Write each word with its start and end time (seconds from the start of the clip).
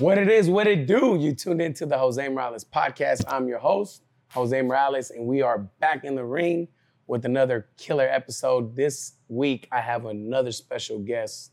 What 0.00 0.16
it 0.16 0.30
is, 0.30 0.48
what 0.48 0.66
it 0.66 0.86
do. 0.86 1.18
You 1.20 1.34
tuned 1.34 1.60
into 1.60 1.84
the 1.84 1.98
Jose 1.98 2.26
Morales 2.26 2.64
podcast. 2.64 3.22
I'm 3.28 3.46
your 3.46 3.58
host, 3.58 4.02
Jose 4.30 4.62
Morales, 4.62 5.10
and 5.10 5.26
we 5.26 5.42
are 5.42 5.58
back 5.58 6.04
in 6.04 6.14
the 6.14 6.24
ring 6.24 6.68
with 7.06 7.26
another 7.26 7.68
killer 7.76 8.08
episode. 8.08 8.74
This 8.74 9.16
week, 9.28 9.68
I 9.70 9.82
have 9.82 10.06
another 10.06 10.52
special 10.52 10.98
guest. 11.00 11.52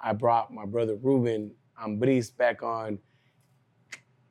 I 0.00 0.14
brought 0.14 0.52
my 0.52 0.66
brother 0.66 0.96
Ruben 0.96 1.52
Ambriz 1.80 2.36
back 2.36 2.64
on. 2.64 2.98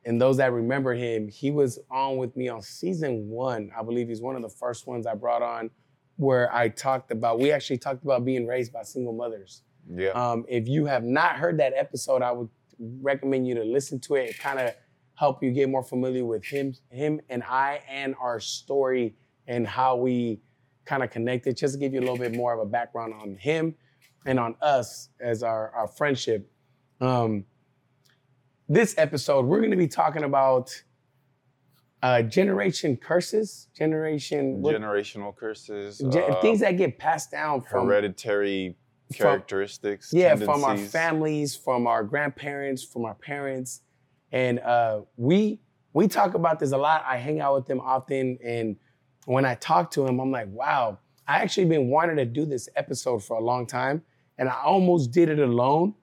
And 0.04 0.20
those 0.20 0.36
that 0.36 0.52
remember 0.52 0.92
him, 0.92 1.26
he 1.26 1.50
was 1.50 1.78
on 1.90 2.18
with 2.18 2.36
me 2.36 2.50
on 2.50 2.60
season 2.60 3.26
one. 3.30 3.70
I 3.74 3.82
believe 3.82 4.08
he's 4.08 4.20
one 4.20 4.36
of 4.36 4.42
the 4.42 4.50
first 4.50 4.86
ones 4.86 5.06
I 5.06 5.14
brought 5.14 5.40
on 5.40 5.70
where 6.16 6.54
I 6.54 6.68
talked 6.68 7.10
about, 7.10 7.40
we 7.40 7.52
actually 7.52 7.78
talked 7.78 8.04
about 8.04 8.22
being 8.22 8.46
raised 8.46 8.70
by 8.70 8.82
single 8.82 9.14
mothers. 9.14 9.62
Yeah. 9.90 10.10
Um, 10.10 10.44
if 10.46 10.68
you 10.68 10.84
have 10.84 11.04
not 11.04 11.36
heard 11.36 11.58
that 11.60 11.72
episode, 11.74 12.20
I 12.20 12.32
would 12.32 12.50
recommend 12.78 13.46
you 13.46 13.54
to 13.54 13.64
listen 13.64 14.00
to 14.00 14.14
it. 14.16 14.30
It 14.30 14.38
kind 14.38 14.58
of 14.58 14.74
help 15.14 15.42
you 15.42 15.50
get 15.50 15.68
more 15.68 15.82
familiar 15.82 16.24
with 16.24 16.44
him, 16.44 16.74
him 16.90 17.20
and 17.28 17.42
I, 17.42 17.80
and 17.88 18.14
our 18.20 18.38
story 18.40 19.16
and 19.46 19.66
how 19.66 19.96
we 19.96 20.40
kind 20.84 21.02
of 21.02 21.10
connected. 21.10 21.56
Just 21.56 21.74
to 21.74 21.80
give 21.80 21.94
you 21.94 22.00
a 22.00 22.02
little 22.02 22.18
bit 22.18 22.34
more 22.34 22.52
of 22.52 22.60
a 22.60 22.66
background 22.70 23.14
on 23.14 23.36
him 23.36 23.74
and 24.26 24.38
on 24.38 24.56
us 24.60 25.08
as 25.20 25.42
our, 25.42 25.70
our 25.70 25.88
friendship. 25.88 26.50
Um, 27.00 27.44
this 28.68 28.94
episode, 28.98 29.46
we're 29.46 29.60
going 29.60 29.70
to 29.70 29.76
be 29.76 29.88
talking 29.88 30.24
about 30.24 30.70
uh, 32.02 32.22
generation 32.22 32.96
curses, 32.96 33.68
generation 33.76 34.62
Generational 34.62 35.34
curses. 35.34 35.98
ge- 36.10 36.16
uh, 36.16 36.40
things 36.40 36.60
that 36.60 36.72
get 36.76 36.98
passed 36.98 37.30
down 37.30 37.62
from 37.62 37.86
hereditary 37.86 38.76
from- 39.08 39.16
characteristics. 39.26 40.12
yeah 40.12 40.34
from 40.36 40.64
our 40.64 40.76
families 40.76 41.54
from 41.56 41.86
our 41.86 42.02
grandparents 42.04 42.82
from 42.84 43.04
our 43.04 43.14
parents 43.14 43.82
and 44.32 44.58
uh, 44.60 45.00
we 45.16 45.60
we 45.92 46.08
talk 46.08 46.34
about 46.34 46.58
this 46.58 46.72
a 46.72 46.76
lot 46.78 47.04
i 47.06 47.16
hang 47.16 47.40
out 47.40 47.54
with 47.54 47.66
them 47.66 47.80
often 47.80 48.38
and 48.44 48.76
when 49.26 49.44
i 49.44 49.54
talk 49.54 49.90
to 49.90 50.06
him 50.06 50.18
i'm 50.18 50.30
like 50.30 50.48
wow 50.48 50.98
i 51.28 51.36
actually 51.38 51.64
been 51.66 51.88
wanting 51.88 52.16
to 52.16 52.24
do 52.24 52.44
this 52.44 52.68
episode 52.76 53.22
for 53.24 53.36
a 53.38 53.42
long 53.42 53.66
time 53.66 54.02
and 54.38 54.48
i 54.48 54.56
almost 54.64 55.10
did 55.12 55.28
it 55.28 55.38
alone 55.38 55.94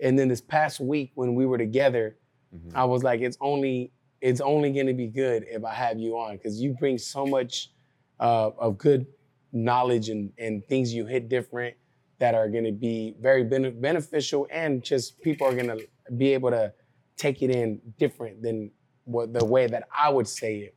and 0.00 0.18
then 0.18 0.28
this 0.28 0.40
past 0.40 0.80
week 0.80 1.10
when 1.14 1.34
we 1.34 1.46
were 1.46 1.58
together 1.58 2.16
Mhm. 2.54 2.72
i 2.74 2.84
was 2.84 3.02
like 3.04 3.20
it's 3.20 3.38
only 3.40 3.92
it's 4.20 4.40
only 4.40 4.72
going 4.72 4.86
to 4.86 4.92
be 4.92 5.06
good 5.06 5.44
if 5.48 5.64
i 5.64 5.72
have 5.72 5.98
you 5.98 6.18
on 6.18 6.36
because 6.36 6.60
you 6.60 6.74
bring 6.78 6.98
so 6.98 7.24
much 7.24 7.70
uh, 8.18 8.50
of 8.58 8.76
good 8.76 9.06
knowledge 9.52 10.08
and, 10.10 10.32
and 10.38 10.64
things 10.66 10.92
you 10.92 11.06
hit 11.06 11.28
different 11.28 11.74
that 12.20 12.34
are 12.34 12.48
going 12.48 12.64
to 12.64 12.72
be 12.72 13.16
very 13.20 13.42
bene- 13.44 13.70
beneficial 13.72 14.46
and 14.52 14.84
just 14.84 15.20
people 15.22 15.46
are 15.46 15.54
going 15.54 15.66
to 15.68 15.80
be 16.16 16.32
able 16.32 16.50
to 16.50 16.72
take 17.16 17.42
it 17.42 17.50
in 17.50 17.80
different 17.98 18.42
than 18.42 18.70
what 19.04 19.32
the 19.32 19.44
way 19.44 19.66
that 19.66 19.88
I 19.96 20.10
would 20.10 20.28
say 20.28 20.58
it. 20.58 20.76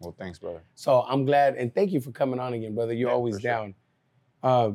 Well, 0.00 0.14
thanks, 0.18 0.38
brother. 0.38 0.62
So 0.76 1.02
I'm 1.02 1.24
glad 1.24 1.56
and 1.56 1.74
thank 1.74 1.90
you 1.92 2.00
for 2.00 2.12
coming 2.12 2.38
on 2.40 2.54
again, 2.54 2.74
brother. 2.74 2.92
You're 2.94 3.10
Yeah, 3.10 3.14
always 3.14 3.34
for 3.36 3.40
sure. 3.42 3.50
down. 3.50 3.74
Uh, 4.42 4.70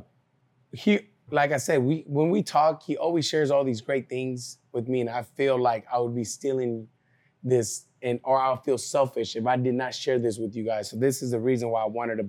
he, 0.74 1.00
like 1.32 1.52
I 1.54 1.58
said, 1.58 1.82
we 1.82 2.04
when 2.06 2.30
we 2.30 2.44
talk, 2.44 2.84
he 2.84 2.98
always 2.98 3.26
shares 3.28 3.50
all 3.50 3.64
these 3.64 3.80
great 3.82 4.10
things 4.10 4.58
with 4.74 4.90
me, 4.90 5.00
and 5.02 5.10
I 5.10 5.24
feel 5.24 5.60
like 5.62 5.86
I 5.92 6.00
would 6.00 6.14
be 6.16 6.26
stealing 6.26 6.88
this, 7.44 7.86
and 8.02 8.20
or 8.26 8.40
I'll 8.42 8.58
feel 8.62 8.78
selfish 8.78 9.36
if 9.38 9.46
I 9.48 9.56
did 9.56 9.74
not 9.76 9.96
share 9.96 10.20
this 10.20 10.38
with 10.38 10.54
you 10.56 10.66
guys. 10.66 10.90
So 10.90 10.98
this 10.98 11.22
is 11.22 11.32
the 11.32 11.40
reason 11.40 11.70
why 11.70 11.84
I 11.84 11.88
wanted 11.88 12.18
to 12.18 12.26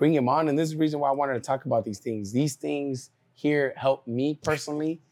bring 0.00 0.14
him 0.14 0.30
on, 0.30 0.48
and 0.48 0.58
this 0.58 0.70
is 0.70 0.72
the 0.72 0.80
reason 0.80 0.98
why 0.98 1.10
I 1.10 1.12
wanted 1.12 1.34
to 1.34 1.40
talk 1.40 1.66
about 1.66 1.84
these 1.84 1.98
things. 1.98 2.32
These 2.32 2.56
things 2.56 3.10
here 3.34 3.74
help 3.76 4.06
me 4.06 4.40
personally 4.42 5.02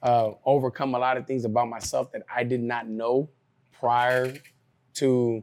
uh, 0.00 0.30
overcome 0.46 0.94
a 0.94 0.98
lot 0.98 1.16
of 1.16 1.26
things 1.26 1.44
about 1.44 1.68
myself 1.68 2.12
that 2.12 2.22
I 2.32 2.44
did 2.44 2.62
not 2.62 2.88
know 2.88 3.30
prior 3.72 4.32
to 4.94 5.42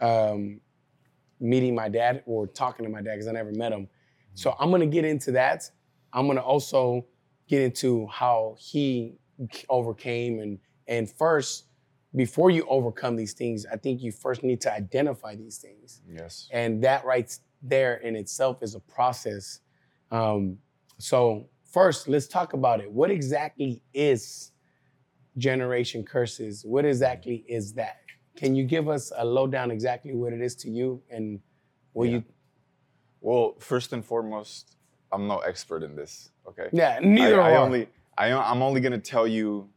um, 0.00 0.60
meeting 1.40 1.74
my 1.74 1.88
dad 1.88 2.22
or 2.24 2.46
talking 2.46 2.86
to 2.86 2.90
my 2.90 3.02
dad 3.02 3.14
because 3.14 3.26
I 3.26 3.32
never 3.32 3.50
met 3.50 3.72
him. 3.72 3.88
So 4.34 4.54
I'm 4.60 4.70
gonna 4.70 4.86
get 4.86 5.04
into 5.04 5.32
that. 5.32 5.68
I'm 6.12 6.28
gonna 6.28 6.40
also 6.40 7.04
get 7.48 7.62
into 7.62 8.06
how 8.06 8.56
he 8.60 9.18
overcame 9.68 10.38
and 10.38 10.58
and 10.86 11.10
first 11.10 11.64
before 12.14 12.50
you 12.50 12.64
overcome 12.68 13.16
these 13.16 13.34
things, 13.34 13.66
I 13.66 13.76
think 13.76 14.02
you 14.02 14.12
first 14.12 14.42
need 14.42 14.60
to 14.62 14.72
identify 14.72 15.34
these 15.34 15.58
things. 15.58 16.00
Yes. 16.08 16.48
And 16.50 16.82
that 16.84 17.04
right 17.04 17.36
there 17.62 17.96
in 17.96 18.16
itself 18.16 18.62
is 18.62 18.74
a 18.74 18.80
process. 18.80 19.60
Um, 20.10 20.58
so 20.98 21.48
first, 21.64 22.08
let's 22.08 22.26
talk 22.26 22.52
about 22.52 22.80
it. 22.80 22.90
What 22.90 23.10
exactly 23.10 23.82
is 23.92 24.52
generation 25.36 26.02
curses? 26.04 26.64
What 26.64 26.84
exactly 26.84 27.44
is 27.48 27.72
that? 27.74 27.98
Can 28.36 28.54
you 28.54 28.64
give 28.64 28.88
us 28.88 29.12
a 29.16 29.24
lowdown 29.24 29.70
exactly 29.70 30.14
what 30.14 30.32
it 30.32 30.40
is 30.40 30.54
to 30.56 30.70
you 30.70 31.02
and 31.10 31.40
what 31.92 32.04
Yeah. 32.08 32.16
you? 32.16 32.24
Well, 33.20 33.54
first 33.58 33.92
and 33.92 34.04
foremost, 34.04 34.76
I'm 35.10 35.26
no 35.26 35.38
expert 35.38 35.82
in 35.82 35.96
this. 35.96 36.30
Okay. 36.48 36.68
Yeah, 36.72 36.98
neither 37.02 37.40
I, 37.40 37.52
I 37.52 37.56
only. 37.56 37.88
I, 38.18 38.32
I'm 38.32 38.62
only 38.62 38.80
gonna 38.80 38.98
tell 38.98 39.26
you 39.26 39.68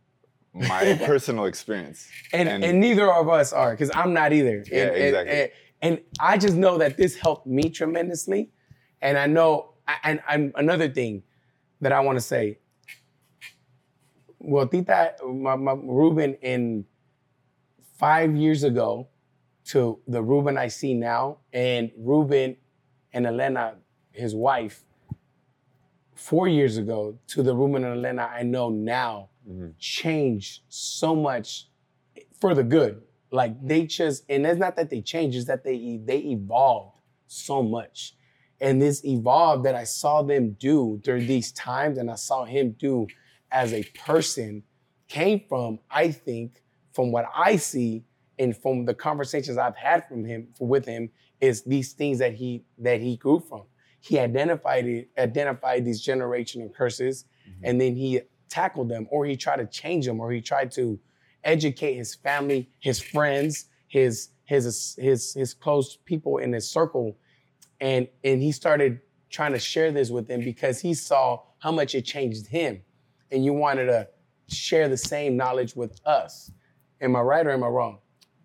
my 0.54 0.98
personal 1.06 1.46
experience. 1.46 2.08
and, 2.34 2.48
and 2.48 2.64
and- 2.64 2.80
neither 2.80 3.12
of 3.12 3.28
us 3.30 3.52
are 3.54 3.72
because 3.72 3.92
I'm 3.96 4.14
not 4.14 4.34
either. 4.34 4.64
Yeah, 4.72 4.84
and- 4.88 4.96
exactly. 4.98 5.52
And, 5.82 6.02
I 6.20 6.38
just 6.38 6.56
know 6.56 6.78
that 6.78 6.98
this 6.98 7.16
helped 7.16 7.48
me 7.48 7.70
tremendously, 7.70 8.52
and 9.02 9.18
I 9.18 9.28
know. 9.28 9.74
And, 10.04 10.22
and 10.30 10.52
another 10.56 10.88
thing 10.90 11.24
that 11.82 11.92
I 11.92 12.00
want 12.02 12.18
to 12.18 12.22
say. 12.22 12.60
Well, 14.38 14.68
Tita, 14.68 15.16
my, 15.26 15.56
my 15.56 15.74
Ruben 15.74 16.36
in 16.36 16.86
five 17.98 18.36
years 18.36 18.64
ago 18.64 19.08
to 19.66 20.00
the 20.08 20.22
Ruben 20.22 20.58
I 20.58 20.68
see 20.68 20.94
now, 20.94 21.40
and 21.54 21.92
Ruben 21.98 22.56
and 23.14 23.26
Elena, 23.26 23.76
his 24.12 24.36
wife, 24.36 24.84
four 26.14 26.48
years 26.48 26.78
ago 26.78 27.18
to 27.28 27.42
the 27.42 27.56
Ruben 27.56 27.84
and 27.84 27.94
Elena 27.98 28.24
I 28.32 28.44
know 28.44 28.70
now 28.70 29.30
Mhm. 29.50 29.74
changed 29.80 30.62
so 30.68 31.16
much 31.16 31.70
for 32.40 32.54
the 32.54 32.64
good. 32.64 33.02
Like 33.32 33.56
they 33.66 33.86
just, 33.86 34.24
and 34.30 34.46
it's 34.46 34.60
not 34.60 34.76
that 34.76 34.90
they 34.90 35.02
changed, 35.02 35.38
it's 35.38 35.48
that 35.48 35.64
they 35.64 36.00
they 36.04 36.20
evolved 36.20 36.98
so 37.28 37.62
much. 37.62 38.16
And 38.62 38.82
this 38.82 39.06
evolved 39.06 39.66
that 39.66 39.76
I 39.76 39.86
saw 39.86 40.22
them 40.22 40.58
do 40.60 41.00
during 41.04 41.28
these 41.28 41.52
times, 41.52 41.98
and 41.98 42.12
I 42.12 42.16
saw 42.16 42.44
him 42.44 42.76
do 42.78 43.08
as 43.52 43.74
a 43.74 43.84
person, 44.06 44.64
came 45.08 45.42
from, 45.48 45.80
I 45.90 46.12
think, 46.12 46.62
from 46.92 47.12
what 47.12 47.26
I 47.36 47.56
see 47.56 48.04
and 48.38 48.56
from 48.56 48.86
the 48.86 48.94
conversations 48.94 49.58
I've 49.58 49.76
had 49.76 50.08
from 50.08 50.26
him 50.26 50.50
with 50.60 50.86
him, 50.86 51.10
is 51.40 51.64
these 51.64 51.94
things 51.94 52.20
that 52.20 52.34
he 52.34 52.64
that 52.80 53.00
he 53.00 53.16
grew 53.16 53.40
from. 53.40 53.64
He 54.02 54.18
identified 54.20 54.86
it, 54.86 55.10
identified 55.18 55.86
these 55.86 56.06
generational 56.06 56.74
curses, 56.74 57.26
mm-hmm. 57.48 57.66
and 57.66 57.82
then 57.82 57.96
he 57.96 58.22
tackled 58.50 58.90
them, 58.90 59.08
or 59.12 59.26
he 59.26 59.38
tried 59.38 59.58
to 59.58 59.68
change 59.68 60.06
them, 60.06 60.20
or 60.20 60.32
he 60.32 60.42
tried 60.42 60.72
to 60.72 61.00
educate 61.44 61.96
his 61.96 62.16
family, 62.16 62.70
his 62.80 63.00
friends, 63.00 63.66
his 63.88 64.30
his 64.46 64.96
his 65.00 65.34
his 65.34 65.54
close 65.54 65.98
people 66.06 66.38
in 66.38 66.54
his 66.54 66.70
circle, 66.70 67.18
and 67.80 68.08
and 68.24 68.42
he 68.42 68.52
started 68.52 69.00
trying 69.30 69.54
to 69.54 69.60
share 69.60 69.92
this 69.92 70.10
with 70.10 70.28
them 70.28 70.42
because 70.42 70.80
he 70.80 70.94
saw 70.94 71.40
how 71.60 71.72
much 71.72 71.96
it 71.96 72.04
changed 72.04 72.48
him, 72.48 72.82
and 73.32 73.46
you 73.46 73.54
wanted 73.54 73.86
to 73.86 74.08
share 74.48 74.90
the 74.90 74.98
same 74.98 75.38
knowledge 75.38 75.76
with 75.76 76.00
us. 76.06 76.52
Am 77.02 77.16
I 77.16 77.22
right 77.22 77.46
or 77.46 77.52
am 77.52 77.64
I 77.64 77.68
wrong? 77.68 78.00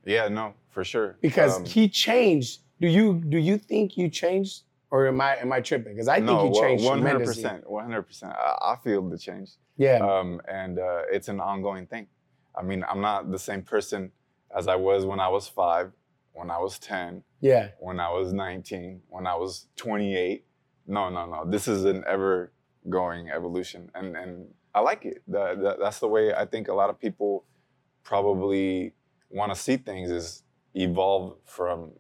Yeah. 0.04 0.28
No, 0.28 0.54
for 0.70 0.84
sure. 0.84 1.16
Because 1.20 1.56
Um, 1.56 1.64
he 1.64 1.88
changed. 1.88 2.60
Do 2.80 2.88
you 2.88 3.14
do 3.14 3.38
you 3.38 3.56
think 3.56 3.96
you 3.96 4.08
changed, 4.10 4.64
or 4.90 5.06
am 5.06 5.20
I 5.20 5.36
am 5.36 5.52
I 5.52 5.60
tripping? 5.60 5.94
Because 5.94 6.08
I 6.08 6.16
think 6.16 6.26
no, 6.26 6.48
you 6.48 6.60
changed 6.60 6.84
one 6.84 7.00
hundred 7.00 7.24
percent, 7.24 7.68
one 7.68 7.84
hundred 7.84 8.02
percent. 8.02 8.34
I 8.36 8.76
feel 8.84 9.08
the 9.08 9.18
change. 9.18 9.50
Yeah. 9.76 9.98
um, 9.98 10.40
and 10.46 10.78
uh, 10.78 11.02
it's 11.10 11.28
an 11.28 11.40
ongoing 11.40 11.86
thing. 11.86 12.06
I 12.56 12.62
mean, 12.62 12.84
I'm 12.88 13.00
not 13.00 13.30
the 13.30 13.38
same 13.38 13.62
person 13.62 14.12
as 14.56 14.68
I 14.68 14.76
was 14.76 15.04
when 15.04 15.20
I 15.20 15.28
was 15.28 15.48
five, 15.48 15.92
when 16.32 16.50
I 16.50 16.58
was 16.58 16.78
10, 16.78 17.22
yeah. 17.40 17.68
when 17.80 17.98
I 18.00 18.10
was 18.10 18.32
19, 18.32 19.00
when 19.08 19.26
I 19.26 19.34
was 19.34 19.66
28. 19.76 20.44
No, 20.86 21.08
no, 21.08 21.26
no. 21.26 21.44
This 21.50 21.66
is 21.68 21.84
an 21.84 22.04
ever 22.06 22.52
going 22.88 23.30
evolution. 23.30 23.90
And, 23.94 24.16
and 24.16 24.46
I 24.74 24.80
like 24.80 25.04
it. 25.04 25.22
That, 25.28 25.60
that, 25.62 25.78
that's 25.80 25.98
the 26.00 26.08
way 26.08 26.34
I 26.34 26.44
think 26.44 26.68
a 26.68 26.74
lot 26.74 26.90
of 26.90 26.98
people 27.00 27.44
probably 28.02 28.92
want 29.30 29.52
to 29.52 29.58
see 29.60 29.76
things 29.76 30.10
is 30.10 30.42
evolve 30.74 31.36
from 31.44 31.92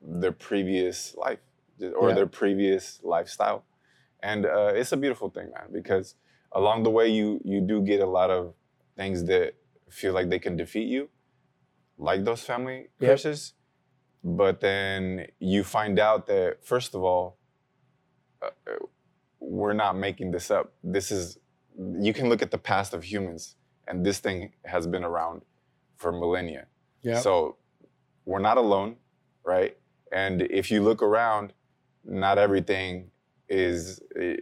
their 0.00 0.32
previous 0.32 1.14
life 1.16 1.38
or 1.96 2.08
Yeah. 2.08 2.14
their 2.14 2.26
previous 2.26 3.00
lifestyle. 3.02 3.64
And 4.20 4.46
uh, 4.46 4.72
it's 4.74 4.92
a 4.92 4.96
beautiful 4.96 5.28
thing, 5.30 5.50
man, 5.50 5.68
because 5.72 6.14
along 6.52 6.84
the 6.84 6.90
way 6.90 7.08
you 7.08 7.40
you 7.44 7.60
do 7.60 7.82
get 7.82 8.00
a 8.00 8.06
lot 8.06 8.30
of 8.30 8.54
things 8.96 9.24
that 9.24 9.54
feel 9.92 10.12
like 10.12 10.28
they 10.30 10.38
can 10.38 10.56
defeat 10.56 10.88
you, 10.88 11.08
like 11.98 12.24
those 12.24 12.42
family 12.42 12.88
Yep. 13.00 13.10
curses. 13.10 13.54
But 14.24 14.60
then 14.60 15.26
you 15.38 15.64
find 15.64 15.98
out 15.98 16.26
that 16.26 16.64
first 16.64 16.94
of 16.94 17.02
all, 17.02 17.38
uh, 18.40 18.50
we're 19.40 19.72
not 19.72 19.96
making 19.96 20.30
this 20.30 20.50
up. 20.50 20.72
This 20.82 21.10
is 21.10 21.38
you 22.00 22.12
can 22.12 22.28
look 22.28 22.42
at 22.42 22.50
the 22.50 22.58
past 22.58 22.94
of 22.94 23.02
humans, 23.04 23.56
and 23.88 24.04
this 24.06 24.18
thing 24.20 24.52
has 24.64 24.86
been 24.86 25.04
around 25.04 25.42
for 25.96 26.12
millennia. 26.12 26.66
Yeah. 27.02 27.18
So 27.20 27.56
we're 28.24 28.40
not 28.50 28.58
alone, 28.58 28.96
right? 29.44 29.76
And 30.12 30.42
if 30.42 30.70
you 30.70 30.82
look 30.82 31.02
around, 31.02 31.52
not 32.04 32.38
everything 32.38 33.10
is 33.48 34.00
eh, 34.20 34.36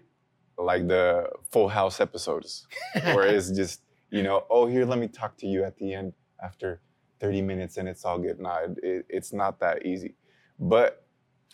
like 0.58 0.88
the 0.88 1.30
Full 1.52 1.68
House 1.68 2.00
episodes, 2.00 2.66
where 3.14 3.26
it's 3.34 3.50
just 3.50 3.80
you 4.10 4.22
know, 4.22 4.44
oh 4.50 4.66
here, 4.66 4.84
let 4.84 4.98
me 4.98 5.08
talk 5.08 5.36
to 5.38 5.46
you 5.46 5.64
at 5.64 5.76
the 5.78 5.94
end 5.94 6.12
after 6.42 6.80
30 7.20 7.42
minutes 7.42 7.76
and 7.76 7.88
it's 7.88 8.04
all 8.04 8.18
good. 8.18 8.40
Nah, 8.40 8.58
it, 8.58 8.78
it, 8.82 9.06
it's 9.08 9.32
not 9.32 9.60
that 9.60 9.86
easy, 9.86 10.14
but 10.58 11.04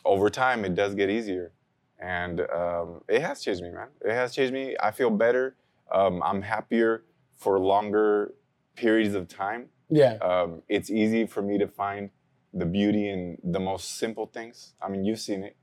over 0.04 0.30
time 0.30 0.64
it 0.64 0.74
does 0.74 0.94
get 0.94 1.10
easier, 1.10 1.52
and 1.98 2.40
um, 2.52 3.00
it 3.08 3.22
has 3.22 3.42
changed 3.42 3.62
me, 3.62 3.70
man. 3.70 3.88
It 4.04 4.12
has 4.12 4.34
changed 4.34 4.52
me. 4.52 4.76
I 4.80 4.90
feel 4.90 5.10
better. 5.10 5.56
Um, 5.92 6.22
I'm 6.22 6.42
happier 6.42 7.04
for 7.36 7.58
longer 7.58 8.34
periods 8.76 9.14
of 9.14 9.28
time. 9.28 9.68
yeah. 9.90 10.14
Um, 10.14 10.62
it's 10.68 10.90
easy 10.90 11.26
for 11.26 11.42
me 11.42 11.58
to 11.58 11.66
find 11.66 12.10
the 12.52 12.66
beauty 12.66 13.08
in 13.08 13.38
the 13.42 13.60
most 13.60 13.98
simple 13.98 14.26
things. 14.26 14.74
I 14.80 14.88
mean, 14.88 15.04
you've 15.04 15.20
seen 15.20 15.44
it. 15.44 15.56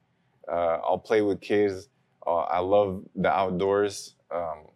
Uh, 0.48 0.80
I'll 0.84 1.00
play 1.00 1.22
with 1.22 1.42
kids. 1.42 1.90
Uh, 2.26 2.42
I 2.42 2.60
love 2.60 3.04
the 3.16 3.30
outdoors, 3.30 4.16
um, 4.32 4.68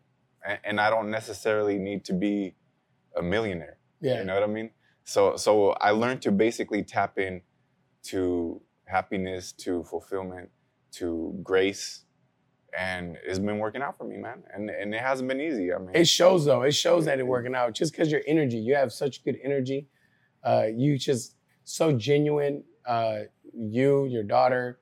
and, 0.45 0.59
and 0.63 0.81
I 0.81 0.89
don't 0.89 1.09
necessarily 1.09 1.77
need 1.77 2.05
to 2.05 2.13
be 2.13 2.55
a 3.15 3.21
millionaire. 3.21 3.77
Yeah. 4.01 4.19
You 4.19 4.25
know 4.25 4.33
what 4.33 4.43
I 4.43 4.47
mean? 4.47 4.71
So, 5.03 5.37
so 5.37 5.71
I 5.71 5.91
learned 5.91 6.21
to 6.23 6.31
basically 6.31 6.83
tap 6.83 7.17
in 7.17 7.41
to 8.03 8.61
happiness, 8.85 9.51
to 9.53 9.83
fulfillment, 9.83 10.49
to 10.93 11.37
grace, 11.43 12.03
and 12.77 13.17
it's 13.25 13.39
been 13.39 13.59
working 13.59 13.81
out 13.81 13.97
for 13.97 14.03
me, 14.03 14.17
man. 14.17 14.43
And 14.53 14.69
and 14.69 14.93
it 14.93 15.01
hasn't 15.01 15.27
been 15.27 15.41
easy. 15.41 15.73
I 15.73 15.77
mean, 15.77 15.91
It 15.93 16.07
shows 16.07 16.45
though. 16.45 16.61
It 16.63 16.73
shows 16.73 17.05
that 17.05 17.19
it's 17.19 17.27
working 17.27 17.55
out. 17.55 17.73
Just 17.73 17.91
because 17.91 18.11
your 18.11 18.21
energy, 18.27 18.57
you 18.57 18.75
have 18.75 18.91
such 18.93 19.23
good 19.23 19.37
energy. 19.43 19.87
Uh, 20.43 20.67
you 20.75 20.97
just 20.97 21.35
so 21.63 21.93
genuine. 21.93 22.63
Uh, 22.85 23.21
you, 23.53 24.05
your 24.05 24.23
daughter, 24.23 24.79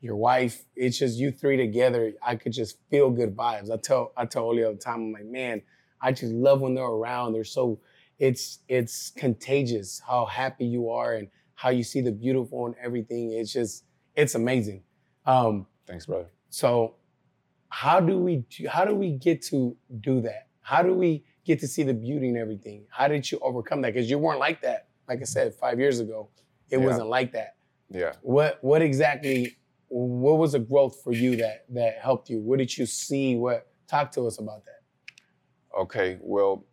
your 0.00 0.16
wife. 0.16 0.64
It's 0.76 0.98
just 0.98 1.18
you 1.18 1.30
three 1.30 1.56
together. 1.56 2.12
I 2.22 2.36
could 2.36 2.52
just 2.52 2.78
feel 2.90 3.10
good 3.10 3.36
vibes. 3.36 3.70
I 3.70 3.76
tell 3.76 4.12
I 4.16 4.24
tell 4.26 4.44
Oli 4.44 4.64
all 4.64 4.72
the 4.72 4.78
time. 4.78 5.00
I'm 5.00 5.12
like, 5.12 5.26
man, 5.26 5.62
I 6.00 6.12
just 6.12 6.32
love 6.32 6.60
when 6.62 6.74
they're 6.74 6.84
around. 6.84 7.32
They're 7.34 7.44
so. 7.44 7.80
It's 8.18 8.58
it's 8.68 9.10
contagious 9.16 10.02
how 10.06 10.26
happy 10.26 10.66
you 10.66 10.90
are 10.90 11.14
and 11.14 11.28
how 11.54 11.70
you 11.70 11.82
see 11.82 12.02
the 12.02 12.12
beautiful 12.12 12.66
and 12.66 12.74
everything. 12.82 13.32
It's 13.32 13.52
just 13.52 13.84
it's 14.14 14.34
amazing. 14.34 14.82
Um, 15.26 15.66
thanks, 15.86 16.06
brother. 16.06 16.28
so 16.50 16.96
how 17.68 18.00
do 18.00 18.18
we 18.18 18.44
how 18.68 18.84
do 18.84 18.94
we 18.94 19.12
get 19.12 19.40
to 19.42 19.76
do 20.00 20.20
that? 20.22 20.48
How 20.60 20.82
do 20.82 20.92
we 20.92 21.24
get 21.46 21.60
to 21.60 21.68
see 21.68 21.82
the 21.82 21.94
beauty 21.94 22.28
and 22.28 22.36
everything? 22.36 22.84
How 22.90 23.08
did 23.08 23.30
you 23.30 23.38
overcome 23.40 23.80
that? 23.82 23.94
Because 23.94 24.10
you 24.10 24.18
weren't 24.18 24.38
like 24.40 24.60
that. 24.62 24.88
Like 25.08 25.20
I 25.20 25.24
said, 25.24 25.54
five 25.54 25.78
years 25.78 25.98
ago, 26.00 26.28
it 26.70 26.78
Yeah. 26.78 26.84
wasn't 26.86 27.08
like 27.08 27.32
that. 27.32 27.56
Yeah. 27.88 28.12
What 28.22 28.58
what 28.62 28.82
exactly 28.82 29.56
what 29.90 30.38
was 30.38 30.52
the 30.52 30.60
growth 30.60 31.02
for 31.02 31.12
you 31.12 31.36
that 31.36 31.64
that 31.70 31.98
helped 31.98 32.30
you? 32.30 32.38
What 32.38 32.58
did 32.58 32.76
you 32.76 32.86
see? 32.86 33.36
What 33.36 33.66
talk 33.88 34.12
to 34.12 34.26
us 34.26 34.38
about 34.38 34.64
that? 34.64 35.78
Okay, 35.78 36.18
well, 36.20 36.64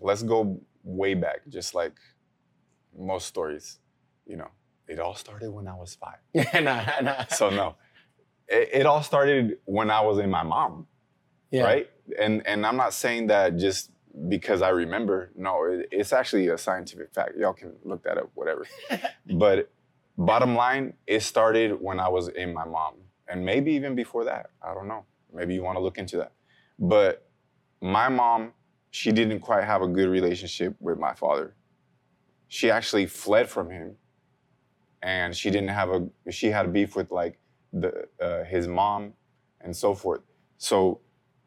let's 0.00 0.22
go 0.22 0.60
way 0.82 1.14
back, 1.14 1.40
just 1.48 1.74
like 1.74 1.92
most 2.98 3.26
stories. 3.26 3.78
You 4.26 4.36
know, 4.36 4.48
it 4.88 4.98
all 4.98 5.14
started 5.14 5.50
when 5.50 5.68
I 5.68 5.74
was 5.74 5.96
five. 5.96 6.18
nah, 6.62 6.84
nah. 7.02 7.24
So, 7.26 7.50
no, 7.50 7.76
it, 8.48 8.70
it 8.72 8.86
all 8.86 9.02
started 9.02 9.58
when 9.66 9.90
I 9.90 10.00
was 10.00 10.18
in 10.18 10.30
my 10.30 10.42
mom, 10.42 10.86
yeah. 11.50 11.64
right? 11.64 11.90
And 12.18 12.46
and 12.46 12.66
I'm 12.66 12.76
not 12.76 12.94
saying 12.94 13.26
that 13.26 13.56
just 13.56 13.90
because 14.28 14.62
I 14.62 14.70
remember. 14.70 15.30
No, 15.36 15.64
it, 15.64 15.88
it's 15.90 16.12
actually 16.12 16.48
a 16.48 16.56
scientific 16.56 17.12
fact. 17.12 17.36
Y'all 17.36 17.52
can 17.52 17.74
look 17.84 18.02
that 18.04 18.16
up, 18.16 18.30
whatever. 18.34 18.66
but 19.34 19.70
bottom 20.16 20.54
line, 20.54 20.94
it 21.06 21.20
started 21.20 21.80
when 21.80 22.00
I 22.00 22.08
was 22.08 22.28
in 22.28 22.52
my 22.52 22.64
mom, 22.64 22.94
and 23.28 23.44
maybe 23.44 23.72
even 23.72 23.94
before 23.94 24.24
that. 24.24 24.50
I 24.62 24.74
don't 24.74 24.88
know. 24.88 25.04
Maybe 25.32 25.54
you 25.54 25.62
want 25.62 25.76
to 25.76 25.82
look 25.82 25.98
into 25.98 26.16
that. 26.18 26.32
But 26.78 27.26
my 27.80 28.08
mom, 28.08 28.52
she 28.90 29.12
didn't 29.12 29.40
quite 29.40 29.64
have 29.64 29.82
a 29.82 29.88
good 29.88 30.08
relationship 30.08 30.76
with 30.80 30.98
my 30.98 31.14
father. 31.14 31.56
She 32.48 32.70
actually 32.70 33.06
fled 33.06 33.48
from 33.48 33.70
him, 33.70 33.96
and 35.02 35.34
she 35.34 35.50
didn't 35.50 35.70
have 35.70 35.88
a. 35.88 36.08
She 36.30 36.48
had 36.48 36.66
a 36.66 36.68
beef 36.68 36.94
with 36.94 37.10
like 37.10 37.38
the 37.72 38.08
uh, 38.20 38.44
his 38.44 38.68
mom, 38.68 39.14
and 39.60 39.74
so 39.74 39.94
forth. 39.94 40.20
So 40.58 41.00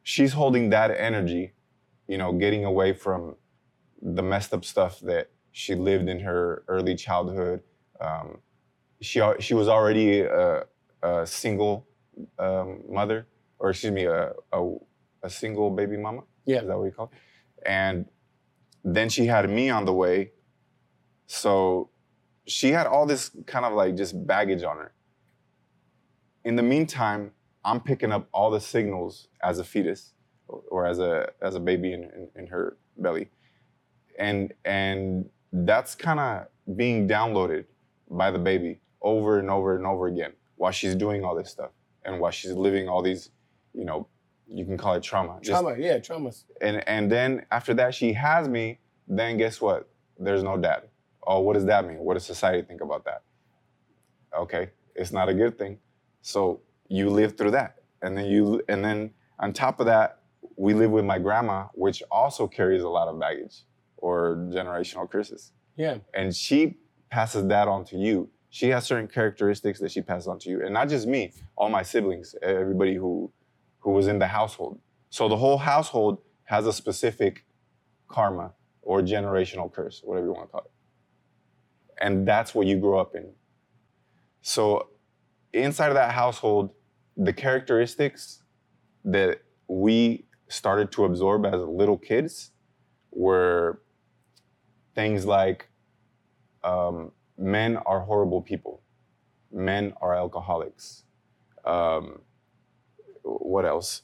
she's 0.03 0.33
holding 0.33 0.69
that 0.71 0.91
energy, 0.91 1.53
you 2.07 2.18
know, 2.18 2.33
getting 2.33 2.65
away 2.65 2.94
from 2.94 3.35
the 4.01 4.23
messed 4.23 4.53
up 4.53 4.65
stuff 4.65 5.00
that 5.01 5.29
she 5.51 5.75
lived 5.75 6.09
in 6.09 6.19
her 6.21 6.63
early 6.68 6.95
childhood. 6.95 7.61
Um, 8.01 8.39
she 9.06 9.22
she 9.40 9.54
was 9.54 9.68
already 9.68 10.22
a, 10.22 10.63
a 11.04 11.25
single 11.25 11.88
um, 12.40 12.81
mother, 12.90 13.28
or 13.60 13.69
excuse 13.69 13.94
me, 13.94 14.06
a, 14.06 14.31
a 14.52 14.75
a 15.24 15.30
single 15.30 15.69
baby 15.69 15.98
mama. 15.98 16.22
Yeah. 16.46 16.62
is 16.62 16.68
that 16.68 16.78
what 16.78 16.86
you 16.86 16.92
call 16.92 17.12
it? 17.12 17.68
And 17.68 18.06
then 18.84 19.10
she 19.10 19.25
had 19.25 19.50
me 19.50 19.69
on 19.69 19.86
the 19.86 19.94
way, 19.94 20.31
so 21.28 21.90
she 22.46 22.72
had 22.72 22.88
all 22.88 23.06
this 23.06 23.31
kind 23.46 23.66
of 23.66 23.74
like 23.74 23.96
just 23.96 24.28
baggage 24.28 24.63
on 24.63 24.78
her. 24.78 24.94
In 26.44 26.56
the 26.56 26.63
meantime, 26.63 27.31
I'm 27.63 27.80
picking 27.80 28.12
up 28.12 28.28
all 28.31 28.52
the 28.52 28.62
signals 28.62 29.28
as 29.42 29.57
a 29.57 29.63
fetus 29.63 30.13
or, 30.48 30.62
or 30.69 30.86
as 30.86 31.00
a 31.00 31.30
as 31.42 31.56
a 31.56 31.60
baby 31.60 31.94
in, 31.94 32.04
in, 32.04 32.30
in 32.36 32.48
her 32.48 32.78
belly, 32.98 33.30
and 34.19 34.54
and 34.63 35.30
that's 35.52 35.96
kind 35.96 36.19
of 36.19 36.75
being 36.75 37.07
downloaded 37.07 37.66
by 38.10 38.30
the 38.30 38.40
baby 38.40 38.80
over 39.06 39.40
and 39.40 39.50
over 39.50 39.75
and 39.78 39.86
over 39.86 40.07
again 40.07 40.34
while 40.57 40.72
she's 40.74 40.96
doing 40.96 41.24
all 41.24 41.36
this 41.36 41.50
stuff 41.50 41.72
and 42.04 42.19
while 42.19 42.31
she's 42.31 42.52
living 42.52 42.90
all 42.90 43.02
these, 43.02 43.30
you 43.74 43.86
know, 43.86 44.07
you 44.48 44.66
can 44.66 44.78
call 44.78 44.94
it 44.96 45.04
trauma. 45.04 45.38
Just- 45.42 45.50
Trauma, 45.62 45.75
yeah, 45.80 45.98
traumas. 46.00 46.44
and 46.62 46.78
and 46.90 47.10
then 47.12 47.46
after 47.52 47.74
that 47.75 47.94
she 47.96 48.12
has 48.13 48.48
me 48.50 48.80
then 49.07 49.38
guess 49.38 49.62
what? 49.62 49.88
There's 50.19 50.44
no 50.44 50.57
dad. 50.57 50.81
Oh 51.25 51.40
what 51.40 51.54
does 51.54 51.66
that 51.66 51.86
mean? 51.88 52.00
What 52.00 52.16
does 52.16 52.25
society 52.25 52.62
think 52.68 52.81
about 52.81 53.06
that? 53.06 53.22
Okay 54.44 54.69
it's 54.96 55.12
not 55.12 55.28
a 55.30 55.34
good 55.34 55.57
thing. 55.57 55.78
So 56.22 56.62
you 56.88 57.10
live 57.10 57.38
through 57.38 57.52
that. 57.52 57.75
And 58.02 58.18
then 58.18 58.25
you 58.25 58.62
and 58.69 58.84
then 58.84 59.12
on 59.40 59.54
top 59.54 59.80
of 59.80 59.86
that 59.88 60.19
we 60.57 60.74
live 60.74 60.92
with 60.92 61.06
my 61.06 61.19
grandma 61.19 61.68
which 61.74 62.02
also 62.09 62.47
carries 62.47 62.81
a 62.83 62.90
lot 62.90 63.07
of 63.07 63.19
baggage 63.19 63.64
or 63.97 64.35
generational 64.57 65.09
curses. 65.09 65.52
Yeah. 65.78 65.97
and 66.14 66.33
she 66.35 66.78
passes 67.09 67.44
that 67.47 67.68
on 67.68 67.83
to 67.85 67.97
you 67.97 68.30
she 68.56 68.69
has 68.69 68.85
certain 68.85 69.09
characteristics 69.09 69.81
that 69.81 69.92
she 69.92 70.02
passes 70.02 70.30
on 70.30 70.40
to 70.40 70.50
you. 70.50 70.64
And 70.64 70.74
not 70.74 70.88
just 70.88 71.06
me 71.07 71.33
all 71.57 71.68
my 71.68 71.83
siblings 71.83 72.35
everybody 72.42 72.95
who 72.95 73.30
who 73.80 73.92
was 73.92 74.07
in 74.07 74.18
the 74.18 74.28
household. 74.28 74.80
So 75.09 75.28
the 75.28 75.35
whole 75.35 75.57
household 75.57 76.19
has 76.45 76.66
a 76.66 76.71
specific 76.71 77.44
karma 78.07 78.54
or 78.81 79.02
generational 79.02 79.69
curse 79.69 80.00
whatever 80.06 80.28
you 80.28 80.33
want 80.33 80.47
to 80.47 80.52
call 80.54 80.62
it. 80.62 80.71
And 82.00 82.26
that's 82.26 82.56
what 82.56 82.66
you 82.66 82.78
grow 82.80 82.97
up 82.97 83.14
in. 83.14 83.33
So 84.42 84.88
inside 85.52 85.90
of 85.90 85.95
that 85.95 86.14
household 86.14 86.69
the 87.18 87.33
characteristics 87.33 88.42
that 89.04 89.42
we 89.68 90.28
started 90.47 90.94
to 90.94 91.04
absorb 91.04 91.45
as 91.45 91.59
little 91.59 91.97
kids 91.97 92.52
were 93.12 93.81
things 94.94 95.26
like 95.26 95.68
um, 96.64 97.12
men 97.37 97.77
are 97.77 98.01
horrible 98.01 98.42
people, 98.42 98.81
men 99.51 99.94
are 100.01 100.15
alcoholics. 100.15 101.04
Um, 101.63 102.21
what 103.23 103.65
else? 103.65 104.04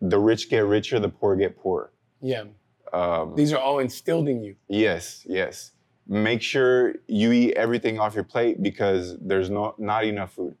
The 0.00 0.18
rich 0.18 0.48
get 0.48 0.64
richer, 0.64 0.98
the 0.98 1.08
poor 1.08 1.36
get 1.36 1.58
poorer. 1.58 1.92
Yeah. 2.20 2.44
Um, 2.92 3.34
These 3.36 3.52
are 3.52 3.58
all 3.58 3.78
instilled 3.78 4.28
in 4.28 4.42
you. 4.42 4.56
yes, 4.68 5.24
yes. 5.28 5.72
Make 6.08 6.42
sure 6.42 6.94
you 7.06 7.30
eat 7.30 7.54
everything 7.54 8.00
off 8.00 8.16
your 8.16 8.24
plate 8.24 8.60
because 8.60 9.16
there's 9.20 9.48
no, 9.48 9.74
not 9.78 10.04
enough 10.04 10.32
food. 10.32 10.56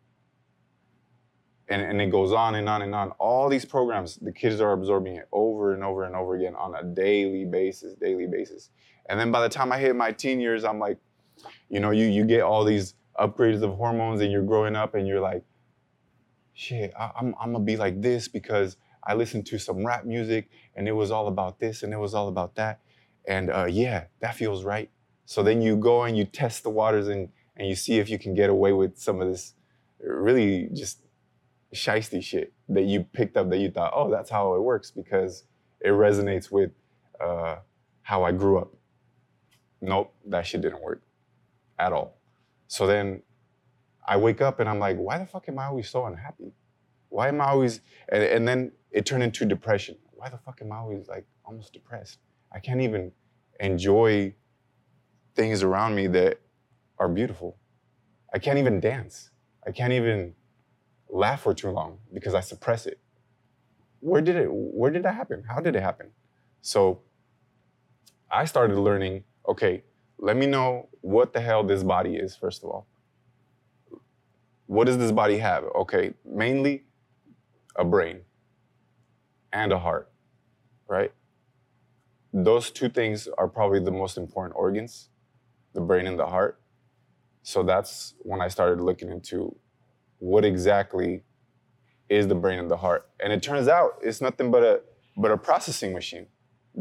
And, 1.68 1.82
and 1.82 2.00
it 2.00 2.10
goes 2.10 2.32
on 2.32 2.54
and 2.54 2.68
on 2.68 2.82
and 2.82 2.94
on. 2.94 3.10
All 3.12 3.48
these 3.48 3.64
programs, 3.64 4.16
the 4.16 4.30
kids 4.32 4.60
are 4.60 4.72
absorbing 4.72 5.16
it 5.16 5.28
over 5.32 5.74
and 5.74 5.82
over 5.82 6.04
and 6.04 6.14
over 6.14 6.36
again 6.36 6.54
on 6.54 6.74
a 6.76 6.84
daily 6.84 7.44
basis, 7.44 7.94
daily 7.94 8.26
basis. 8.28 8.70
And 9.08 9.18
then 9.18 9.32
by 9.32 9.40
the 9.40 9.48
time 9.48 9.72
I 9.72 9.78
hit 9.78 9.96
my 9.96 10.12
teen 10.12 10.38
years, 10.38 10.62
I'm 10.64 10.78
like, 10.78 10.98
you 11.68 11.80
know, 11.80 11.90
you 11.90 12.06
you 12.06 12.24
get 12.24 12.42
all 12.42 12.64
these 12.64 12.94
upgrades 13.18 13.62
of 13.62 13.74
hormones 13.76 14.20
and 14.20 14.32
you're 14.32 14.42
growing 14.42 14.76
up 14.76 14.94
and 14.94 15.06
you're 15.06 15.20
like, 15.20 15.44
shit, 16.54 16.92
I, 16.98 17.10
I'm 17.16 17.34
I'm 17.40 17.52
gonna 17.52 17.64
be 17.64 17.76
like 17.76 18.00
this 18.00 18.28
because 18.28 18.76
I 19.04 19.14
listened 19.14 19.46
to 19.46 19.58
some 19.58 19.84
rap 19.84 20.04
music 20.04 20.48
and 20.74 20.88
it 20.88 20.92
was 20.92 21.10
all 21.10 21.28
about 21.28 21.58
this 21.58 21.82
and 21.82 21.92
it 21.92 21.98
was 21.98 22.14
all 22.14 22.28
about 22.28 22.54
that. 22.56 22.80
And 23.26 23.50
uh, 23.50 23.66
yeah, 23.68 24.04
that 24.20 24.34
feels 24.34 24.64
right. 24.64 24.90
So 25.26 25.42
then 25.42 25.62
you 25.62 25.76
go 25.76 26.02
and 26.04 26.16
you 26.16 26.24
test 26.24 26.62
the 26.62 26.70
waters 26.70 27.08
and 27.08 27.28
and 27.56 27.68
you 27.68 27.74
see 27.74 27.98
if 27.98 28.08
you 28.08 28.18
can 28.18 28.34
get 28.34 28.50
away 28.50 28.72
with 28.72 28.98
some 28.98 29.20
of 29.20 29.28
this 29.28 29.54
really 30.00 30.68
just 30.72 31.02
shisty 31.74 32.22
shit 32.22 32.52
that 32.68 32.84
you 32.84 33.04
picked 33.04 33.36
up 33.36 33.50
that 33.50 33.58
you 33.58 33.70
thought, 33.70 33.92
oh, 33.94 34.10
that's 34.10 34.30
how 34.30 34.54
it 34.54 34.60
works 34.60 34.90
because 34.90 35.44
it 35.80 35.90
resonates 35.90 36.50
with 36.50 36.70
uh, 37.20 37.56
how 38.02 38.24
I 38.24 38.32
grew 38.32 38.58
up. 38.58 38.72
nope, 39.82 40.12
that 40.26 40.46
shit 40.46 40.62
didn't 40.62 40.82
work 40.82 41.02
at 41.80 41.92
all. 41.92 42.18
So 42.68 42.86
then 42.86 43.22
I 44.06 44.16
wake 44.16 44.40
up 44.40 44.60
and 44.60 44.68
I'm 44.68 44.78
like, 44.78 44.96
why 44.96 45.18
the 45.18 45.26
fuck 45.26 45.48
am 45.48 45.58
I 45.58 45.66
always 45.66 45.88
so 45.88 46.06
unhappy? 46.06 46.52
Why 47.08 47.28
am 47.28 47.40
I 47.40 47.46
always, 47.46 47.80
and, 48.10 48.22
and 48.22 48.46
then 48.46 48.72
it 48.90 49.06
turned 49.06 49.22
into 49.22 49.44
depression. 49.44 49.96
Why 50.12 50.28
the 50.28 50.38
fuck 50.38 50.60
am 50.62 50.72
I 50.72 50.76
always 50.76 51.08
like 51.08 51.26
almost 51.44 51.72
depressed? 51.72 52.18
I 52.52 52.58
can't 52.58 52.80
even 52.80 53.12
enjoy 53.58 54.34
things 55.34 55.62
around 55.62 55.94
me 55.94 56.06
that 56.08 56.40
are 56.98 57.08
beautiful. 57.08 57.56
I 58.34 58.38
can't 58.38 58.58
even 58.58 58.80
dance. 58.80 59.30
I 59.66 59.70
can't 59.72 59.92
even 59.92 60.34
laugh 61.08 61.42
for 61.42 61.54
too 61.54 61.70
long 61.70 61.98
because 62.12 62.34
I 62.34 62.40
suppress 62.40 62.86
it. 62.86 63.00
Where 64.00 64.22
did 64.22 64.36
it 64.36 64.48
where 64.50 64.90
did 64.90 65.02
that 65.04 65.14
happen? 65.14 65.44
How 65.48 65.60
did 65.60 65.76
it 65.76 65.82
happen? 65.82 66.10
So 66.62 67.02
I 68.30 68.44
started 68.44 68.76
learning, 68.78 69.24
okay, 69.48 69.84
let 70.20 70.36
me 70.36 70.46
know 70.46 70.88
what 71.00 71.32
the 71.32 71.40
hell 71.40 71.64
this 71.64 71.82
body 71.82 72.16
is 72.16 72.36
first 72.36 72.62
of 72.62 72.70
all. 72.70 72.86
What 74.66 74.84
does 74.86 74.98
this 74.98 75.12
body 75.12 75.38
have? 75.38 75.64
Okay, 75.74 76.12
mainly 76.24 76.84
a 77.74 77.84
brain 77.84 78.20
and 79.52 79.72
a 79.72 79.78
heart, 79.78 80.12
right? 80.86 81.12
Those 82.32 82.70
two 82.70 82.88
things 82.88 83.28
are 83.38 83.48
probably 83.48 83.80
the 83.80 83.90
most 83.90 84.16
important 84.16 84.54
organs, 84.56 85.08
the 85.72 85.80
brain 85.80 86.06
and 86.06 86.18
the 86.18 86.26
heart. 86.26 86.60
So 87.42 87.62
that's 87.62 88.14
when 88.20 88.40
I 88.40 88.48
started 88.48 88.80
looking 88.82 89.10
into 89.10 89.56
what 90.18 90.44
exactly 90.44 91.24
is 92.08 92.28
the 92.28 92.34
brain 92.34 92.58
and 92.58 92.70
the 92.70 92.76
heart. 92.76 93.08
And 93.18 93.32
it 93.32 93.42
turns 93.42 93.66
out 93.66 93.98
it's 94.02 94.20
nothing 94.20 94.50
but 94.50 94.62
a 94.62 94.82
but 95.16 95.30
a 95.30 95.36
processing 95.36 95.92
machine. 95.92 96.26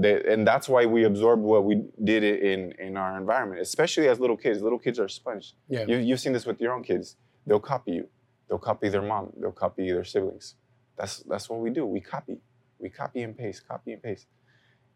And 0.05 0.47
that's 0.47 0.69
why 0.69 0.85
we 0.85 1.03
absorb 1.03 1.41
what 1.41 1.65
we 1.65 1.83
did 2.03 2.23
in 2.23 2.71
in 2.73 2.95
our 2.95 3.17
environment, 3.17 3.61
especially 3.61 4.07
as 4.07 4.19
little 4.19 4.37
kids. 4.37 4.61
Little 4.61 4.79
kids 4.79 4.99
are 4.99 5.09
sponge. 5.09 5.55
Yeah. 5.67 5.85
You, 5.87 5.97
you've 5.97 6.19
seen 6.19 6.33
this 6.33 6.45
with 6.45 6.61
your 6.61 6.73
own 6.73 6.83
kids. 6.83 7.17
They'll 7.45 7.59
copy 7.59 7.91
you. 7.91 8.07
They'll 8.47 8.59
copy 8.59 8.89
their 8.89 9.01
mom. 9.01 9.33
They'll 9.39 9.51
copy 9.51 9.91
their 9.91 10.03
siblings. 10.03 10.55
That's 10.97 11.19
that's 11.23 11.49
what 11.49 11.59
we 11.59 11.69
do. 11.69 11.85
We 11.85 11.99
copy. 11.99 12.37
We 12.77 12.89
copy 12.89 13.23
and 13.23 13.37
paste. 13.37 13.67
Copy 13.67 13.93
and 13.93 14.01
paste. 14.01 14.27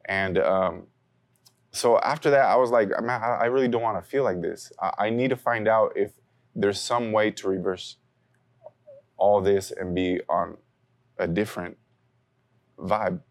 And 0.05 0.37
um, 0.37 0.87
so 1.71 1.99
after 1.99 2.29
that, 2.29 2.45
I 2.45 2.55
was 2.55 2.71
like, 2.71 2.89
man, 2.89 3.21
I 3.21 3.39
I 3.41 3.45
really 3.45 3.67
don't 3.67 3.81
want 3.81 4.03
to 4.03 4.09
feel 4.09 4.23
like 4.23 4.41
this. 4.41 4.71
I, 4.81 5.05
I 5.05 5.09
need 5.09 5.29
to 5.29 5.37
find 5.37 5.67
out 5.67 5.93
if 5.95 6.11
there's 6.55 6.79
some 6.79 7.11
way 7.11 7.31
to 7.31 7.47
reverse 7.47 7.97
all 9.17 9.41
this 9.41 9.71
and 9.71 9.95
be 9.95 10.21
on 10.29 10.57
a 11.17 11.27
different 11.27 11.77
vibe 12.77 13.21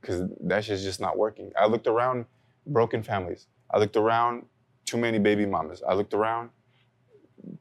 because 0.00 0.22
that 0.42 0.64
shit's 0.64 0.82
just 0.82 1.00
not 1.00 1.18
working. 1.18 1.52
I 1.58 1.66
looked 1.66 1.86
around 1.86 2.26
broken 2.66 3.02
families. 3.02 3.46
I 3.70 3.78
looked 3.78 3.96
around 3.96 4.46
too 4.84 4.96
many 4.96 5.18
baby 5.18 5.46
mamas. 5.46 5.82
I 5.86 5.94
looked 5.94 6.14
around 6.14 6.50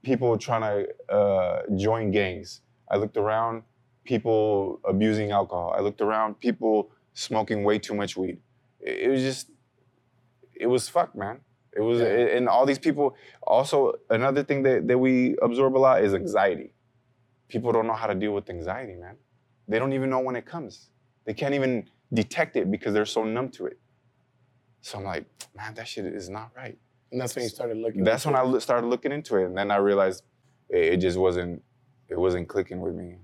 people 0.03 0.37
trying 0.37 0.61
to 0.61 1.13
uh, 1.13 1.61
join 1.75 2.11
gangs. 2.11 2.61
I 2.89 2.97
looked 2.97 3.17
around 3.17 3.63
people 4.03 4.79
abusing 4.85 5.31
alcohol. 5.31 5.73
I 5.77 5.81
looked 5.81 6.01
around 6.01 6.39
people 6.39 6.91
smoking 7.13 7.63
way 7.63 7.79
too 7.79 7.93
much 7.95 8.17
weed. 8.17 8.39
It, 8.79 8.99
it 9.03 9.09
was 9.09 9.21
just, 9.21 9.51
it 10.55 10.67
was 10.67 10.89
fucked, 10.89 11.15
man. 11.15 11.41
It 11.75 11.81
was, 11.81 11.99
Yeah. 11.99 12.35
and 12.37 12.49
all 12.49 12.65
these 12.65 12.79
people. 12.79 13.15
Also, 13.43 13.93
another 14.09 14.43
thing 14.43 14.63
that, 14.63 14.87
that 14.87 14.97
we 14.97 15.35
absorb 15.41 15.77
a 15.77 15.79
lot 15.79 16.03
is 16.03 16.13
anxiety. 16.13 16.73
People 17.47 17.71
don't 17.71 17.87
know 17.87 17.93
how 17.93 18.07
to 18.07 18.15
deal 18.15 18.33
with 18.33 18.49
anxiety, 18.49 18.95
man. 18.95 19.15
They 19.67 19.77
don't 19.79 19.93
even 19.93 20.09
know 20.09 20.19
when 20.19 20.35
it 20.35 20.45
comes. 20.45 20.89
They 21.25 21.33
can't 21.33 21.53
even 21.53 21.87
detect 22.13 22.55
it 22.55 22.69
because 22.71 22.93
they're 22.93 23.05
so 23.05 23.23
numb 23.23 23.49
to 23.49 23.67
it. 23.67 23.79
So 24.81 24.97
I'm 24.97 25.03
like, 25.05 25.25
man, 25.55 25.73
that 25.75 25.87
shit 25.87 26.05
is 26.05 26.29
not 26.29 26.51
right. 26.55 26.77
And 27.11 27.19
that's 27.19 27.35
when 27.35 27.43
you 27.43 27.49
started 27.49 27.77
looking. 27.77 28.03
That's 28.03 28.25
when 28.25 28.35
I 28.35 28.41
lo- 28.41 28.59
started 28.59 28.87
looking 28.87 29.11
into 29.11 29.37
it, 29.37 29.45
and 29.45 29.57
then 29.57 29.71
I 29.71 29.77
realized 29.77 30.23
it, 30.69 30.93
it 30.93 30.97
just 30.97 31.17
wasn't 31.17 31.63
it 32.07 32.17
wasn't 32.17 32.47
clicking 32.47 32.79
with 32.81 32.93
me. 32.95 33.17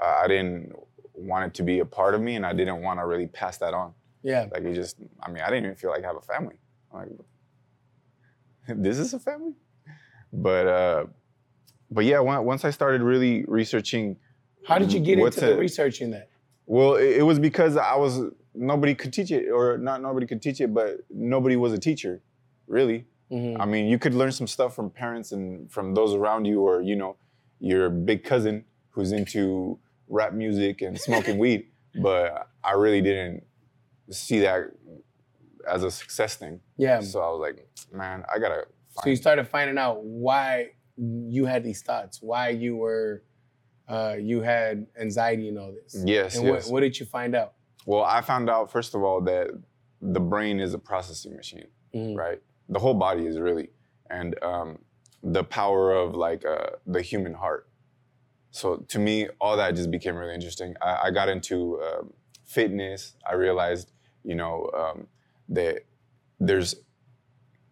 I, 0.00 0.22
I 0.24 0.28
didn't 0.28 0.72
want 1.14 1.46
it 1.46 1.54
to 1.54 1.62
be 1.62 1.78
a 1.80 1.84
part 1.84 2.14
of 2.14 2.20
me, 2.20 2.34
and 2.36 2.44
I 2.44 2.52
didn't 2.52 2.82
want 2.82 3.00
to 3.00 3.06
really 3.06 3.26
pass 3.26 3.58
that 3.58 3.74
on. 3.74 3.92
Yeah. 4.22 4.46
Like 4.52 4.62
it 4.64 4.74
just, 4.74 4.96
I 5.22 5.30
mean, 5.30 5.42
I 5.42 5.48
didn't 5.50 5.64
even 5.64 5.76
feel 5.76 5.90
like 5.90 6.04
I 6.04 6.06
have 6.08 6.16
a 6.16 6.20
family. 6.20 6.56
I'm 6.92 6.98
like, 7.00 7.08
this 8.76 8.98
is 8.98 9.14
a 9.14 9.18
family, 9.20 9.54
but 10.32 10.66
uh, 10.66 11.04
but 11.90 12.04
yeah, 12.04 12.18
on- 12.18 12.44
once 12.44 12.64
I 12.64 12.70
started 12.70 13.02
really 13.02 13.44
researching, 13.46 14.16
How 14.66 14.78
did 14.78 14.92
you 14.92 15.00
get 15.00 15.18
into 15.18 15.40
the 15.40 15.56
researching 15.56 16.10
that? 16.10 16.28
Well, 16.68 16.94
it, 16.96 17.18
it 17.18 17.22
was 17.22 17.38
because 17.38 17.76
I 17.76 17.96
was 17.96 18.20
nobody 18.54 18.94
could 18.94 19.12
teach 19.12 19.30
it, 19.30 19.48
or 19.50 19.78
not 19.78 20.02
nobody 20.02 20.26
could 20.26 20.42
teach 20.42 20.60
it, 20.60 20.72
but 20.74 20.98
nobody 21.10 21.56
was 21.56 21.72
a 21.72 21.78
teacher, 21.78 22.22
really. 22.66 23.06
Mhm. 23.32 23.56
I 23.58 23.64
mean, 23.64 23.86
you 23.88 23.98
could 23.98 24.14
learn 24.14 24.32
some 24.32 24.46
stuff 24.46 24.74
from 24.74 24.90
parents 24.90 25.32
and 25.32 25.70
from 25.72 25.94
those 25.94 26.14
around 26.14 26.44
you, 26.44 26.60
or 26.60 26.82
you 26.82 26.94
know, 26.94 27.16
your 27.58 27.88
big 27.90 28.22
cousin 28.22 28.64
who's 28.90 29.12
into 29.12 29.78
rap 30.08 30.32
music 30.34 30.82
and 30.82 30.98
smoking 31.08 31.38
weed. 31.38 31.68
But 32.02 32.48
I 32.62 32.72
really 32.72 33.00
didn't 33.00 33.44
see 34.10 34.40
that 34.40 34.70
as 35.66 35.82
a 35.82 35.90
success 35.90 36.36
thing. 36.36 36.60
Yeah. 36.76 37.00
So 37.00 37.20
I 37.20 37.30
was 37.30 37.40
like, 37.40 37.66
man, 37.92 38.24
I 38.32 38.38
gotta. 38.38 38.66
So 39.02 39.08
you 39.08 39.16
started 39.16 39.48
finding 39.48 39.78
out 39.78 40.02
why 40.04 40.72
you 40.96 41.46
had 41.46 41.62
these 41.64 41.82
thoughts, 41.82 42.20
why 42.20 42.48
you 42.50 42.76
were, 42.76 43.22
uh, 43.88 44.16
you 44.20 44.40
had 44.42 44.86
anxiety 45.00 45.48
and 45.48 45.58
all 45.58 45.72
this. 45.72 46.02
yes, 46.06 46.36
And 46.36 46.46
yes. 46.46 46.66
what, 46.66 46.72
what 46.74 46.80
did 46.80 46.98
you 46.98 47.06
find 47.06 47.34
out? 47.34 47.54
well, 47.86 48.04
I 48.04 48.20
found 48.20 48.50
out 48.50 48.70
first 48.70 48.94
of 48.94 49.02
all 49.02 49.20
that 49.22 49.48
the 50.02 50.20
brain 50.20 50.60
is 50.60 50.74
a 50.74 50.78
processing 50.78 51.34
machine. 51.34 51.68
Mhm. 51.94 52.16
right? 52.16 52.40
The 52.68 52.78
whole 52.78 52.94
body 52.94 53.24
is 53.26 53.38
really, 53.38 53.70
and 54.10 54.36
um, 54.42 54.78
the 55.22 55.42
power 55.42 55.92
of 55.92 56.14
like 56.14 56.44
uh, 56.44 56.70
the 56.86 57.00
human 57.00 57.32
heart. 57.32 57.66
So 58.50 58.76
to 58.88 58.98
me, 58.98 59.28
all 59.40 59.56
that 59.56 59.74
just 59.74 59.90
became 59.90 60.14
really 60.16 60.34
interesting. 60.34 60.74
I, 60.82 61.04
I 61.04 61.10
got 61.10 61.28
into 61.30 61.80
um, 61.82 62.12
fitness. 62.44 63.14
I 63.26 63.34
realized, 63.34 63.92
you 64.22 64.34
know, 64.34 64.70
um, 64.76 65.06
that 65.48 65.86
there's 66.38 66.74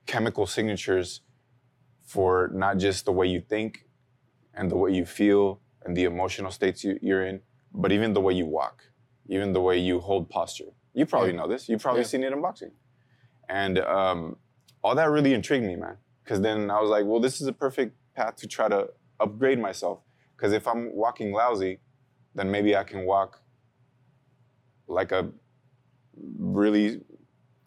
chemical 0.06 0.46
signatures 0.46 1.20
for 2.04 2.50
not 2.54 2.78
just 2.78 3.04
the 3.04 3.12
way 3.12 3.26
you 3.26 3.40
think 3.40 3.86
and 4.54 4.70
the 4.70 4.76
way 4.76 4.92
you 4.92 5.04
feel 5.04 5.60
and 5.86 5.96
the 5.96 6.04
emotional 6.04 6.50
states 6.50 6.82
you, 6.84 6.98
you're 7.00 7.24
in, 7.24 7.40
but 7.72 7.92
even 7.92 8.12
the 8.12 8.20
way 8.20 8.34
you 8.34 8.44
walk, 8.46 8.82
even 9.28 9.52
the 9.52 9.60
way 9.60 9.78
you 9.78 10.00
hold 10.00 10.28
posture. 10.28 10.72
You 10.92 11.06
probably 11.06 11.30
Yeah. 11.30 11.36
know 11.36 11.48
this. 11.48 11.68
You've 11.68 11.80
probably 11.80 12.02
Yeah. 12.02 12.08
seen 12.08 12.24
it 12.24 12.32
in 12.32 12.42
boxing. 12.42 12.72
And 13.48 13.78
um, 13.78 14.36
all 14.82 14.94
that 14.96 15.08
really 15.10 15.32
intrigued 15.32 15.64
me, 15.64 15.76
man. 15.76 15.98
Because 16.24 16.40
then 16.40 16.70
I 16.70 16.80
was 16.80 16.90
like, 16.90 17.06
well, 17.06 17.20
this 17.20 17.40
is 17.40 17.46
a 17.46 17.52
perfect 17.52 17.96
path 18.14 18.34
to 18.36 18.48
try 18.48 18.68
to 18.68 18.88
upgrade 19.20 19.60
myself. 19.60 20.00
Because 20.36 20.52
if 20.52 20.66
I'm 20.66 20.94
walking 20.94 21.32
lousy, 21.32 21.78
then 22.34 22.50
maybe 22.50 22.76
I 22.76 22.82
can 22.82 23.06
walk 23.06 23.40
like 24.88 25.12
a 25.12 25.30
really 26.38 27.02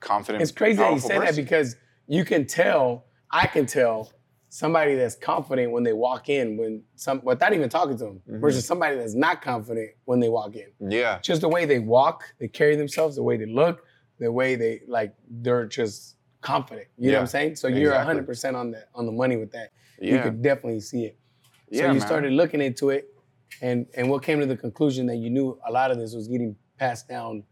confident. 0.01 0.39
Person. 0.39 0.41
It's 0.41 0.51
crazy 0.51 0.77
that 0.77 0.83
you 0.83 0.89
powerful 0.91 1.09
say 1.09 1.19
that 1.19 1.35
because 1.35 1.75
you 2.07 2.25
can 2.25 2.45
tell, 2.45 3.05
I 3.31 3.47
can 3.47 3.65
tell 3.65 4.11
somebody 4.49 4.95
that's 4.95 5.15
confident 5.15 5.71
when 5.71 5.83
they 5.83 5.93
walk 5.93 6.27
in, 6.29 6.57
when 6.57 6.83
some 6.95 7.21
without 7.23 7.53
even 7.53 7.69
talking 7.69 7.97
to 7.97 8.03
them, 8.05 8.21
Mhm. 8.27 8.41
versus 8.41 8.65
somebody 8.65 8.95
that's 8.97 9.13
not 9.13 9.41
confident 9.41 9.91
when 10.05 10.19
they 10.19 10.29
walk 10.29 10.55
in. 10.55 10.69
Yeah, 10.79 11.19
Just 11.21 11.41
the 11.41 11.49
way 11.49 11.65
they 11.65 11.79
walk, 11.79 12.23
they 12.39 12.47
carry 12.47 12.75
themselves, 12.75 13.15
the 13.15 13.23
way 13.23 13.37
they 13.37 13.45
look, 13.45 13.85
the 14.19 14.31
way 14.31 14.55
they 14.55 14.81
like 14.87 15.13
they're 15.29 15.65
just 15.67 16.15
confident. 16.41 16.87
You 16.97 17.11
know 17.11 17.17
what 17.17 17.21
I'm 17.21 17.27
saying? 17.27 17.55
So 17.57 17.67
you're 17.67 17.91
exactly. 17.91 18.07
100 18.07 18.25
percent 18.25 18.55
on 18.55 18.71
the 18.71 18.83
on 18.95 19.05
the 19.05 19.11
money 19.11 19.37
with 19.37 19.51
that. 19.51 19.71
yeah. 20.01 20.09
You 20.09 20.15
yeah, 20.15 20.23
could 20.23 20.41
definitely 20.41 20.79
see 20.81 21.05
it. 21.05 21.17
So 21.71 21.81
yeah. 21.81 21.87
you 21.87 21.99
man. 21.99 22.01
started 22.01 22.33
looking 22.33 22.61
into 22.61 22.89
it, 22.89 23.13
and 23.61 23.85
and 23.95 24.09
what 24.09 24.23
came 24.23 24.39
to 24.39 24.45
the 24.47 24.57
conclusion 24.57 25.05
that 25.07 25.17
you 25.17 25.29
knew 25.29 25.59
a 25.67 25.71
lot 25.71 25.91
of 25.91 25.97
this 25.99 26.15
was 26.15 26.27
getting 26.27 26.55
passed 26.77 27.07
down 27.07 27.43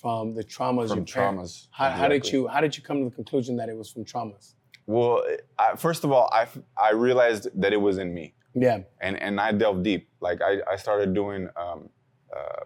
from 0.00 0.34
the 0.34 0.44
traumas. 0.44 0.88
from 0.88 1.04
traumas. 1.04 1.66
How, 1.70 1.90
how 1.90 2.08
did 2.08 2.30
you 2.30 2.46
how 2.48 2.60
did 2.60 2.76
you 2.76 2.82
come 2.82 2.98
to 3.02 3.04
the 3.10 3.14
conclusion 3.14 3.56
that 3.56 3.68
it 3.68 3.76
was 3.76 3.90
from 3.90 4.04
traumas? 4.04 4.54
Well, 4.86 5.24
I, 5.58 5.76
first 5.76 6.04
of 6.04 6.12
all, 6.12 6.30
I, 6.32 6.46
I 6.76 6.92
realized 6.92 7.48
that 7.60 7.72
it 7.72 7.80
was 7.80 7.98
in 7.98 8.14
me. 8.14 8.34
Yeah. 8.58 8.80
and 9.02 9.20
and 9.20 9.38
I 9.38 9.52
delved 9.52 9.82
deep. 9.84 10.08
Like 10.20 10.40
I, 10.40 10.60
I 10.70 10.76
started 10.76 11.12
doing 11.12 11.48
um, 11.56 11.90
uh, 12.34 12.64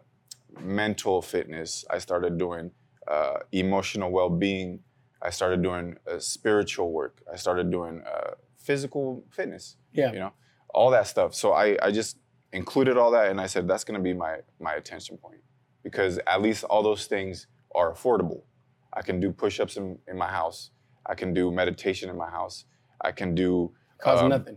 mental 0.60 1.20
fitness. 1.20 1.84
I 1.90 1.98
started 1.98 2.38
doing 2.38 2.70
uh, 3.08 3.38
emotional 3.50 4.10
well-being. 4.12 4.80
I 5.20 5.30
started 5.30 5.62
doing 5.62 5.96
uh, 6.10 6.18
spiritual 6.20 6.92
work. 6.92 7.22
I 7.32 7.36
started 7.36 7.70
doing 7.72 8.02
uh, 8.06 8.34
physical 8.56 9.24
fitness. 9.30 9.76
Yeah. 9.92 10.12
You 10.12 10.18
know, 10.20 10.32
all 10.72 10.90
that 10.90 11.08
stuff. 11.08 11.34
So 11.34 11.52
I, 11.52 11.76
I 11.82 11.90
just 11.90 12.18
included 12.52 12.96
all 12.96 13.10
that, 13.10 13.30
and 13.30 13.40
I 13.40 13.46
said 13.46 13.66
that's 13.66 13.84
gonna 13.84 13.98
be 14.00 14.14
my 14.14 14.36
my 14.60 14.74
attention 14.74 15.16
point 15.18 15.40
because 15.82 16.20
at 16.26 16.40
least 16.40 16.62
all 16.64 16.82
those 16.82 17.06
things 17.06 17.48
are 17.74 17.92
affordable. 17.92 18.42
I 18.92 19.02
can 19.02 19.20
do 19.20 19.32
push-ups 19.32 19.76
in, 19.76 19.98
in 20.08 20.16
my 20.16 20.28
house. 20.28 20.70
I 21.06 21.14
can 21.14 21.32
do 21.34 21.50
meditation 21.50 22.08
in 22.10 22.16
my 22.16 22.30
house. 22.30 22.64
I 23.00 23.12
can 23.12 23.34
do 23.34 23.72
Cause 23.98 24.20
um, 24.22 24.28
nothing. 24.30 24.56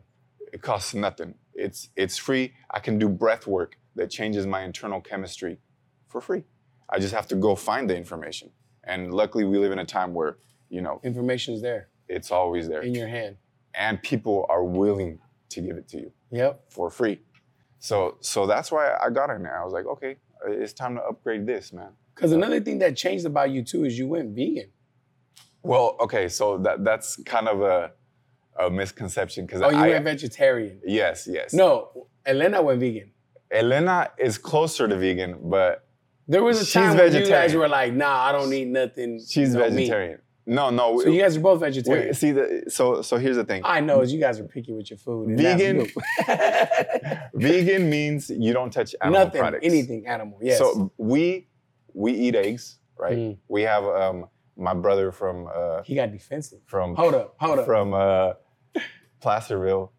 it 0.51 0.61
costs 0.61 0.93
nothing. 0.93 1.35
It's 1.53 1.89
it's 1.95 2.17
free. 2.17 2.53
I 2.71 2.79
can 2.79 2.97
do 2.99 3.07
breath 3.09 3.47
work 3.47 3.77
that 3.95 4.09
changes 4.09 4.45
my 4.47 4.63
internal 4.63 5.01
chemistry 5.01 5.59
for 6.07 6.19
free. 6.21 6.43
I 6.89 6.99
just 6.99 7.13
have 7.13 7.27
to 7.27 7.35
go 7.35 7.55
find 7.55 7.89
the 7.89 7.95
information. 7.97 8.51
And 8.83 9.13
luckily 9.13 9.45
we 9.45 9.57
live 9.57 9.71
in 9.71 9.79
a 9.79 9.85
time 9.85 10.13
where, 10.13 10.37
you 10.69 10.81
know, 10.81 10.99
Information's 11.03 11.61
there. 11.61 11.89
it's 12.07 12.31
always 12.31 12.67
there. 12.67 12.81
in 12.81 12.93
your 12.93 13.07
hand. 13.07 13.37
and 13.75 14.01
people 14.03 14.45
are 14.49 14.63
willing 14.63 15.19
to 15.49 15.61
give 15.61 15.77
it 15.77 15.87
to 15.89 15.97
you 15.99 16.11
Yep. 16.31 16.65
for 16.69 16.89
free. 16.89 17.21
So 17.79 18.17
so 18.21 18.45
that's 18.47 18.71
why 18.71 18.95
I 19.01 19.09
got 19.09 19.29
in 19.29 19.43
there. 19.43 19.59
I 19.59 19.63
was 19.63 19.73
like, 19.73 19.85
okay, 19.85 20.17
it's 20.47 20.73
time 20.73 20.95
to 20.95 21.01
upgrade 21.03 21.45
this, 21.45 21.71
man. 21.73 21.91
Because 22.15 22.31
another 22.31 22.59
thing 22.59 22.79
that 22.79 22.95
changed 22.95 23.25
about 23.25 23.49
you 23.51 23.63
too 23.63 23.85
is 23.85 23.97
you 23.97 24.07
went 24.07 24.35
vegan. 24.35 24.69
Well, 25.63 25.95
okay, 26.01 26.27
so 26.29 26.57
that 26.59 26.83
that's 26.83 27.15
kind 27.23 27.47
of 27.47 27.61
a 27.61 27.91
a 28.59 28.69
misconception 28.69 29.45
because 29.45 29.61
Oh, 29.61 29.69
you 29.69 29.77
I 29.77 29.89
went 29.89 30.03
vegetarian. 30.05 30.79
yes 30.85 31.27
yes 31.29 31.53
No, 31.53 32.07
Elena 32.25 32.61
went 32.61 32.79
vegan. 32.79 33.11
Elena 33.51 34.09
is 34.17 34.37
closer 34.37 34.87
to 34.87 34.95
vegan, 34.97 35.37
but 35.49 35.87
There 36.27 36.43
was 36.43 36.57
a 36.61 36.65
She's 36.65 36.73
time 36.73 36.97
when 36.97 37.13
you 37.15 37.27
guys 37.27 37.53
were 37.55 37.67
like, 37.67 37.91
"Nah, 37.93 38.27
I 38.27 38.31
don't 38.31 38.51
eat 38.53 38.67
nothing." 38.67 39.19
she's 39.27 39.53
no 39.53 39.61
meat." 39.61 39.73
vegetarian. 39.75 40.19
No, 40.45 40.69
no. 40.69 40.99
So 40.99 41.09
you 41.09 41.21
guys 41.21 41.37
are 41.37 41.39
both 41.41 41.59
we- 41.61 41.67
vegetarian. 41.67 42.13
see 42.13 42.31
the 42.31 42.45
so 42.67 43.01
so 43.01 43.17
here's 43.17 43.37
the 43.37 43.45
thing. 43.45 43.61
I 43.63 43.79
know 43.79 44.01
is 44.01 44.11
you 44.13 44.19
guys 44.19 44.39
are 44.39 44.43
picky 44.55 44.73
with 44.73 44.89
your 44.91 44.97
food. 44.99 45.29
and 45.29 45.39
Vegan- 45.39 45.87
vegan 47.33 47.89
means 47.89 48.29
you 48.29 48.53
don't 48.53 48.71
touch 48.71 48.95
animal 49.01 49.25
Nothing, 49.25 49.39
products. 49.41 49.65
anything 49.65 50.05
animal. 50.07 50.37
Yes. 50.41 50.57
So 50.59 50.91
we 50.97 51.47
we 51.93 52.11
eat 52.13 52.35
eggs, 52.35 52.79
right? 52.97 53.17
Mm. 53.17 53.37
We 53.47 53.61
have 53.63 53.83
um 53.85 54.27
my 54.57 54.73
brother 54.73 55.11
from 55.11 55.47
uh 55.53 55.81
he 55.83 55.95
got 55.95 56.11
defensive. 56.11 56.59
from 56.65 56.95
Hold 56.95 57.15
up, 57.15 57.35
hold 57.39 57.59
up. 57.59 57.65
from 57.65 57.93
uh 57.93 58.33
Placerville. 59.21 59.91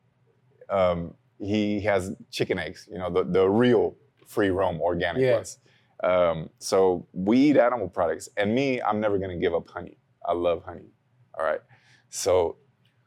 Um 0.71 1.15
he 1.39 1.81
has 1.81 2.15
chicken 2.31 2.59
eggs, 2.59 2.89
you 2.91 2.97
know, 2.99 3.11
the, 3.11 3.25
the 3.25 3.49
real 3.49 3.97
free 4.27 4.51
roam 4.51 4.81
organic 4.81 5.23
Yeah. 5.23 5.35
ones. 5.35 5.59
Um, 6.03 6.49
so 6.59 7.07
we 7.13 7.39
eat 7.39 7.57
animal 7.57 7.89
products. 7.89 8.29
And 8.37 8.55
me, 8.55 8.81
I'm 8.81 9.01
never 9.01 9.19
gonna 9.19 9.37
give 9.37 9.55
up 9.55 9.69
honey. 9.69 9.99
I 10.25 10.33
love 10.33 10.63
honey. 10.65 10.91
All 11.37 11.45
right. 11.45 11.61
So 12.09 12.57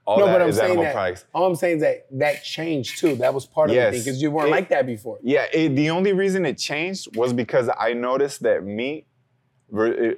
all 0.05 0.19
No, 0.19 0.25
that 0.25 0.33
but 0.33 0.41
I'm 0.41 0.49
is 0.49 0.57
saying 0.57 0.65
animal 0.71 0.83
that- 0.85 0.93
products. 0.93 1.25
All 1.33 1.45
I'm 1.47 1.55
saying 1.55 1.77
is 1.77 1.81
that 1.83 2.05
that 2.11 2.43
changed 2.43 2.99
too. 2.99 3.15
That 3.15 3.33
was 3.33 3.45
part 3.45 3.69
of 3.69 3.75
Yes. 3.75 3.93
the 3.93 3.97
thing 3.99 4.05
because 4.05 4.21
you 4.21 4.29
weren't 4.31 4.49
It- 4.49 4.51
like 4.51 4.69
that 4.69 4.85
before. 4.85 5.19
Yeah, 5.23 5.45
it, 5.53 5.69
the 5.75 5.89
only 5.89 6.13
reason 6.13 6.45
it 6.45 6.57
changed 6.57 7.15
was 7.15 7.33
because 7.33 7.69
I 7.77 7.93
noticed 7.93 8.43
that 8.43 8.63
meat, 8.63 9.07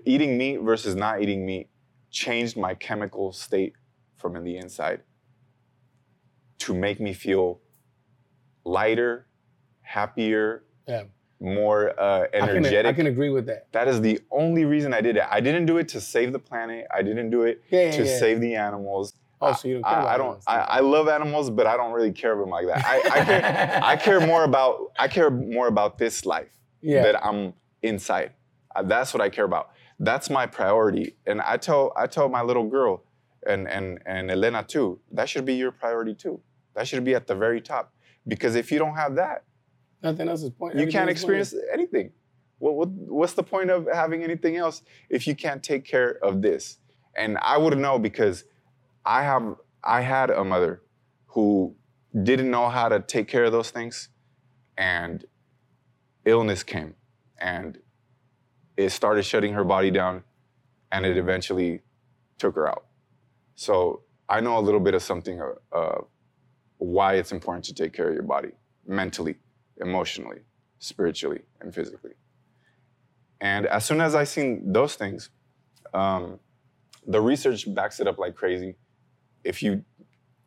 eating 0.06 0.38
meat 0.38 0.58
versus 0.62 0.96
not 0.96 1.22
eating 1.22 1.46
meat, 1.46 1.70
changed 2.12 2.58
my 2.58 2.74
chemical 2.76 3.32
state 3.32 3.74
from 4.18 4.36
in 4.36 4.44
the 4.44 4.58
inside 4.58 5.02
to 6.60 6.74
make 6.74 7.00
me 7.00 7.14
feel 7.14 7.60
lighter, 8.64 9.28
happier, 9.82 10.64
Yeah. 10.88 11.04
more 11.40 11.98
uh, 12.00 12.24
I 12.24 12.28
can, 12.28 12.50
energetic. 12.50 12.86
I 12.86 12.94
can 12.94 13.08
agree 13.08 13.30
with 13.30 13.46
that. 13.48 13.72
that 13.72 13.88
is 13.88 14.02
the 14.02 14.20
only 14.32 14.66
reason 14.66 14.94
I 14.94 15.02
did 15.02 15.16
it. 15.18 15.24
I 15.30 15.40
didn't 15.40 15.66
do 15.66 15.78
it 15.78 15.88
to 15.90 16.02
save 16.02 16.34
the 16.34 16.40
planet. 16.40 16.86
I 16.94 17.02
didn't 17.02 17.30
do 17.30 17.44
it 17.44 17.64
Yeah, 17.70 17.86
yeah, 17.86 17.92
to 17.92 18.06
save 18.06 18.42
the 18.42 18.56
animals. 18.56 19.14
Oh, 19.42 19.54
so 19.54 19.70
you 19.70 19.76
don't 19.76 19.84
care 19.84 19.94
I, 19.94 20.00
about 20.02 20.10
I 20.14 20.18
don't. 20.18 20.44
I, 20.48 20.56
I 20.58 20.80
love 20.82 21.08
animals, 21.08 21.50
but 21.50 21.66
I 21.66 21.78
don't 21.78 21.94
really 21.94 22.12
care 22.12 22.34
about 22.34 22.42
them 22.42 22.50
like 22.50 22.68
that. 22.68 22.86
I, 22.86 22.98
I 23.22 23.24
care. 23.26 23.80
I 23.84 23.96
care 24.08 24.20
more 24.28 24.44
about 24.44 24.92
I 25.00 25.08
care 25.08 25.30
more 25.30 25.68
about 25.68 25.98
this 25.98 26.26
life 26.26 26.52
that 26.84 27.26
I'm 27.26 27.54
inside. 27.82 28.34
Uh, 28.76 28.84
That's 28.84 29.14
what 29.14 29.22
I 29.22 29.30
care 29.30 29.46
about. 29.46 29.72
That's 30.00 30.30
my 30.30 30.46
priority. 30.46 31.16
And 31.26 31.42
I 31.42 31.58
tell 31.58 31.92
I 31.98 32.08
tell 32.08 32.30
my 32.30 32.42
little 32.42 32.68
girl 32.68 33.04
and 33.46 33.68
and 33.68 34.00
and 34.06 34.32
Elena 34.32 34.64
too. 34.64 35.00
That 35.12 35.28
should 35.30 35.46
be 35.46 35.56
your 35.56 35.72
priority 35.72 36.14
too. 36.16 36.40
That 36.76 36.88
should 36.88 37.04
be 37.04 37.16
at 37.16 37.28
the 37.28 37.36
very 37.36 37.62
top. 37.62 37.94
Because 38.28 38.56
if 38.56 38.72
you 38.72 38.80
don't 38.80 38.96
have 38.96 39.16
that, 39.16 39.44
Nothing 40.04 40.30
else 40.30 40.44
is 40.44 40.52
point. 40.52 40.76
you 40.76 40.88
can't 40.88 41.10
is 41.10 41.22
pointless. 41.24 41.52
experience 41.54 41.56
anything. 41.74 42.12
What, 42.60 42.76
what 42.76 42.90
what's 42.90 43.34
the 43.34 43.44
point 43.44 43.70
of 43.70 43.88
having 43.94 44.24
anything 44.24 44.56
else 44.56 44.84
if 45.10 45.28
you 45.28 45.36
can't 45.36 45.62
take 45.64 45.84
care 45.86 46.18
of 46.24 46.42
this? 46.42 46.78
And 47.18 47.38
I 47.42 47.58
would 47.58 47.78
know 47.78 48.00
because 48.00 48.46
I 49.06 49.24
have 49.24 49.56
I 49.84 50.02
had 50.02 50.30
a 50.30 50.44
mother 50.44 50.82
who 51.28 51.76
didn't 52.24 52.50
know 52.52 52.70
how 52.70 52.88
to 52.90 53.00
take 53.02 53.28
care 53.28 53.44
of 53.46 53.52
those 53.52 53.72
things, 53.72 54.10
and 54.78 55.26
illness 56.26 56.64
came, 56.64 56.96
and 57.40 57.78
it 58.80 58.92
started 58.92 59.24
shutting 59.24 59.54
her 59.54 59.66
body 59.66 59.92
down, 59.92 60.24
and 60.94 61.06
it 61.06 61.18
eventually 61.18 61.82
took 62.38 62.56
her 62.56 62.66
out. 62.66 62.86
So 63.56 64.04
I 64.30 64.40
know 64.40 64.58
a 64.58 64.64
little 64.68 64.80
bit 64.80 64.94
of 64.94 65.04
something 65.04 65.42
uh, 65.42 65.76
uh, 65.76 66.02
why 66.78 67.16
it's 67.16 67.34
important 67.34 67.66
to 67.66 67.74
take 67.74 67.92
care 67.92 68.08
of 68.08 68.14
your 68.14 68.24
body 68.24 68.52
mentally, 68.88 69.36
emotionally, 69.82 70.40
spiritually, 70.80 71.42
and 71.60 71.76
physically. 71.76 72.14
And 73.42 73.66
as 73.66 73.84
soon 73.84 74.00
as 74.00 74.16
I 74.16 74.24
seen 74.24 74.72
those 74.72 74.96
things, 74.96 75.30
um, 75.94 76.40
the 77.06 77.20
research 77.20 77.62
backs 77.76 78.00
it 78.00 78.08
up 78.08 78.18
like 78.18 78.34
crazy. 78.36 78.76
If 79.44 79.62
you 79.62 79.84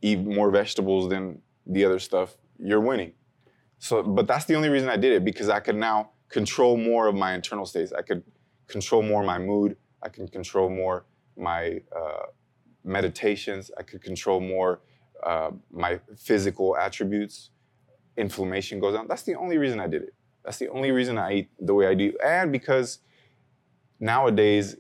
eat 0.01 0.21
more 0.21 0.51
vegetables 0.51 1.11
than 1.11 1.43
the 1.67 1.85
other 1.85 1.99
stuff, 1.99 2.39
you're 2.59 2.81
winning. 2.81 3.13
So, 3.79 4.03
but 4.03 4.27
that's 4.27 4.47
the 4.47 4.55
only 4.55 4.71
reason 4.71 4.89
I 4.89 4.97
did 4.97 5.13
it 5.13 5.23
because 5.23 5.51
I 5.51 5.61
could 5.61 5.77
now 5.77 6.12
control 6.33 6.77
more 6.77 7.07
of 7.07 7.15
my 7.15 7.35
internal 7.35 7.67
states. 7.67 7.93
I 7.93 8.03
could 8.03 8.23
control 8.67 9.03
more 9.03 9.23
my 9.23 9.39
mood. 9.39 9.77
I 10.03 10.09
can 10.09 10.27
control 10.27 10.69
more 10.69 11.05
my 11.37 11.81
uh, 11.95 12.27
meditations. 12.85 13.71
I 13.79 13.83
could 13.83 14.03
control 14.03 14.41
more 14.41 14.81
uh, 15.25 15.51
my 15.71 16.01
physical 16.17 16.77
attributes. 16.77 17.51
Inflammation 18.17 18.81
goes 18.81 18.95
down. 18.95 19.07
That's 19.09 19.23
the 19.23 19.37
only 19.37 19.59
reason 19.59 19.79
I 19.79 19.87
did 19.87 20.03
it. 20.03 20.15
That's 20.45 20.59
the 20.59 20.69
only 20.69 20.91
reason 20.91 21.19
I 21.19 21.33
eat 21.35 21.51
the 21.61 21.75
way 21.75 21.87
I 21.87 21.95
do. 21.95 22.13
And 22.25 22.51
because 22.51 22.99
nowadays, 24.01 24.77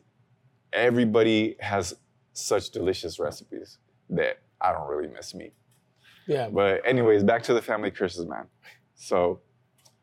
everybody 0.72 1.56
has 1.60 1.94
such 2.32 2.70
delicious 2.70 3.20
recipes 3.20 3.78
that 4.10 4.38
I 4.60 4.72
don't 4.72 4.88
really 4.88 5.08
miss 5.08 5.34
meat. 5.34 5.52
Yeah. 6.26 6.48
But 6.48 6.86
anyways, 6.86 7.22
back 7.24 7.42
to 7.44 7.54
the 7.54 7.62
family 7.62 7.90
curses, 7.90 8.26
man. 8.26 8.46
So 8.94 9.40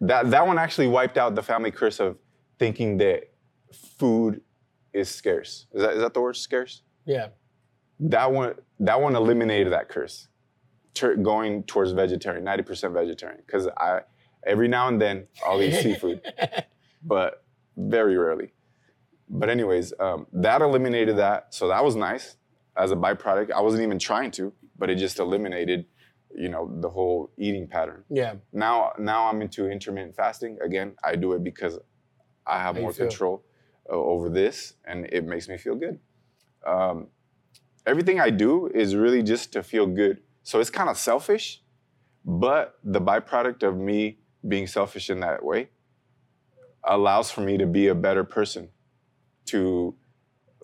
that 0.01 0.31
that 0.31 0.45
one 0.47 0.57
actually 0.57 0.87
wiped 0.87 1.17
out 1.17 1.35
the 1.35 1.43
family 1.43 1.71
curse 1.71 1.99
of 1.99 2.17
thinking 2.57 2.97
that 2.97 3.31
food 3.73 4.41
is 4.93 5.09
scarce. 5.09 5.67
Is 5.73 5.81
that 5.81 5.93
is 5.93 6.01
that 6.01 6.13
the 6.13 6.21
word 6.21 6.35
scarce? 6.35 6.81
Yeah. 7.05 7.29
That 7.99 8.31
one 8.31 8.55
that 8.79 9.01
one 9.01 9.15
eliminated 9.15 9.73
that 9.73 9.89
curse. 9.89 10.27
Tur- 10.93 11.15
going 11.15 11.63
towards 11.63 11.91
vegetarian, 11.91 12.43
90% 12.43 12.93
vegetarian. 12.93 13.41
Because 13.45 13.67
I 13.77 14.01
every 14.45 14.67
now 14.67 14.87
and 14.87 15.01
then 15.01 15.27
I'll 15.45 15.61
eat 15.61 15.81
seafood, 15.81 16.21
but 17.03 17.43
very 17.77 18.17
rarely. 18.17 18.53
But 19.29 19.49
anyways, 19.49 19.93
um, 19.99 20.25
that 20.33 20.61
eliminated 20.61 21.17
that. 21.17 21.53
So 21.53 21.67
that 21.67 21.83
was 21.83 21.95
nice 21.95 22.37
as 22.75 22.91
a 22.91 22.95
byproduct. 22.95 23.51
I 23.51 23.61
wasn't 23.61 23.83
even 23.83 23.99
trying 23.99 24.31
to, 24.31 24.51
but 24.77 24.89
it 24.89 24.95
just 24.95 25.19
eliminated, 25.19 25.85
you 26.39 26.47
know, 26.47 26.71
the 26.79 26.89
whole 26.89 27.29
eating 27.37 27.67
pattern. 27.67 28.05
Yeah. 28.09 28.35
Now, 28.53 28.93
now 28.97 29.27
I'm 29.27 29.41
into 29.41 29.69
intermittent 29.69 30.15
fasting. 30.15 30.57
Again, 30.63 30.95
I 31.03 31.17
do 31.17 31.33
it 31.33 31.43
because 31.43 31.77
I 32.47 32.59
have 32.59 32.75
How 32.75 32.81
more 32.81 32.93
control 32.93 33.43
uh, 33.89 33.93
over 33.93 34.29
this, 34.29 34.75
and 34.85 35.05
it 35.11 35.25
makes 35.25 35.49
me 35.49 35.57
feel 35.57 35.75
good. 35.75 35.99
Um, 36.65 37.07
everything 37.85 38.21
I 38.21 38.29
do 38.29 38.67
is 38.73 38.95
really 38.95 39.21
just 39.21 39.51
to 39.53 39.61
feel 39.61 39.85
good. 39.85 40.21
So 40.43 40.61
it's 40.61 40.69
kind 40.69 40.89
of 40.89 40.97
selfish, 40.97 41.61
but 42.23 42.79
the 42.85 43.01
byproduct 43.01 43.61
of 43.63 43.77
me 43.77 44.19
being 44.47 44.65
selfish 44.65 45.09
in 45.09 45.19
that 45.19 45.43
way 45.43 45.69
allows 46.85 47.29
for 47.29 47.41
me 47.41 47.57
to 47.57 47.65
be 47.65 47.87
a 47.87 47.95
better 47.95 48.23
person 48.23 48.69
to 49.47 49.93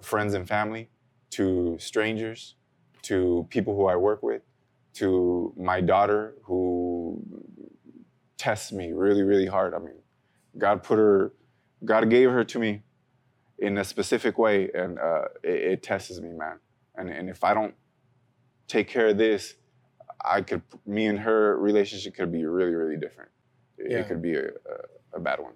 friends 0.01 0.33
and 0.33 0.47
family, 0.47 0.89
to 1.31 1.75
strangers, 1.79 2.55
to 3.01 3.45
people 3.49 3.75
who 3.75 3.88
I 3.88 3.97
work 3.97 4.23
with, 4.23 4.41
to 4.95 5.53
my 5.58 5.81
daughter 5.81 6.36
who 6.43 7.21
tests 8.38 8.71
me 8.71 8.91
really, 8.91 9.23
really 9.23 9.45
hard. 9.45 9.73
I 9.73 9.79
mean, 9.79 9.99
God 10.58 10.84
put 10.84 10.97
her, 10.97 11.34
God 11.84 12.10
gave 12.10 12.31
her 12.31 12.43
to 12.43 12.60
me 12.60 12.84
in 13.60 13.77
a 13.77 13.84
specific 13.84 14.38
way, 14.38 14.69
and 14.73 14.99
uh, 14.99 15.25
it, 15.43 15.60
it 15.71 15.84
tests 15.84 16.19
me, 16.19 16.29
man. 16.29 16.60
And, 16.95 17.10
and 17.10 17.29
if 17.29 17.43
I 17.43 17.53
don't 17.53 17.75
take 18.67 18.88
care 18.88 19.08
of 19.08 19.17
this, 19.17 19.55
I 20.23 20.41
could, 20.41 20.62
me 20.86 21.05
and 21.08 21.19
her 21.19 21.58
relationship 21.58 22.15
could 22.15 22.31
be 22.31 22.45
really, 22.45 22.73
really 22.73 22.97
different. 22.97 23.31
It, 23.77 23.91
Yeah. 23.91 23.97
it 23.99 24.08
could 24.08 24.21
be 24.21 24.36
a, 24.36 24.47
a, 24.47 25.17
a 25.17 25.19
bad 25.19 25.39
one. 25.39 25.53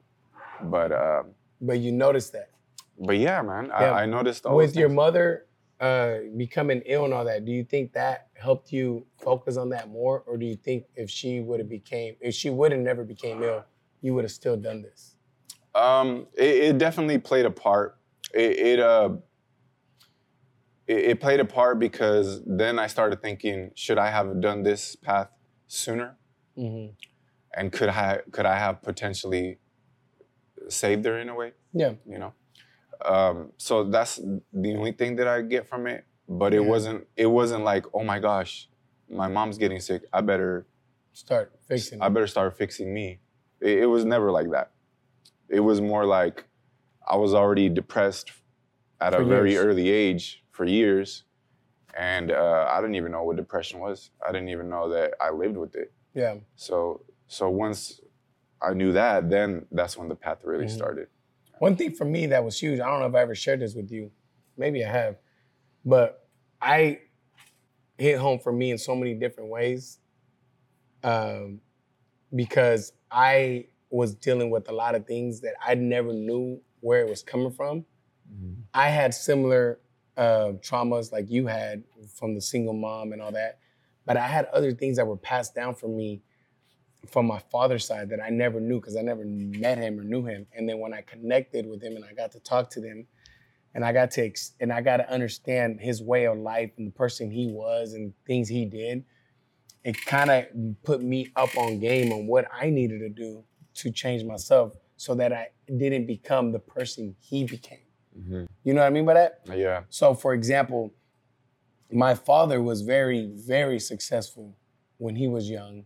But, 0.64 0.92
um, 0.92 1.32
But 1.62 1.80
you 1.80 1.92
noticed 1.92 2.34
that 2.34 2.50
but 3.00 3.18
yeah, 3.18 3.42
man, 3.42 3.68
Yeah. 3.68 3.92
I, 3.94 4.04
I 4.04 4.06
noticed 4.06 4.46
all 4.46 4.58
with 4.58 4.76
your 4.76 4.90
mother 4.90 5.46
uh, 5.80 6.18
becoming 6.36 6.82
ill 6.86 7.06
and 7.06 7.14
all 7.14 7.26
that. 7.26 7.46
Do 7.46 7.52
you 7.52 7.64
think 7.64 7.94
that 7.94 8.28
helped 8.34 8.72
you 8.72 9.06
focus 9.18 9.58
on 9.58 9.70
that 9.70 9.90
more, 9.90 10.24
or 10.28 10.38
do 10.38 10.46
you 10.46 10.56
think 10.56 10.86
if 10.96 11.10
she 11.10 11.40
would 11.40 11.60
have 11.60 11.70
became, 11.70 12.16
if 12.20 12.36
she 12.36 12.50
would 12.50 12.72
have 12.72 12.82
never 12.82 13.04
became 13.04 13.42
ill, 13.44 13.64
you 14.02 14.14
would 14.14 14.24
have 14.24 14.32
still 14.32 14.58
done 14.58 14.82
this? 14.82 15.16
Um, 15.76 16.28
it, 16.34 16.56
it 16.56 16.78
definitely 16.78 17.18
played 17.18 17.46
a 17.46 17.52
part. 17.52 17.98
It, 18.34 18.58
it 18.58 18.80
uh, 18.80 19.12
it, 20.88 20.98
it 20.98 21.22
played 21.22 21.40
a 21.40 21.46
part 21.46 21.80
because 21.80 22.42
then 22.46 22.80
I 22.80 22.88
started 22.88 23.22
thinking, 23.22 23.72
should 23.76 23.98
I 23.98 24.10
have 24.10 24.42
done 24.42 24.64
this 24.64 24.96
path 24.96 25.30
sooner? 25.68 26.18
Mm-hmm. 26.58 26.94
And 27.56 27.72
could 27.72 27.90
I 27.90 28.22
could 28.32 28.46
I 28.46 28.58
have 28.58 28.82
potentially 28.82 29.60
saved 30.68 31.06
her 31.06 31.18
in 31.20 31.30
a 31.30 31.36
way? 31.36 31.54
Yeah. 31.74 31.94
You 32.06 32.20
know. 32.20 32.34
Um, 33.06 33.54
so 33.58 33.84
that's 33.86 34.18
the 34.18 34.76
only 34.76 34.92
thing 34.92 35.16
that 35.18 35.28
I 35.28 35.42
get 35.42 35.68
from 35.68 35.88
it. 35.88 36.06
but 36.28 36.54
it 36.54 36.62
Yeah. 36.62 36.68
wasn't 36.74 37.08
it 37.16 37.26
wasn't 37.26 37.64
like 37.64 37.86
oh 37.94 38.04
my 38.04 38.20
gosh 38.20 38.70
my 39.10 39.28
mom's 39.28 39.58
getting 39.58 39.80
sick 39.80 40.04
i 40.14 40.22
better 40.22 40.68
Start 41.12 41.48
fixing. 41.68 42.00
i 42.04 42.08
better 42.10 42.28
start 42.28 42.56
fixing 42.56 42.94
me 42.94 43.20
it, 43.60 43.80
it 43.80 43.86
was 43.88 44.06
never 44.06 44.30
like 44.32 44.50
that 44.52 44.70
it 45.58 45.62
was 45.62 45.82
more 45.82 46.06
like 46.06 46.46
i 47.08 47.16
was 47.16 47.34
already 47.34 47.68
depressed 47.68 48.30
at 49.02 49.14
For 49.14 49.22
a 49.24 49.26
very 49.26 49.58
early 49.58 49.90
age 49.90 50.44
for 50.52 50.66
years 50.66 51.24
and 51.98 52.30
uh, 52.32 52.68
i 52.74 52.80
didn't 52.80 52.96
even 53.02 53.12
know 53.12 53.24
what 53.24 53.36
depression 53.38 53.80
was 53.80 54.12
i 54.24 54.32
didn't 54.32 54.50
even 54.50 54.70
know 54.70 54.86
that 54.96 55.16
i 55.20 55.32
lived 55.32 55.58
with 55.58 55.74
it 55.76 55.92
Yeah. 56.14 56.36
so 56.56 57.02
so 57.28 57.50
once 57.50 58.02
i 58.62 58.72
knew 58.80 58.92
that 58.92 59.32
then 59.32 59.66
that's 59.72 59.98
when 59.98 60.10
the 60.10 60.20
path 60.26 60.40
really 60.44 60.66
Mhm. 60.70 60.78
started 60.80 61.08
One 61.60 61.76
thing 61.76 61.94
for 61.94 62.06
me 62.06 62.26
that 62.28 62.44
was 62.44 62.60
huge, 62.60 62.80
I 62.80 62.88
don't 62.88 63.00
know 63.02 63.08
if 63.08 63.16
I 63.16 63.22
ever 63.22 63.36
shared 63.36 63.60
this 63.60 63.76
with 63.76 63.92
you. 63.92 64.12
Maybe 64.58 64.84
I 64.84 64.92
have. 64.92 65.18
But 65.86 66.28
I 66.62 67.00
hit 67.98 68.18
home 68.18 68.40
for 68.40 68.52
me 68.52 68.72
in 68.72 68.78
so 68.78 68.96
many 68.96 69.14
different 69.14 69.50
ways. 69.50 70.00
Um, 71.04 71.62
because 72.36 72.94
I 73.12 73.68
was 73.90 74.14
dealing 74.16 74.50
with 74.50 74.70
a 74.70 74.72
lot 74.72 74.96
of 74.96 75.06
things 75.06 75.42
that 75.42 75.54
I 75.66 75.76
never 75.76 76.14
knew 76.14 76.62
where 76.82 77.02
it 77.02 77.10
was 77.10 77.24
coming 77.24 77.52
from. 77.52 77.86
I 78.74 78.90
had 78.90 79.14
similar 79.14 79.80
uh, 80.18 80.54
traumas 80.62 81.12
like 81.12 81.30
you 81.30 81.48
had 81.48 81.84
from 82.16 82.36
the 82.36 82.42
single 82.42 82.74
mom 82.74 83.14
and 83.14 83.22
all 83.22 83.32
that, 83.32 83.60
but 84.06 84.18
I 84.18 84.28
had 84.28 84.46
other 84.48 84.72
things 84.72 84.98
that 84.98 85.08
were 85.08 85.18
passed 85.18 85.56
down 85.56 85.76
from 85.76 85.98
me 85.98 86.22
from 87.08 87.26
my 87.26 87.40
father's 87.52 87.86
side 87.86 88.10
that 88.10 88.22
I 88.22 88.30
never 88.30 88.60
knew 88.60 88.80
because 88.80 88.96
I 88.96 89.02
never 89.02 89.24
met 89.26 89.78
him 89.78 90.00
or 90.00 90.04
knew 90.04 90.26
him. 90.26 90.46
And 90.54 90.68
then 90.68 90.80
when 90.80 90.94
I 90.94 91.02
connected 91.02 91.66
with 91.66 91.82
him 91.82 91.96
and 91.96 92.06
I 92.06 92.14
got 92.14 92.32
to 92.34 92.40
talk 92.40 92.70
to 92.72 92.82
them, 92.82 93.08
and 93.74 93.86
I 93.86 93.94
got 93.94 94.12
to 94.12 94.26
ex- 94.26 94.54
and 94.60 94.74
I 94.74 94.82
got 94.82 94.98
to 94.98 95.10
understand 95.12 95.80
his 95.80 96.02
way 96.02 96.26
of 96.26 96.38
life 96.38 96.72
and 96.78 96.88
the 96.88 96.92
person 96.92 97.30
he 97.30 97.48
was 97.48 97.94
and 97.94 98.14
things 98.26 98.50
he 98.50 98.66
did, 98.66 99.06
it 99.84 100.04
kind 100.06 100.30
of 100.30 100.46
put 100.84 101.02
me 101.02 101.32
up 101.36 101.56
on 101.56 101.80
game 101.80 102.12
on 102.12 102.28
what 102.28 102.48
I 102.52 102.70
needed 102.70 103.00
to 103.00 103.10
do 103.10 103.44
to 103.76 103.92
change 103.92 104.24
myself 104.24 104.74
so 104.98 105.16
that 105.16 105.32
I 105.32 105.50
didn't 105.78 106.08
become 106.08 106.52
the 106.52 106.60
person 106.60 107.16
he 107.20 107.46
became. 107.46 107.86
Mhm. 108.18 108.48
You 108.64 108.74
know 108.74 108.82
what 108.82 108.88
I 108.88 108.90
mean 108.90 109.06
by 109.06 109.14
that? 109.14 109.42
yeah 109.56 109.84
So, 109.90 110.14
for 110.14 110.34
example, 110.34 110.94
my 111.92 112.14
father 112.14 112.62
was 112.62 112.82
very, 112.82 113.28
very 113.28 113.80
successful 113.80 114.58
when 114.98 115.16
he 115.16 115.28
was 115.28 115.50
young. 115.50 115.86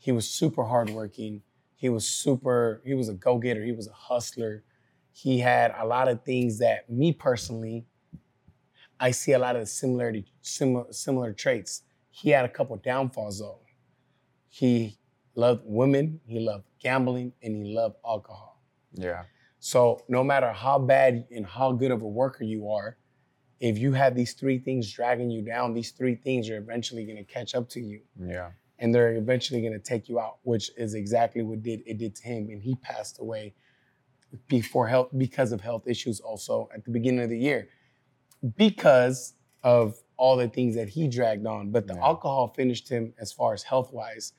He 0.00 0.12
was 0.12 0.28
super 0.28 0.64
hardworking. 0.64 1.42
He 1.76 1.90
was 1.90 2.06
super, 2.06 2.80
he 2.84 2.94
was 2.94 3.10
a 3.10 3.14
go 3.14 3.36
getter. 3.38 3.62
He 3.62 3.72
was 3.72 3.86
a 3.86 3.92
hustler. 3.92 4.64
He 5.12 5.38
had 5.38 5.74
a 5.78 5.86
lot 5.86 6.08
of 6.08 6.24
things 6.24 6.58
that 6.58 6.88
me 6.88 7.12
personally, 7.12 7.86
I 8.98 9.10
see 9.10 9.32
a 9.32 9.38
lot 9.38 9.56
of 9.56 9.68
similarity, 9.68 10.24
similar, 10.40 10.90
similar 10.90 11.34
traits. 11.34 11.82
He 12.10 12.30
had 12.30 12.46
a 12.46 12.48
couple 12.48 12.76
downfalls 12.78 13.40
though. 13.40 13.60
He 14.48 14.98
loved 15.34 15.62
women, 15.66 16.20
he 16.26 16.40
loved 16.40 16.64
gambling, 16.80 17.34
and 17.42 17.54
he 17.54 17.74
loved 17.74 17.96
alcohol. 18.04 18.62
yeah 18.94 19.24
So 19.58 20.02
no 20.08 20.24
matter 20.24 20.50
how 20.50 20.78
bad 20.78 21.26
and 21.30 21.44
how 21.44 21.72
good 21.72 21.90
of 21.90 22.00
a 22.00 22.08
worker 22.08 22.44
you 22.44 22.70
are, 22.70 22.96
if 23.60 23.76
you 23.76 23.92
have 23.92 24.14
these 24.14 24.32
three 24.32 24.58
things 24.58 24.90
dragging 24.90 25.30
you 25.30 25.42
down, 25.42 25.74
these 25.74 25.90
three 25.90 26.14
things 26.14 26.48
are 26.48 26.56
eventually 26.56 27.04
going 27.04 27.18
to 27.18 27.24
catch 27.24 27.54
up 27.54 27.68
to 27.70 27.80
you, 27.80 28.00
yeah 28.18 28.50
and 28.80 28.94
they're 28.94 29.14
eventually 29.14 29.60
going 29.60 29.72
to 29.74 29.78
take 29.78 30.08
you 30.08 30.18
out, 30.18 30.38
which 30.42 30.70
is 30.76 30.94
exactly 30.94 31.42
what 31.42 31.62
did 31.62 31.82
it 31.86 31.98
did 31.98 32.16
to 32.16 32.22
him, 32.24 32.48
and 32.50 32.62
he 32.62 32.74
passed 32.76 33.20
away 33.20 33.54
before 34.48 34.86
health 34.88 35.10
because 35.16 35.52
of 35.52 35.60
health 35.60 35.86
issues. 35.86 36.18
Also 36.20 36.68
at 36.74 36.84
the 36.84 36.90
beginning 36.90 37.20
of 37.22 37.30
the 37.30 37.38
year, 37.38 37.68
because 38.56 39.34
of 39.62 40.00
all 40.16 40.36
the 40.36 40.48
things 40.48 40.74
that 40.74 40.88
he 40.88 41.08
dragged 41.08 41.46
on, 41.46 41.70
but 41.70 41.86
the 41.86 41.94
Yeah. 41.94 42.04
alcohol 42.04 42.48
finished 42.48 42.88
him 42.88 43.14
as 43.18 43.32
far 43.32 43.52
as 43.52 43.62
health 43.62 43.92
wise. 43.92 44.32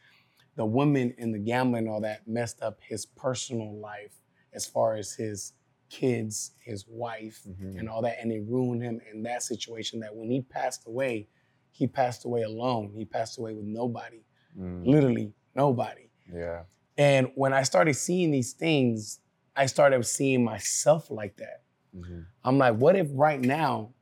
The 0.56 0.66
women 0.66 1.14
and 1.18 1.34
the 1.34 1.40
gambling 1.40 1.86
and 1.86 1.90
all 1.94 2.02
that 2.02 2.28
messed 2.28 2.62
up 2.62 2.82
his 2.82 3.06
personal 3.06 3.74
life 3.78 4.22
as 4.54 4.66
far 4.66 4.96
as 4.96 5.14
his 5.14 5.54
kids, 5.90 6.52
his 6.64 6.88
wife, 6.88 7.44
Mhm. 7.48 7.80
and 7.80 7.90
all 7.90 8.02
that. 8.02 8.20
And 8.22 8.32
it 8.32 8.42
ruined 8.42 8.82
him 8.82 9.02
in 9.12 9.24
that 9.24 9.44
situation 9.44 10.00
that 10.00 10.16
when 10.16 10.30
he 10.32 10.42
passed 10.42 10.88
away, 10.88 11.28
he 11.72 11.86
passed 11.88 12.26
away 12.26 12.42
alone. 12.44 12.92
He 12.94 13.06
passed 13.06 13.38
away 13.38 13.54
with 13.54 13.66
nobody, 13.66 14.24
Mm, 14.58 14.86
literally 14.86 15.34
nobody. 15.56 16.10
yeah 16.32 16.64
And 16.98 17.32
when 17.36 17.54
I 17.54 17.64
started 17.64 17.96
seeing 17.96 18.32
these 18.32 18.54
things, 18.54 19.20
I 19.56 19.66
started 19.66 20.06
seeing 20.06 20.44
myself 20.44 21.10
like 21.10 21.38
that. 21.38 21.64
Mhm. 21.96 22.26
I'm 22.44 22.58
like, 22.58 22.76
what 22.76 22.96
if 22.96 23.08
right 23.14 23.40
now 23.40 23.94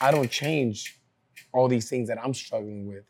I 0.00 0.10
don't 0.10 0.30
change 0.30 1.00
all 1.52 1.68
these 1.68 1.88
things 1.88 2.08
that 2.08 2.18
I'm 2.22 2.34
struggling 2.34 2.86
with 2.86 3.04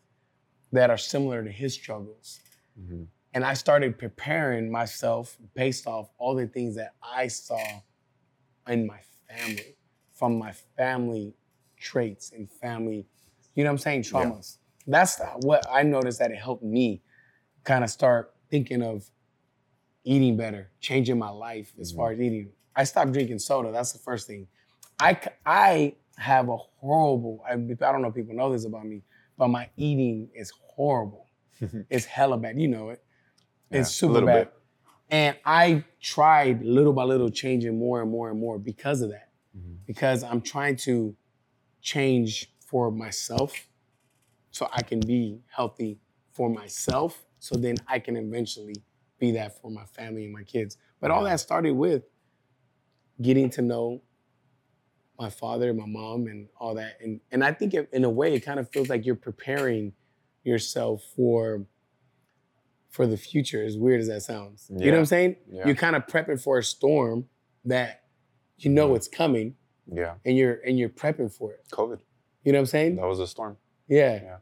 that 0.72 0.90
are 0.90 0.98
similar 0.98 1.44
to 1.44 1.50
his 1.50 1.74
struggles? 1.74 2.40
Mhm. 2.78 3.06
And 3.34 3.44
I 3.44 3.54
started 3.54 3.98
preparing 3.98 4.70
myself 4.70 5.38
based 5.54 5.86
off 5.86 6.10
all 6.18 6.34
the 6.34 6.46
things 6.46 6.74
that 6.76 6.94
I 7.02 7.28
saw 7.28 7.62
in 8.68 8.86
my 8.86 9.00
family, 9.28 9.76
from 10.12 10.38
my 10.38 10.52
family 10.52 11.34
traits 11.78 12.32
and 12.32 12.50
family, 12.50 13.06
you 13.54 13.64
know 13.64 13.70
what 13.70 13.74
I'm 13.74 13.78
saying, 13.78 14.02
traumas. 14.02 14.58
That's 14.86 15.20
what 15.42 15.64
I 15.70 15.82
noticed 15.82 16.18
that 16.18 16.30
it 16.30 16.36
helped 16.38 16.62
me 16.64 17.02
kind 17.64 17.84
of 17.84 17.90
start 17.90 18.34
thinking 18.50 18.82
of 18.82 19.08
eating 20.04 20.36
better, 20.36 20.70
changing 20.80 21.18
my 21.18 21.30
life 21.30 21.72
as 21.80 21.92
Mhm. 21.92 21.96
far 21.96 22.12
as 22.12 22.20
eating. 22.20 22.52
I 22.74 22.84
stopped 22.84 23.12
drinking 23.12 23.38
soda. 23.38 23.70
That's 23.70 23.92
the 23.92 23.98
first 23.98 24.26
thing. 24.26 24.48
I, 24.98 25.18
I 25.46 25.94
have 26.16 26.48
a 26.48 26.56
horrible, 26.56 27.42
I, 27.46 27.52
I 27.52 27.56
don't 27.56 28.02
know 28.02 28.08
if 28.08 28.14
people 28.14 28.34
know 28.34 28.52
this 28.52 28.64
about 28.64 28.84
me, 28.86 29.02
but 29.36 29.48
my 29.48 29.68
eating 29.76 30.28
is 30.34 30.52
horrible. 30.60 31.28
it's 31.90 32.04
hella 32.04 32.36
bad. 32.38 32.58
You 32.60 32.68
know 32.68 32.90
it. 32.90 33.02
It's 33.70 33.88
a 33.88 33.92
super 33.92 34.24
bad. 34.26 34.32
bit. 34.46 34.54
And 35.10 35.36
I 35.44 35.84
tried 36.00 36.62
little 36.62 36.92
by 36.92 37.04
little 37.04 37.28
changing 37.30 37.78
more 37.78 38.00
and 38.02 38.10
more 38.10 38.30
and 38.30 38.38
more 38.40 38.58
because 38.58 39.02
of 39.02 39.10
that. 39.10 39.28
Mhm. 39.56 39.78
Because 39.86 40.22
I'm 40.24 40.40
trying 40.40 40.76
to 40.76 41.14
change 41.80 42.52
for 42.60 42.90
myself 42.90 43.68
so 44.52 44.68
I 44.72 44.82
can 44.82 45.00
be 45.00 45.40
healthy 45.54 45.98
for 46.30 46.48
myself. 46.48 47.24
So 47.40 47.56
then 47.56 47.76
I 47.88 47.98
can 47.98 48.16
eventually 48.16 48.76
be 49.18 49.32
that 49.32 49.60
for 49.60 49.70
my 49.70 49.84
family 49.86 50.24
and 50.24 50.32
my 50.32 50.44
kids. 50.44 50.76
But 51.00 51.10
all 51.10 51.24
that 51.24 51.40
started 51.40 51.72
with 51.72 52.04
getting 53.20 53.50
to 53.50 53.62
know 53.62 54.02
my 55.18 55.28
father, 55.30 55.72
my 55.74 55.86
mom, 55.86 56.26
and 56.26 56.48
all 56.58 56.74
that. 56.76 56.98
And 57.00 57.20
and 57.32 57.42
I 57.44 57.52
think 57.52 57.74
in 57.74 58.04
a 58.04 58.10
way, 58.10 58.34
it 58.34 58.40
kind 58.40 58.60
of 58.60 58.70
feels 58.70 58.88
like 58.88 59.04
you're 59.04 59.16
preparing 59.16 59.92
yourself 60.44 61.02
for 61.16 61.66
for 62.90 63.06
the 63.06 63.16
future. 63.16 63.62
As 63.64 63.76
weird 63.78 64.00
as 64.00 64.08
that 64.08 64.22
sounds, 64.22 64.66
you 64.70 64.86
know 64.86 64.92
what 64.92 64.98
I'm 65.00 65.06
saying? 65.06 65.36
Yeah. 65.50 65.66
You're 65.66 65.74
kind 65.76 65.96
of 65.96 66.06
prepping 66.06 66.40
for 66.40 66.58
a 66.58 66.64
storm 66.64 67.26
that 67.64 68.04
you 68.58 68.70
know 68.70 68.90
Mhm. 68.90 68.96
it's 68.96 69.08
coming, 69.08 69.56
yeah 69.86 70.14
and 70.24 70.36
you're 70.36 70.60
and 70.66 70.78
you're 70.78 70.88
prepping 70.88 71.32
for 71.32 71.52
it. 71.52 71.60
covid 71.72 72.00
You 72.44 72.52
know 72.52 72.58
what 72.58 72.62
I'm 72.62 72.66
saying? 72.66 72.96
that 72.96 73.06
was 73.06 73.20
a 73.20 73.26
storm 73.26 73.56
Yeah. 73.88 74.20
Yeah. 74.22 74.36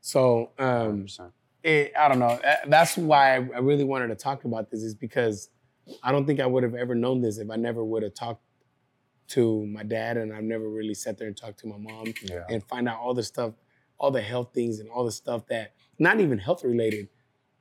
So 0.00 0.52
um, 0.58 1.06
it, 1.62 1.92
I 1.98 2.08
don't 2.08 2.18
know. 2.20 2.38
That's 2.68 2.96
why 2.96 3.34
I 3.34 3.38
really 3.38 3.84
wanted 3.84 4.08
to 4.08 4.14
talk 4.14 4.44
about 4.44 4.70
this 4.70 4.82
is 4.82 4.94
because 4.94 5.50
I 6.02 6.12
don't 6.12 6.26
think 6.26 6.40
I 6.40 6.46
would 6.46 6.62
have 6.62 6.74
ever 6.74 6.94
known 6.94 7.20
this 7.20 7.38
if 7.38 7.50
I 7.50 7.56
never 7.56 7.84
would 7.84 8.02
have 8.02 8.14
talked 8.14 8.42
to 9.28 9.66
my 9.66 9.82
dad 9.82 10.16
and 10.16 10.32
I've 10.32 10.44
never 10.44 10.68
really 10.68 10.94
sat 10.94 11.18
there 11.18 11.26
and 11.26 11.36
talked 11.36 11.58
to 11.60 11.66
my 11.66 11.78
mom 11.78 12.14
yeah 12.22 12.44
and 12.48 12.62
find 12.64 12.88
out 12.88 13.00
all 13.00 13.14
the 13.14 13.24
stuff, 13.24 13.54
all 13.98 14.10
the 14.10 14.22
health 14.22 14.50
things 14.54 14.78
and 14.78 14.88
all 14.88 15.04
the 15.04 15.12
stuff 15.12 15.46
that 15.48 15.74
not 15.98 16.20
even 16.20 16.38
health 16.38 16.62
related, 16.62 17.08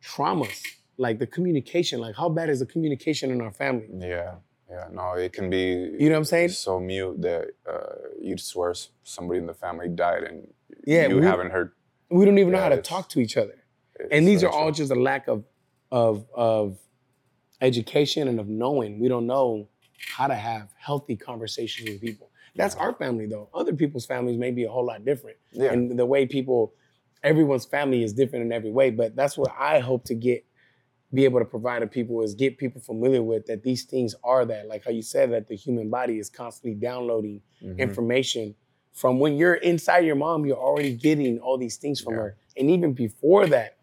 traumas, 0.04 0.62
like 0.98 1.18
the 1.18 1.28
communication, 1.28 2.00
like 2.00 2.16
how 2.16 2.30
bad 2.30 2.50
is 2.50 2.60
the 2.60 2.66
communication 2.66 3.32
in 3.32 3.42
our 3.42 3.52
family? 3.52 3.88
yeah 4.00 4.36
yeah 4.70 4.88
no 4.92 5.14
it 5.14 5.32
can 5.34 5.50
be 5.50 5.64
You 6.00 6.10
know 6.10 6.16
what 6.16 6.18
I'm 6.18 6.26
saying? 6.26 6.50
so 6.50 6.80
mute 6.80 7.22
that 7.22 7.46
uh, 7.72 7.96
you'd 8.20 8.40
swear 8.40 8.74
somebody 9.04 9.40
in 9.40 9.46
the 9.46 9.54
family 9.54 9.90
died 9.90 10.24
and 10.24 10.48
Yeah, 10.86 11.08
you 11.08 11.18
we- 11.20 11.26
haven't 11.26 11.52
heard 11.52 11.72
We 12.10 12.26
don't 12.26 12.38
even 12.38 12.52
know 12.54 12.60
how 12.60 12.70
to 12.70 12.82
talk 12.82 13.10
to 13.10 13.20
each 13.20 13.36
other. 13.38 13.58
And 14.12 14.28
these 14.28 14.44
are 14.44 14.50
all 14.50 14.72
just 14.72 14.92
a 14.92 14.96
lack 15.12 15.28
of 15.28 15.44
of 15.92 16.26
of 16.34 16.78
education 17.62 18.28
and 18.28 18.40
of 18.40 18.48
knowing. 18.48 19.00
We 19.00 19.08
don't 19.08 19.28
know 19.28 19.68
how 20.16 20.28
to 20.28 20.36
have 20.36 20.70
healthy 20.78 21.16
conversations 21.16 21.90
with 21.90 22.02
people. 22.02 22.30
That's 22.56 22.76
Yeah. 22.76 22.84
our 22.84 22.94
family 22.94 23.26
though. 23.28 23.50
Other 23.54 23.74
people's 23.74 24.06
families 24.06 24.38
may 24.38 24.52
be 24.52 24.64
a 24.64 24.70
whole 24.70 24.86
lot 24.86 25.04
different. 25.06 25.38
yeah 25.52 25.72
And 25.74 25.98
the 25.98 26.06
way 26.06 26.26
people 26.26 26.74
everyone's 27.24 27.66
family 27.66 28.04
is 28.04 28.14
different 28.14 28.46
in 28.46 28.52
every 28.52 28.72
way, 28.72 28.92
but 28.92 29.16
that's 29.16 29.36
what 29.38 29.52
I 29.58 29.80
hope 29.80 30.04
to 30.06 30.16
get 30.16 30.46
be 31.14 31.24
able 31.24 31.40
to 31.40 31.46
provide 31.46 31.80
to 31.80 31.88
people 31.88 32.22
is 32.22 32.34
get 32.34 32.58
people 32.58 32.82
familiar 32.82 33.24
with 33.24 33.46
that 33.46 33.64
these 33.64 33.84
things 33.86 34.16
are 34.24 34.46
that 34.46 34.68
like 34.68 34.84
how 34.84 34.92
you 34.92 35.02
said 35.02 35.32
that 35.32 35.48
the 35.48 35.56
human 35.56 35.90
body 35.90 36.18
is 36.20 36.30
constantly 36.30 36.74
downloading 36.80 37.42
Mhm. 37.64 37.80
information 37.80 38.56
from 38.92 39.20
when 39.20 39.36
you're 39.36 39.56
inside 39.56 40.06
your 40.06 40.16
mom, 40.16 40.46
you're 40.46 40.56
already 40.58 40.96
getting 40.96 41.38
all 41.40 41.58
these 41.58 41.76
things 41.78 42.00
from 42.00 42.14
Yeah. 42.14 42.20
her. 42.20 42.38
And 42.58 42.70
even 42.72 42.94
before 42.94 43.46
that, 43.48 43.78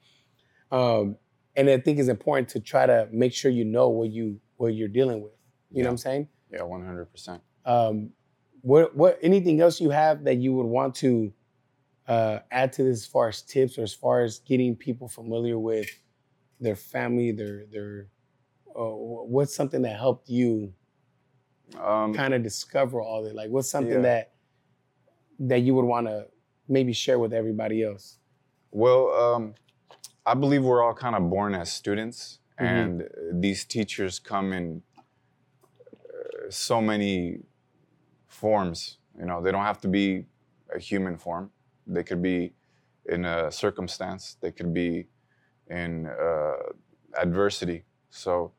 um, 0.71 1.19
and 1.55 1.69
I 1.69 1.79
think 1.79 1.99
it's 1.99 2.09
important 2.09 2.49
to 2.51 2.61
try 2.61 2.87
to 2.87 3.09
make 3.13 3.35
sure 3.35 3.51
you 3.51 3.65
know 3.67 3.91
what 3.91 4.09
you 4.11 4.41
what 4.57 4.75
you're 4.75 4.89
dealing 4.89 5.21
with. 5.23 5.33
You 5.71 5.83
know 5.83 5.89
what 5.89 5.93
I'm 5.93 5.99
saying? 5.99 6.29
yeah 6.51 6.61
100% 6.61 7.41
Um, 7.65 8.11
what 8.63 8.97
what 8.97 9.19
anything 9.23 9.61
else 9.61 9.81
you 9.81 9.91
have 9.91 10.25
that 10.25 10.37
you 10.37 10.53
would 10.55 10.67
want 10.67 10.95
to 10.97 11.33
uh, 12.09 12.41
add 12.51 12.73
to 12.75 12.83
this 12.83 13.01
as 13.03 13.07
far 13.07 13.29
as 13.29 13.43
tips 13.43 13.79
or 13.79 13.83
as 13.83 13.95
far 13.95 14.23
as 14.23 14.39
getting 14.41 14.75
people 14.77 15.09
familiar 15.09 15.59
with 15.59 15.89
their 16.63 16.77
family, 16.77 17.33
their 17.33 17.67
their 17.67 18.09
uh, 18.75 18.85
what's 19.35 19.55
something 19.55 19.83
that 19.83 19.99
helped 19.99 20.29
you 20.31 20.73
Um, 21.79 22.15
kind 22.15 22.33
of 22.35 22.43
discover 22.43 23.01
all 23.03 23.23
that? 23.25 23.35
Like, 23.35 23.51
what's 23.51 23.69
something 23.71 23.95
Yeah. 23.95 24.01
that 24.03 24.33
that 25.39 25.61
you 25.63 25.75
would 25.75 25.85
want 25.85 26.07
to 26.07 26.29
maybe 26.69 26.93
share 26.93 27.19
with 27.19 27.33
everybody 27.33 27.83
else? 27.83 28.19
Well, 28.71 29.13
um, 29.13 29.55
I 30.25 30.35
believe 30.35 30.63
we're 30.65 30.83
all 30.83 30.95
kind 30.95 31.17
of 31.17 31.29
born 31.29 31.55
as 31.55 31.73
students, 31.73 32.39
Mhm. 32.61 32.67
and 32.69 33.43
these 33.43 33.65
teachers 33.65 34.19
come 34.21 34.53
in 34.53 34.83
uh, 36.09 36.51
so 36.51 36.81
many 36.81 37.41
forms. 38.29 38.99
You 39.19 39.27
know, 39.27 39.43
they 39.43 39.51
don't 39.51 39.65
have 39.65 39.81
to 39.83 39.89
be 39.89 40.27
a 40.75 40.79
human 40.79 41.17
form. 41.17 41.51
They 41.87 42.05
could 42.05 42.23
be 42.23 42.55
in 43.07 43.25
a 43.25 43.51
circumstance. 43.51 44.37
They 44.41 44.53
could 44.53 44.73
be 44.73 45.09
in 45.69 46.07
uh, 46.07 46.53
adversity. 47.19 47.85
So, 48.11 48.53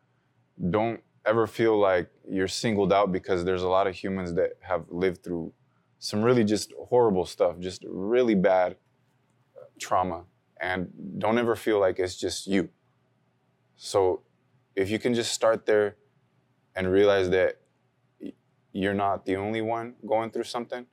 don't 0.70 1.02
ever 1.26 1.48
feel 1.48 1.78
like 1.78 2.10
you're 2.30 2.48
singled 2.48 2.92
out 2.92 3.12
because 3.12 3.46
there's 3.46 3.63
a 3.63 3.70
lot 3.70 3.88
of 3.88 3.96
humans 3.96 4.34
that 4.34 4.54
have 4.62 4.86
lived 4.89 5.24
through 5.24 5.54
some 6.00 6.22
really 6.22 6.44
just 6.44 6.74
horrible 6.89 7.26
stuff, 7.26 7.60
just 7.60 7.84
really 7.88 8.36
bad 8.36 8.76
trauma 9.80 10.26
and 10.63 10.89
don't 11.18 11.38
ever 11.38 11.56
feel 11.56 11.80
like 11.80 12.00
it's 12.00 12.16
just 12.16 12.48
you. 12.48 12.70
So 13.76 14.22
if 14.76 14.89
you 14.89 14.98
can 14.98 15.13
just 15.13 15.34
start 15.34 15.66
there 15.66 15.98
and 16.74 16.89
realize 16.89 17.30
that 17.32 17.60
you're 18.72 18.94
not 18.94 19.26
the 19.26 19.36
only 19.36 19.62
one 19.62 19.96
going 20.08 20.32
through 20.32 20.46
something, 20.46 20.86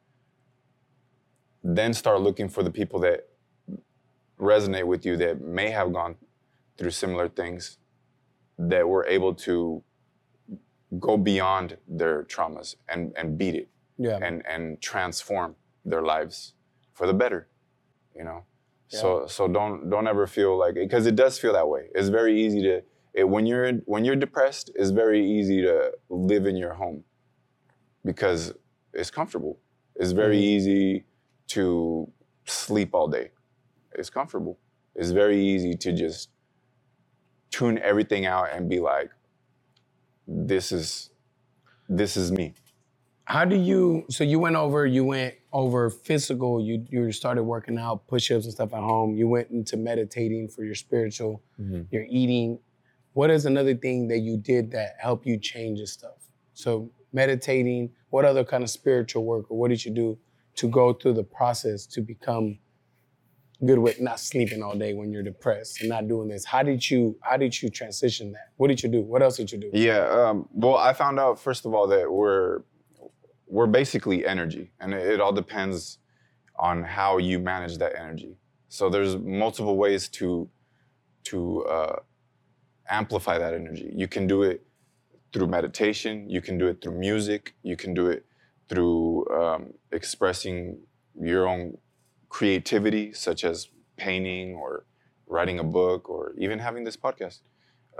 then 1.62 1.94
start 1.94 2.20
looking 2.20 2.48
for 2.48 2.64
the 2.64 2.70
people 2.70 2.98
that 3.00 3.28
resonate 4.40 4.86
with 4.86 5.04
you 5.04 5.16
that 5.18 5.40
may 5.40 5.70
have 5.70 5.92
gone 5.92 6.16
through 6.76 6.90
similar 6.90 7.28
things 7.28 7.78
that 8.58 8.88
were 8.88 9.06
able 9.06 9.34
to 9.34 9.82
go 10.98 11.16
beyond 11.16 11.76
their 11.86 12.24
traumas 12.24 12.74
and, 12.88 13.12
and 13.16 13.38
beat 13.38 13.54
it 13.54 13.68
Yeah. 13.96 14.18
and 14.26 14.44
and 14.46 14.80
transform 14.80 15.54
their 15.84 16.02
lives 16.02 16.54
for 16.92 17.06
the 17.06 17.14
better 17.14 17.48
you 18.16 18.24
know? 18.24 18.44
So 18.88 19.26
so 19.28 19.46
don't 19.46 19.88
don't 19.88 20.08
ever 20.08 20.26
feel 20.26 20.58
like 20.58 20.74
because 20.74 21.06
it 21.06 21.14
does 21.14 21.38
feel 21.38 21.52
that 21.52 21.68
way. 21.68 21.82
It's 21.94 22.08
very 22.08 22.34
easy 22.44 22.60
to 22.62 22.82
it, 23.14 23.28
when 23.28 23.46
you're 23.46 23.72
when 23.92 24.04
you're 24.04 24.16
depressed 24.26 24.66
it's 24.74 24.90
very 24.90 25.22
easy 25.38 25.62
to 25.62 25.92
live 26.08 26.44
in 26.46 26.56
your 26.56 26.74
home 26.74 27.04
because 28.04 28.52
it's 28.92 29.10
comfortable. 29.10 29.58
It's 29.94 30.12
very 30.12 30.38
Mhm. 30.38 30.54
easy 30.54 31.04
to 31.48 32.10
sleep 32.46 32.90
all 32.94 33.08
day 33.08 33.30
it's 33.94 34.10
comfortable 34.10 34.58
it's 34.94 35.10
very 35.10 35.40
easy 35.40 35.74
to 35.74 35.92
just 35.92 36.30
tune 37.50 37.78
everything 37.78 38.26
out 38.26 38.48
and 38.52 38.68
be 38.68 38.80
like 38.80 39.10
this 40.26 40.72
is 40.72 41.10
this 41.88 42.16
is 42.16 42.30
me 42.32 42.54
How 43.24 43.44
do 43.44 43.54
you? 43.54 44.06
So 44.10 44.24
you 44.24 44.40
went 44.40 44.56
over. 44.56 44.86
You 44.86 45.04
went 45.04 45.34
over 45.52 45.88
physical. 45.88 46.60
You 46.60 46.84
you 46.90 47.12
started 47.12 47.44
working 47.44 47.78
out, 47.78 48.08
push-ups 48.08 48.44
and 48.44 48.52
stuff 48.52 48.74
at 48.74 48.80
home. 48.82 49.14
You 49.14 49.28
went 49.28 49.50
into 49.50 49.76
meditating 49.76 50.48
for 50.48 50.64
your 50.64 50.74
spiritual. 50.74 51.40
Mm-hmm. 51.60 51.82
Your 51.92 52.04
eating. 52.08 52.58
What 53.12 53.30
is 53.30 53.46
another 53.46 53.76
thing 53.76 54.08
that 54.08 54.18
you 54.18 54.36
did 54.36 54.72
that 54.72 54.96
helped 54.98 55.26
you 55.26 55.38
change 55.38 55.78
this 55.78 55.92
stuff? 55.92 56.18
So 56.54 56.90
meditating. 57.12 57.90
What 58.10 58.24
other 58.24 58.44
kind 58.44 58.64
of 58.64 58.70
spiritual 58.70 59.24
work, 59.24 59.48
or 59.48 59.56
what 59.56 59.68
did 59.68 59.84
you 59.84 59.92
do 59.94 60.18
to 60.56 60.68
go 60.68 60.92
through 60.92 61.14
the 61.14 61.28
process 61.38 61.86
to 61.86 62.00
become 62.00 62.58
good 63.64 63.78
with 63.78 64.00
not 64.00 64.20
sleeping 64.20 64.62
all 64.62 64.76
day 64.76 64.94
when 64.94 65.12
you're 65.12 65.22
depressed 65.22 65.80
and 65.80 65.88
not 65.88 66.08
doing 66.08 66.28
this? 66.28 66.44
How 66.44 66.62
did 66.62 66.88
you? 66.90 67.16
How 67.22 67.36
did 67.36 67.60
you 67.60 67.68
transition 67.68 68.32
that? 68.32 68.48
What 68.56 68.68
did 68.68 68.82
you 68.82 68.88
do? 68.88 69.02
What 69.02 69.22
else 69.22 69.36
did 69.36 69.52
you 69.52 69.58
do? 69.58 69.70
Yeah. 69.72 70.06
Um, 70.08 70.48
well, 70.52 70.76
I 70.76 70.92
found 70.92 71.18
out 71.18 71.38
first 71.38 71.66
of 71.66 71.74
all 71.74 71.86
that 71.88 72.10
we're 72.10 72.62
we're 73.46 73.66
basically 73.66 74.26
energy, 74.26 74.72
and 74.80 74.94
it, 74.94 75.06
it 75.06 75.20
all 75.20 75.32
depends 75.32 75.98
on 76.58 76.82
how 76.84 77.18
you 77.18 77.38
manage 77.38 77.78
that 77.78 77.98
energy. 77.98 78.36
So 78.68 78.88
there's 78.88 79.16
multiple 79.16 79.76
ways 79.76 80.08
to 80.10 80.48
to 81.24 81.64
uh, 81.64 81.96
amplify 82.88 83.38
that 83.38 83.54
energy. 83.54 83.92
You 83.94 84.08
can 84.08 84.26
do 84.26 84.42
it 84.42 84.62
through 85.32 85.46
meditation. 85.46 86.28
You 86.28 86.40
can 86.40 86.58
do 86.58 86.66
it 86.66 86.80
through 86.82 86.98
music. 86.98 87.54
You 87.62 87.76
can 87.76 87.94
do 87.94 88.08
it 88.08 88.24
through 88.68 89.26
um, 89.28 89.74
expressing 89.92 90.78
your 91.20 91.48
own 91.48 91.76
creativity, 92.30 93.12
such 93.12 93.44
as 93.44 93.68
painting 93.98 94.54
or 94.54 94.86
writing 95.26 95.58
a 95.58 95.64
book 95.64 96.08
or 96.08 96.32
even 96.38 96.58
having 96.58 96.84
this 96.84 96.96
podcast 96.96 97.40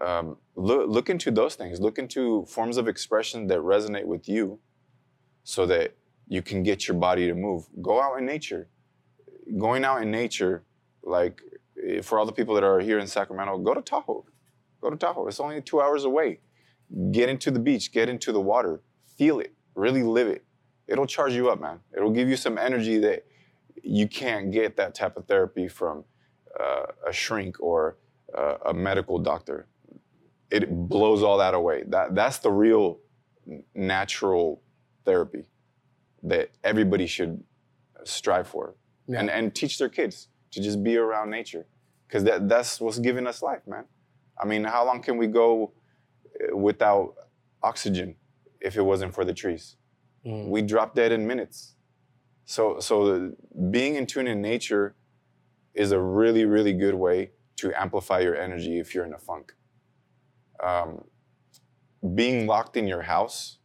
um, 0.00 0.36
look, 0.56 0.88
look 0.88 1.10
into 1.10 1.30
those 1.30 1.54
things. 1.54 1.80
Look 1.80 1.98
into 1.98 2.44
forms 2.46 2.76
of 2.76 2.88
expression 2.88 3.46
that 3.48 3.58
resonate 3.58 4.06
with 4.06 4.28
you 4.28 4.58
so 5.44 5.66
that 5.66 5.94
you 6.26 6.42
can 6.42 6.62
get 6.62 6.88
your 6.88 6.96
body 6.96 7.26
to 7.26 7.34
move. 7.34 7.66
Go 7.82 8.00
out 8.00 8.18
in 8.18 8.24
nature. 8.24 8.68
Going 9.58 9.84
out 9.84 10.02
in 10.02 10.10
nature, 10.10 10.64
like 11.02 11.40
eh, 11.86 12.00
for 12.02 12.18
all 12.18 12.26
the 12.26 12.32
people 12.32 12.54
that 12.54 12.64
are 12.64 12.80
here 12.80 12.98
in 12.98 13.06
Sacramento, 13.06 13.58
go 13.58 13.74
to 13.74 13.82
Tahoe. 13.82 14.24
Go 14.80 14.90
to 14.90 14.96
Tahoe. 14.96 15.26
It's 15.26 15.40
only 15.40 15.60
two 15.60 15.80
hours 15.80 16.04
away. 16.04 16.40
Get 17.10 17.28
into 17.28 17.50
the 17.50 17.58
beach, 17.58 17.92
get 17.92 18.08
into 18.08 18.32
the 18.32 18.40
water, 18.40 18.80
feel 19.16 19.38
it, 19.38 19.52
really 19.74 20.02
live 20.02 20.28
it. 20.28 20.44
It'll 20.88 21.06
charge 21.06 21.34
you 21.34 21.50
up, 21.50 21.60
man. 21.60 21.80
It'll 21.94 22.10
give 22.10 22.28
you 22.28 22.36
some 22.36 22.58
energy 22.58 22.98
that 22.98 23.24
you 23.82 24.08
can't 24.08 24.50
get 24.50 24.76
that 24.76 24.94
type 24.94 25.16
of 25.16 25.26
therapy 25.26 25.68
from 25.68 26.04
uh, 26.58 26.86
a 27.06 27.12
shrink 27.12 27.60
or 27.60 27.96
uh, 28.36 28.56
a 28.66 28.74
medical 28.74 29.18
doctor 29.18 29.66
it 30.50 30.68
blows 30.88 31.22
all 31.22 31.38
that 31.38 31.54
away. 31.54 31.84
That 31.86 32.14
that's 32.16 32.38
the 32.38 32.50
real 32.50 32.98
natural 33.74 34.62
therapy 35.04 35.44
that 36.24 36.50
everybody 36.64 37.06
should 37.06 37.42
strive 38.04 38.48
for 38.48 38.74
Yeah. 39.06 39.20
and 39.20 39.30
and 39.30 39.54
teach 39.54 39.78
their 39.78 39.88
kids 39.88 40.28
to 40.52 40.60
just 40.60 40.82
be 40.82 40.96
around 40.96 41.30
nature 41.30 41.66
because 42.06 42.24
that 42.24 42.48
that's 42.48 42.80
what's 42.80 42.98
giving 42.98 43.26
us 43.26 43.42
life, 43.42 43.64
man. 43.66 43.84
I 44.42 44.44
mean, 44.46 44.64
how 44.64 44.84
long 44.84 45.02
can 45.02 45.16
we 45.16 45.26
go 45.28 45.72
uh, 46.40 46.56
without 46.56 47.14
oxygen 47.62 48.16
if 48.60 48.76
it 48.76 48.82
wasn't 48.82 49.14
for 49.14 49.24
the 49.24 49.34
trees? 49.34 49.76
Mm. 50.26 50.48
we 50.48 50.60
drop 50.60 50.94
dead 50.94 51.12
in 51.12 51.26
minutes. 51.26 51.76
So, 52.50 52.80
so 52.80 53.30
being 53.70 53.94
in 53.94 54.06
tune 54.06 54.26
in 54.26 54.42
nature 54.42 54.96
is 55.72 55.92
a 55.92 56.00
really, 56.00 56.46
really 56.46 56.72
good 56.72 56.96
way 56.96 57.30
to 57.58 57.72
amplify 57.80 58.18
your 58.18 58.34
energy 58.34 58.80
if 58.80 58.92
you're 58.92 59.06
in 59.06 59.14
a 59.14 59.18
funk. 59.18 59.54
Um, 60.60 61.04
being 62.16 62.48
locked 62.48 62.76
in 62.76 62.88
your 62.88 63.02
house 63.02 63.58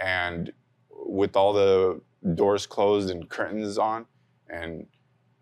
and 0.00 0.50
with 0.88 1.36
all 1.36 1.52
the 1.52 2.00
doors 2.34 2.64
closed 2.64 3.10
and 3.10 3.28
curtains 3.28 3.76
on, 3.76 4.06
and 4.48 4.86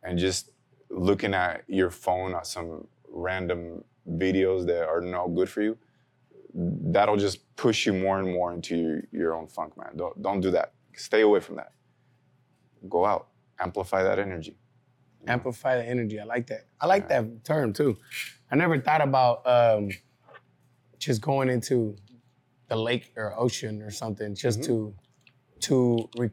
and 0.03 0.19
just 0.19 0.51
looking 0.91 1.33
at 1.33 1.63
your 1.69 1.91
phone 1.91 2.35
at 2.35 2.45
some 2.45 2.89
random 3.09 3.85
videos 4.11 4.67
that 4.67 4.89
are 4.89 5.01
no 5.01 5.29
good 5.29 5.49
for 5.49 5.63
you, 5.63 5.79
that'll 6.53 7.17
just 7.17 7.39
push 7.55 7.87
you 7.87 7.93
more 7.93 8.19
and 8.19 8.33
more 8.33 8.53
into 8.53 8.77
your, 8.77 9.03
your 9.13 9.35
own 9.37 9.47
funk, 9.47 9.77
man. 9.77 9.97
Don't 9.97 10.21
don't 10.21 10.41
do 10.41 10.51
that. 10.51 10.73
Stay 10.97 11.21
away 11.21 11.39
from 11.39 11.55
that. 11.55 11.71
Go 12.89 13.05
out, 13.05 13.29
amplify 13.59 14.03
that 14.03 14.19
energy. 14.19 14.57
amplify 15.27 15.77
the 15.77 15.85
energy. 15.85 16.21
I 16.21 16.25
like 16.25 16.47
that. 16.49 16.67
I 16.79 16.87
like 16.87 17.05
Yeah. 17.09 17.23
that 17.23 17.45
term 17.45 17.73
too. 17.73 17.97
I 18.51 18.57
never 18.57 18.79
thought 18.79 19.01
about 19.01 19.47
um, 19.47 19.89
just 20.99 21.23
going 21.23 21.49
into 21.49 21.97
the 22.69 22.77
lake 22.77 23.11
or 23.17 23.33
ocean 23.39 23.81
or 23.81 23.91
something 23.91 24.35
just 24.35 24.61
Mhm. 24.61 24.67
to 24.67 24.95
to. 25.61 26.09
Re- 26.19 26.31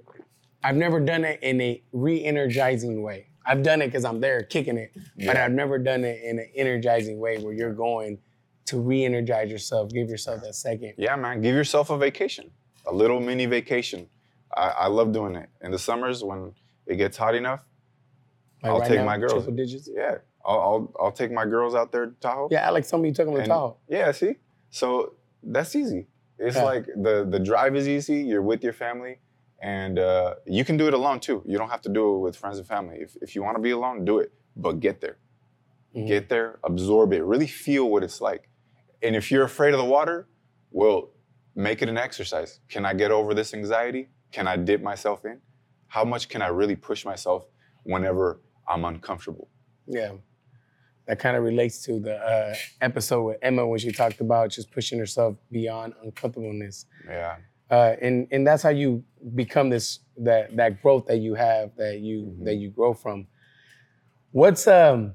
I've 0.62 0.76
never 0.76 1.00
done 1.00 1.24
it 1.24 1.42
in 1.42 1.62
a 1.62 1.82
re-energizing 1.94 3.02
way. 3.02 3.28
I've 3.46 3.64
done 3.64 3.82
it 3.82 3.88
because 3.88 4.04
I'm 4.04 4.20
there 4.20 4.44
kicking 4.44 4.78
it, 4.78 4.92
but 5.26 5.38
I've 5.38 5.54
never 5.54 5.80
done 5.80 6.04
it 6.04 6.22
in 6.22 6.38
an 6.40 6.50
energizing 6.54 7.18
way 7.18 7.38
where 7.40 7.54
you're 7.54 7.74
going 7.74 8.20
to 8.66 8.80
re-energize 8.80 9.50
yourself, 9.50 9.90
give 9.90 10.10
yourself 10.10 10.42
that 10.44 10.54
second. 10.56 10.94
Yeah, 10.98 11.16
man. 11.16 11.42
Give 11.42 11.56
yourself 11.56 11.90
a 11.90 11.98
vacation, 11.98 12.52
a 12.86 12.94
little 12.94 13.20
mini 13.22 13.46
vacation. 13.46 14.10
I, 14.56 14.70
I 14.70 14.88
love 14.88 15.12
doing 15.12 15.36
it 15.36 15.50
in 15.62 15.72
the 15.72 15.80
summers 15.80 16.24
when 16.24 16.54
it 16.88 16.96
gets 16.98 17.18
hot 17.18 17.36
enough. 17.36 17.64
Like 18.64 18.72
I'll 18.72 18.80
right 18.80 18.88
take 18.88 19.00
now, 19.00 19.06
my 19.06 19.18
girls. 19.18 19.34
Triple 19.34 19.54
digits. 19.56 19.90
Yeah, 19.94 20.18
I'll 20.46 20.60
I'll, 20.60 20.94
I'll 21.00 21.12
take 21.12 21.32
my 21.32 21.46
girls 21.46 21.74
out 21.76 21.92
there 21.92 22.08
to 22.08 22.14
Tahoe. 22.20 22.48
Yeah, 22.52 22.62
Alex 22.68 22.90
told 22.90 23.02
me 23.04 23.10
you 23.10 23.16
took 23.16 23.26
them 23.26 23.36
to 23.36 23.42
And- 23.42 23.50
Tahoe. 23.50 23.78
Yeah, 23.88 24.12
see? 24.12 24.36
So 24.70 25.14
that's 25.44 25.76
easy. 25.76 26.08
It's 26.38 26.56
Yeah. 26.56 26.64
like 26.64 26.86
the 26.86 27.26
the 27.30 27.40
drive 27.40 27.76
is 27.76 27.88
easy. 27.88 28.22
You're 28.22 28.42
with 28.42 28.64
your 28.64 28.74
family, 28.74 29.20
and 29.62 29.98
uh, 30.00 30.36
you 30.46 30.64
can 30.66 30.78
do 30.78 30.88
it 30.88 30.94
alone 30.94 31.20
too. 31.20 31.44
You 31.46 31.58
don't 31.58 31.70
have 31.70 31.82
to 31.84 31.90
do 31.90 32.16
it 32.16 32.20
with 32.20 32.36
friends 32.36 32.58
and 32.58 32.68
family. 32.68 32.98
If 33.00 33.16
if 33.22 33.36
you 33.36 33.44
want 33.44 33.56
to 33.58 33.62
be 33.62 33.72
alone, 33.72 34.06
do 34.06 34.20
it. 34.20 34.32
But 34.56 34.80
get 34.80 35.02
there. 35.02 35.18
Mhm. 35.96 36.08
Get 36.08 36.30
there, 36.30 36.60
absorb 36.64 37.14
it, 37.14 37.24
really 37.24 37.48
feel 37.48 37.90
what 37.90 38.02
it's 38.04 38.22
like. 38.22 38.50
And 39.04 39.16
if 39.16 39.30
you're 39.32 39.44
afraid 39.44 39.74
of 39.74 39.80
the 39.80 39.86
water, 39.98 40.28
well, 40.72 41.10
make 41.56 41.82
it 41.82 41.90
an 41.90 41.98
exercise. 41.98 42.60
Can 42.70 42.86
I 42.86 42.94
get 42.94 43.12
over 43.12 43.34
this 43.34 43.54
anxiety? 43.54 44.10
Can 44.32 44.48
I 44.48 44.58
dip 44.58 44.82
myself 44.82 45.26
in? 45.26 45.40
How 45.88 46.04
much 46.06 46.30
can 46.30 46.42
I 46.42 46.48
really 46.48 46.76
push 46.76 47.06
myself 47.06 47.46
whenever 47.84 48.40
I'm 48.68 48.86
uncomfortable? 48.86 49.50
Yeah. 49.88 50.14
That 51.08 51.20
kind 51.20 51.36
of 51.36 51.44
relates 51.44 51.82
to 51.86 52.00
the 52.00 52.16
uh, 52.16 52.56
episode 52.80 53.24
with 53.24 53.38
Emma 53.42 53.68
when 53.68 53.80
she 53.80 53.92
talked 53.92 54.22
about 54.22 54.52
just 54.52 54.72
pushing 54.72 55.00
herself 55.00 55.36
beyond 55.52 55.94
uncomfortableness. 56.04 56.86
Yeah. 57.08 57.38
Uh, 57.70 57.96
and 58.02 58.28
and 58.32 58.46
that's 58.46 58.64
how 58.64 58.70
you 58.70 59.04
become 59.36 59.70
this 59.70 60.00
that 60.18 60.56
that 60.58 60.82
growth 60.82 61.06
that 61.08 61.18
you 61.18 61.34
have 61.36 61.76
that 61.78 62.00
you 62.00 62.18
Mhm. 62.38 62.46
that 62.46 62.56
you 62.56 62.70
grow 62.70 62.94
from. 62.94 63.28
What's 64.32 64.68
um 64.68 65.14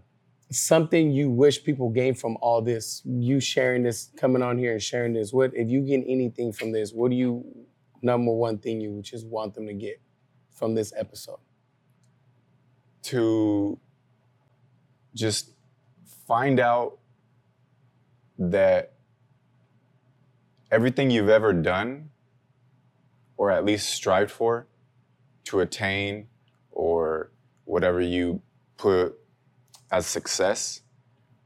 something 0.51 1.11
you 1.11 1.31
wish 1.31 1.63
people 1.65 1.91
gain 1.91 2.15
from 2.15 2.37
all 2.41 2.63
this? 2.63 3.03
You 3.05 3.41
sharing 3.41 3.83
this, 3.83 4.11
coming 4.17 4.43
on 4.43 4.59
here 4.59 4.73
and 4.73 4.83
sharing 4.83 5.13
this. 5.13 5.33
What 5.33 5.53
if 5.55 5.69
you 5.69 5.81
get 5.83 6.05
anything 6.07 6.53
from 6.53 6.73
this? 6.73 6.93
What 6.93 7.11
do 7.11 7.17
you 7.17 7.45
number 8.03 8.33
one 8.33 8.59
thing 8.59 8.81
you 8.81 9.01
just 9.03 9.27
want 9.27 9.55
them 9.55 9.67
to 9.67 9.75
get 9.75 10.01
from 10.51 10.75
this 10.75 10.93
episode? 10.97 11.39
to 13.07 13.79
just 15.15 15.53
find 16.27 16.59
out 16.59 16.99
that 18.37 18.95
everything 20.73 21.09
you've 21.13 21.29
ever 21.29 21.53
done 21.53 22.11
or 23.37 23.53
at 23.53 23.65
least 23.65 23.91
strived 23.91 24.33
for 24.33 24.67
to 25.45 25.61
attain 25.61 26.27
or 26.73 27.31
whatever 27.65 28.01
you 28.01 28.43
put 28.77 29.17
as 29.93 30.05
success 30.05 30.81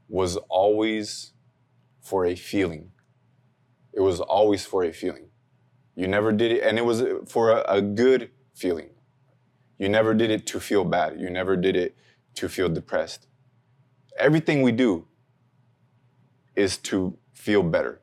was 0.08 0.38
always 0.48 1.34
for 2.00 2.24
a 2.24 2.34
feeling. 2.34 2.90
It 3.92 4.00
was 4.00 4.18
always 4.18 4.64
for 4.64 4.82
a 4.82 4.92
feeling. 4.92 5.29
You 6.00 6.08
never 6.08 6.32
did 6.32 6.50
it, 6.50 6.62
and 6.62 6.78
it 6.78 6.84
was 6.86 7.04
for 7.26 7.50
a, 7.50 7.62
a 7.68 7.82
good 7.82 8.30
feeling. 8.54 8.88
You 9.76 9.90
never 9.90 10.14
did 10.14 10.30
it 10.30 10.46
to 10.46 10.58
feel 10.58 10.82
bad. 10.82 11.20
You 11.20 11.28
never 11.28 11.56
did 11.56 11.76
it 11.76 11.94
to 12.36 12.48
feel 12.48 12.70
depressed. 12.70 13.26
Everything 14.16 14.62
we 14.62 14.72
do 14.72 15.06
is 16.56 16.78
to 16.78 17.18
feel 17.34 17.62
better. 17.62 18.00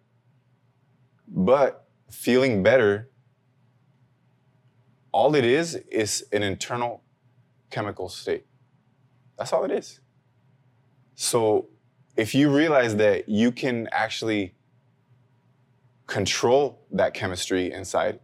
But 1.27 1.87
feeling 2.11 2.61
better, 2.61 3.09
all 5.11 5.33
it 5.33 5.43
is 5.43 5.73
is 5.89 6.23
an 6.31 6.43
internal 6.43 7.01
chemical 7.71 8.09
state. 8.09 8.45
That's 9.39 9.51
all 9.51 9.63
it 9.63 9.71
is. 9.71 10.01
So 11.15 11.69
if 12.15 12.35
you 12.35 12.55
realize 12.55 12.95
that 12.97 13.27
you 13.27 13.51
can 13.51 13.89
actually 13.91 14.53
control 16.07 16.85
that 16.91 17.13
chemistry 17.13 17.71
inside 17.71 18.19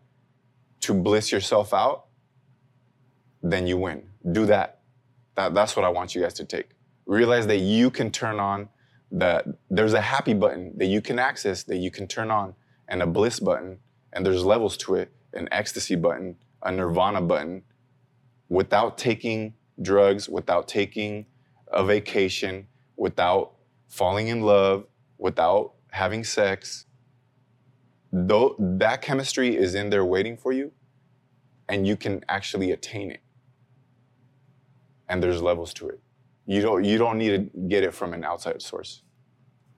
to 0.81 0.93
bliss 0.93 1.31
yourself 1.31 1.73
out, 1.73 2.05
then 3.41 3.67
you 3.67 3.77
win. 3.77 4.03
Do 4.31 4.45
that. 4.45 4.79
that. 5.35 5.53
That's 5.53 5.75
what 5.75 5.85
I 5.85 5.89
want 5.89 6.15
you 6.15 6.21
guys 6.21 6.33
to 6.35 6.45
take. 6.45 6.69
Realize 7.05 7.47
that 7.47 7.59
you 7.59 7.91
can 7.91 8.09
turn 8.09 8.39
on 8.39 8.69
that 9.11 9.45
there's 9.69 9.93
a 9.93 10.01
happy 10.01 10.33
button 10.33 10.75
that 10.77 10.87
you 10.87 10.99
can 10.99 11.19
access 11.19 11.63
that 11.63 11.77
you 11.77 11.91
can 11.91 12.07
turn 12.07 12.31
on 12.31 12.55
and 12.87 13.01
a 13.01 13.07
bliss 13.07 13.39
button 13.39 13.77
and 14.11 14.25
there's 14.25 14.43
levels 14.43 14.75
to 14.77 14.95
it, 14.95 15.11
an 15.33 15.47
ecstasy 15.51 15.95
button, 15.95 16.35
a 16.63 16.71
nirvana 16.71 17.21
button 17.21 17.63
without 18.49 18.97
taking 18.97 19.53
drugs, 19.81 20.29
without 20.29 20.67
taking 20.67 21.25
a 21.67 21.83
vacation, 21.83 22.67
without 22.95 23.53
falling 23.87 24.27
in 24.27 24.41
love, 24.41 24.85
without 25.17 25.73
having 25.91 26.23
sex. 26.23 26.85
Though 28.15 28.55
that 28.59 29.01
chemistry 29.01 29.57
is 29.57 29.73
in 29.73 29.89
there 29.89 30.05
waiting 30.05 30.37
for 30.37 30.51
you 30.51 30.71
and 31.67 31.87
you 31.87 31.97
can 31.97 32.23
actually 32.29 32.71
attain 32.71 33.09
it 33.09 33.21
and 35.09 35.21
there's 35.21 35.41
levels 35.41 35.73
to 35.75 35.89
it. 35.89 35.99
You 36.45 36.61
don't 36.61 36.83
you 36.83 36.99
don't 36.99 37.17
need 37.17 37.51
to 37.53 37.59
get 37.67 37.83
it 37.83 37.93
from 37.93 38.13
an 38.13 38.23
outside 38.23 38.61
source. 38.61 39.01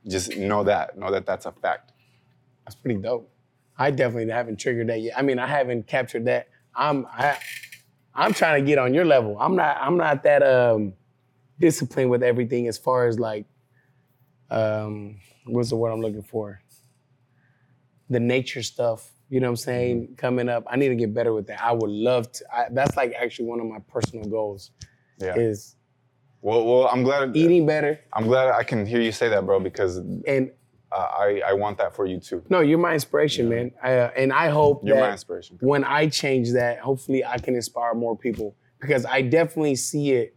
Just 0.06 0.36
know 0.36 0.66
that. 0.66 0.98
Know 0.98 1.12
that 1.12 1.26
that's 1.26 1.46
a 1.46 1.54
fact. 1.54 1.94
That's 2.66 2.76
pretty 2.76 3.00
dope. 3.00 3.32
I 3.78 3.92
definitely 3.92 4.32
haven't 4.32 4.60
triggered 4.60 4.88
that 4.88 5.00
yet. 5.02 5.18
I 5.18 5.22
mean, 5.22 5.40
I 5.40 5.48
haven't 5.48 5.88
captured 5.88 6.26
that. 6.26 6.50
I'm 6.76 7.06
I, 7.06 7.38
I'm 8.14 8.34
trying 8.34 8.64
to 8.64 8.68
get 8.68 8.78
on 8.78 8.94
your 8.94 9.06
level. 9.06 9.38
I'm 9.40 9.56
not 9.56 9.78
I'm 9.80 9.96
not 9.96 10.24
that 10.24 10.44
um 10.44 10.94
disciplined 11.60 12.10
with 12.10 12.22
everything 12.22 12.68
as 12.68 12.78
far 12.78 13.08
as 13.08 13.18
like 13.18 13.46
um 14.50 15.20
what's 15.46 15.70
the 15.70 15.76
word 15.78 15.92
I'm 15.92 16.02
looking 16.02 16.24
for? 16.24 16.62
The 18.10 18.20
nature 18.20 18.64
stuff. 18.64 19.12
You 19.30 19.40
know 19.40 19.48
what 19.48 19.52
I'm 19.52 19.56
saying? 19.58 20.16
Coming 20.18 20.50
up, 20.50 20.64
I 20.70 20.76
need 20.76 20.90
to 20.90 20.96
get 20.96 21.14
better 21.14 21.34
with 21.34 21.48
that. 21.48 21.62
I 21.62 21.72
would 21.72 21.90
love 21.90 22.32
to. 22.34 22.46
I, 22.56 22.66
that's 22.72 22.96
like 22.96 23.14
actually 23.14 23.46
one 23.48 23.60
of 23.60 23.66
my 23.66 23.80
personal 23.88 24.26
goals 24.26 24.72
Yeah. 25.20 25.36
is 25.36 25.76
Well, 26.42 26.64
well, 26.66 26.88
I'm 26.92 27.04
glad 27.04 27.36
eating 27.36 27.66
better. 27.66 28.00
I'm 28.14 28.28
glad 28.28 28.50
I 28.54 28.64
can 28.64 28.86
hear 28.86 29.02
you 29.02 29.12
say 29.12 29.30
that, 29.30 29.46
bro, 29.46 29.60
because 29.60 29.98
And 29.98 30.52
uh, 30.92 30.96
I 31.26 31.42
I 31.48 31.54
want 31.54 31.80
that 31.80 31.96
for 31.96 32.06
you 32.06 32.20
too. 32.20 32.44
no, 32.50 32.60
you're 32.60 32.78
my 32.78 32.94
inspiration, 32.94 33.50
Yeah. 33.50 33.56
man. 33.56 33.72
I, 33.82 33.94
uh, 33.98 34.12
and 34.16 34.32
I 34.32 34.50
hope 34.50 34.82
You're 34.84 34.96
that 34.98 35.02
my 35.08 35.12
inspiration. 35.14 35.58
when 35.62 35.84
I 35.84 36.08
change 36.08 36.52
that, 36.54 36.78
hopefully 36.80 37.26
I 37.26 37.40
can 37.40 37.56
inspire 37.56 37.96
more 37.96 38.16
people 38.16 38.56
because 38.80 39.06
I 39.06 39.24
definitely 39.24 39.76
see 39.76 40.12
it. 40.12 40.36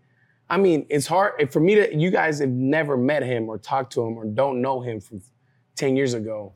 I 0.48 0.56
mean, 0.56 0.86
it's 0.88 1.06
hard 1.06 1.52
for 1.52 1.60
me 1.60 1.74
to. 1.74 1.94
You 1.94 2.10
guys 2.10 2.38
have 2.38 2.48
never 2.48 2.96
met 2.96 3.22
him 3.22 3.50
or 3.50 3.58
talked 3.58 3.92
to 3.92 4.00
him 4.06 4.16
or 4.16 4.24
don't 4.24 4.62
know 4.62 4.80
him 4.80 4.98
from 5.00 5.20
ten 5.76 5.94
years 5.94 6.14
ago. 6.14 6.54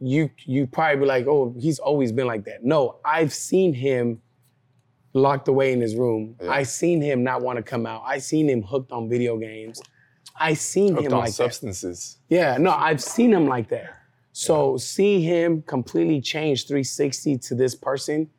You 0.00 0.30
you 0.44 0.66
probably 0.66 1.00
be 1.00 1.06
like, 1.06 1.26
oh, 1.26 1.54
he's 1.58 1.78
always 1.78 2.10
been 2.12 2.26
like 2.26 2.44
that. 2.44 2.64
No, 2.64 2.98
I've 3.04 3.32
seen 3.32 3.74
him 3.74 4.20
locked 5.12 5.48
away 5.48 5.72
in 5.72 5.80
his 5.80 5.94
room. 5.96 6.36
Yeah. 6.40 6.50
I 6.50 6.62
seen 6.62 7.02
him 7.02 7.22
not 7.22 7.42
want 7.42 7.56
to 7.58 7.62
come 7.62 7.84
out. 7.86 8.02
I 8.06 8.18
seen 8.18 8.48
him 8.48 8.62
hooked 8.62 8.92
on 8.92 9.08
video 9.08 9.36
games. 9.36 9.80
I 10.38 10.54
seen 10.54 10.94
Hooked 10.94 11.06
him 11.06 11.12
on 11.12 11.18
like 11.20 11.28
that. 11.30 11.34
substances. 11.34 12.18
Yeah, 12.28 12.56
no, 12.58 12.70
I've 12.70 13.02
seen 13.02 13.32
him 13.32 13.46
like 13.46 13.68
that. 13.68 13.96
So 14.32 14.76
see 14.78 15.20
him 15.20 15.62
completely 15.62 16.20
change 16.20 16.66
360 16.66 17.36
to 17.38 17.54
this 17.54 17.74
person, 17.74 18.30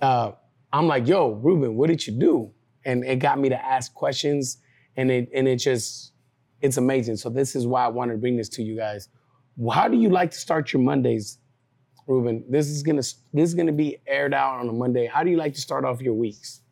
uh, 0.00 0.32
I'm 0.72 0.86
like, 0.88 1.06
yo, 1.06 1.30
Ruben, 1.34 1.76
what 1.76 1.88
did 1.88 2.06
you 2.06 2.12
do? 2.12 2.50
And 2.84 3.04
it 3.04 3.16
got 3.20 3.38
me 3.38 3.48
to 3.48 3.64
ask 3.64 3.94
questions, 3.94 4.58
and 4.96 5.10
it 5.10 5.30
and 5.32 5.46
it 5.46 5.56
just 5.56 6.12
it's 6.60 6.76
amazing. 6.76 7.16
So 7.16 7.30
this 7.30 7.54
is 7.54 7.66
why 7.66 7.84
I 7.84 7.88
wanted 7.88 8.12
to 8.12 8.18
bring 8.18 8.36
this 8.36 8.48
to 8.50 8.62
you 8.62 8.76
guys. 8.76 9.08
How 9.72 9.88
do 9.88 9.96
you 9.96 10.08
like 10.08 10.30
to 10.30 10.38
start 10.38 10.72
your 10.72 10.82
Mondays, 10.82 11.38
Ruben? 12.06 12.44
This 12.48 12.68
is 12.68 12.82
gonna 12.82 12.98
this 12.98 13.48
is 13.48 13.54
gonna 13.54 13.72
be 13.72 13.98
aired 14.06 14.34
out 14.34 14.60
on 14.60 14.68
a 14.68 14.72
Monday. 14.72 15.06
How 15.06 15.22
do 15.22 15.30
you 15.30 15.36
like 15.36 15.54
to 15.54 15.60
start 15.60 15.84
off 15.84 16.00
your 16.00 16.14
weeks? 16.14 16.62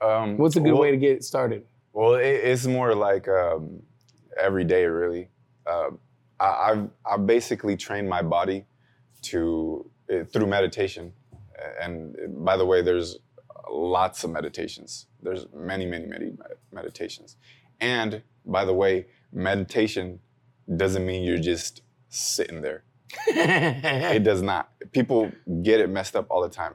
Um, 0.00 0.36
What's 0.36 0.56
a 0.56 0.60
good 0.60 0.72
well- 0.72 0.82
way 0.82 0.90
to 0.90 0.96
get 0.96 1.24
started? 1.24 1.64
Well, 1.92 2.14
it, 2.14 2.24
it's 2.24 2.66
more 2.66 2.94
like 2.94 3.28
um, 3.28 3.82
every 4.40 4.64
day, 4.64 4.86
really. 4.86 5.28
Uh, 5.66 5.90
I, 6.40 6.70
I've 6.70 6.88
I 7.04 7.16
basically 7.18 7.76
trained 7.76 8.08
my 8.08 8.22
body 8.22 8.64
to 9.22 9.90
uh, 10.10 10.24
through 10.24 10.46
meditation, 10.46 11.12
and 11.80 12.16
by 12.44 12.56
the 12.56 12.64
way, 12.64 12.82
there's 12.82 13.18
lots 13.70 14.24
of 14.24 14.30
meditations. 14.30 15.06
There's 15.22 15.46
many, 15.54 15.84
many, 15.86 16.06
many 16.06 16.32
meditations, 16.72 17.36
and 17.80 18.22
by 18.46 18.64
the 18.64 18.74
way, 18.74 19.06
meditation 19.32 20.18
doesn't 20.76 21.04
mean 21.04 21.24
you're 21.24 21.38
just 21.38 21.82
sitting 22.12 22.60
there. 22.62 22.84
It 23.26 24.22
does 24.22 24.42
not. 24.42 24.70
People 24.92 25.32
get 25.62 25.80
it 25.80 25.88
messed 25.90 26.14
up 26.16 26.26
all 26.30 26.42
the 26.42 26.48
time. 26.48 26.74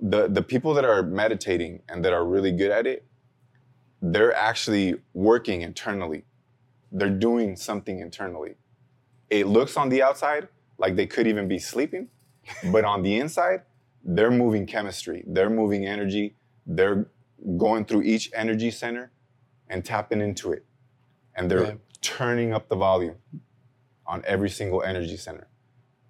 The 0.00 0.28
the 0.28 0.42
people 0.42 0.74
that 0.74 0.84
are 0.84 1.02
meditating 1.02 1.82
and 1.88 2.04
that 2.04 2.12
are 2.12 2.24
really 2.24 2.52
good 2.52 2.70
at 2.70 2.86
it, 2.86 3.04
they're 4.00 4.34
actually 4.34 4.96
working 5.14 5.62
internally. 5.62 6.24
They're 6.90 7.16
doing 7.28 7.56
something 7.56 7.98
internally. 8.00 8.54
It 9.30 9.46
looks 9.46 9.76
on 9.76 9.88
the 9.88 10.02
outside 10.02 10.48
like 10.78 10.96
they 10.96 11.06
could 11.06 11.26
even 11.26 11.48
be 11.48 11.58
sleeping, 11.58 12.08
but 12.72 12.84
on 12.84 13.02
the 13.02 13.16
inside, 13.18 13.62
they're 14.04 14.30
moving 14.32 14.66
chemistry, 14.66 15.22
they're 15.26 15.50
moving 15.50 15.86
energy, 15.86 16.34
they're 16.66 17.06
going 17.56 17.84
through 17.84 18.02
each 18.02 18.30
energy 18.34 18.70
center 18.70 19.10
and 19.68 19.84
tapping 19.84 20.20
into 20.20 20.52
it. 20.52 20.64
And 21.36 21.50
they're 21.50 21.64
Yeah. 21.64 21.74
turning 22.00 22.52
up 22.52 22.68
the 22.68 22.76
volume 22.76 23.16
on 24.06 24.22
every 24.26 24.50
single 24.50 24.82
energy 24.82 25.16
center. 25.16 25.48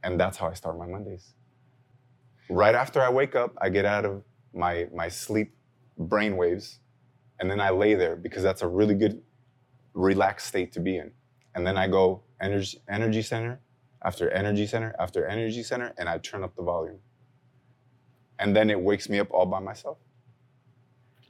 And 0.03 0.19
that's 0.19 0.37
how 0.37 0.49
I 0.49 0.55
start 0.55 0.79
my 0.79 0.87
Mondays. 0.87 1.35
Right 2.49 2.75
after 2.75 3.01
I 3.01 3.11
wake 3.11 3.35
up, 3.35 3.57
I 3.61 3.69
get 3.69 3.85
out 3.85 4.05
of 4.05 4.23
my 4.55 4.89
my 4.95 5.09
sleep 5.09 5.55
brain 5.99 6.37
waves 6.37 6.81
and 7.41 7.51
then 7.51 7.61
I 7.61 7.71
lay 7.71 7.95
there 7.95 8.17
because 8.17 8.43
that's 8.43 8.63
a 8.63 8.69
really 8.69 8.95
good 8.95 9.23
relaxed 9.95 10.47
state 10.47 10.73
to 10.73 10.81
be 10.81 10.97
in. 10.97 11.13
And 11.55 11.67
then 11.67 11.77
I 11.77 11.89
go 11.89 12.23
energy 12.41 12.79
energy 12.89 13.23
center 13.23 13.61
after 14.03 14.31
energy 14.31 14.67
center 14.67 14.95
after 14.99 15.27
energy 15.27 15.63
center 15.63 15.93
and 15.99 16.09
I 16.09 16.19
turn 16.19 16.45
up 16.45 16.57
the 16.57 16.63
volume. 16.63 16.99
And 18.39 18.55
then 18.57 18.71
it 18.71 18.81
wakes 18.81 19.09
me 19.09 19.19
up 19.19 19.29
all 19.31 19.47
by 19.47 19.61
myself. 19.61 19.99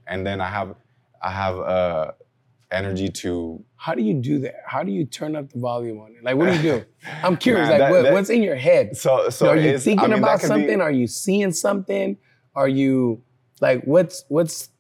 And 0.07 0.27
then 0.27 0.41
I 0.41 0.49
have 0.49 0.75
I 1.21 1.31
have 1.31 1.59
uh 1.59 2.13
energy 2.73 3.09
to 3.09 3.63
How 3.77 3.95
do 3.95 4.03
you 4.03 4.15
do 4.15 4.39
that? 4.41 4.55
How 4.67 4.83
do 4.83 4.91
you 4.91 5.05
turn 5.05 5.37
up 5.37 5.51
the 5.53 5.59
volume 5.59 6.01
on 6.01 6.13
it? 6.17 6.25
Like, 6.25 6.37
what 6.37 6.47
do 6.51 6.57
you 6.57 6.63
do? 6.63 6.85
I'm 7.23 7.37
curious. 7.37 7.69
Like, 7.69 7.79
that- 7.79 7.91
what, 7.91 8.03
that- 8.03 8.13
what's 8.13 8.31
in 8.31 8.43
your 8.43 8.57
head? 8.57 8.97
so 8.97 9.29
so 9.31 9.49
are 9.49 9.57
you 9.57 9.79
thinking 9.79 10.05
I 10.05 10.09
mean, 10.09 10.19
about 10.19 10.41
could 10.41 10.47
be- 10.47 10.49
something? 10.49 10.81
Are 10.81 10.91
you 10.91 11.07
seeing 11.07 11.53
something? 11.53 12.17
Are 12.55 12.69
you 12.69 13.23
like 13.61 13.83
what's 13.85 14.25
what's 14.29 14.71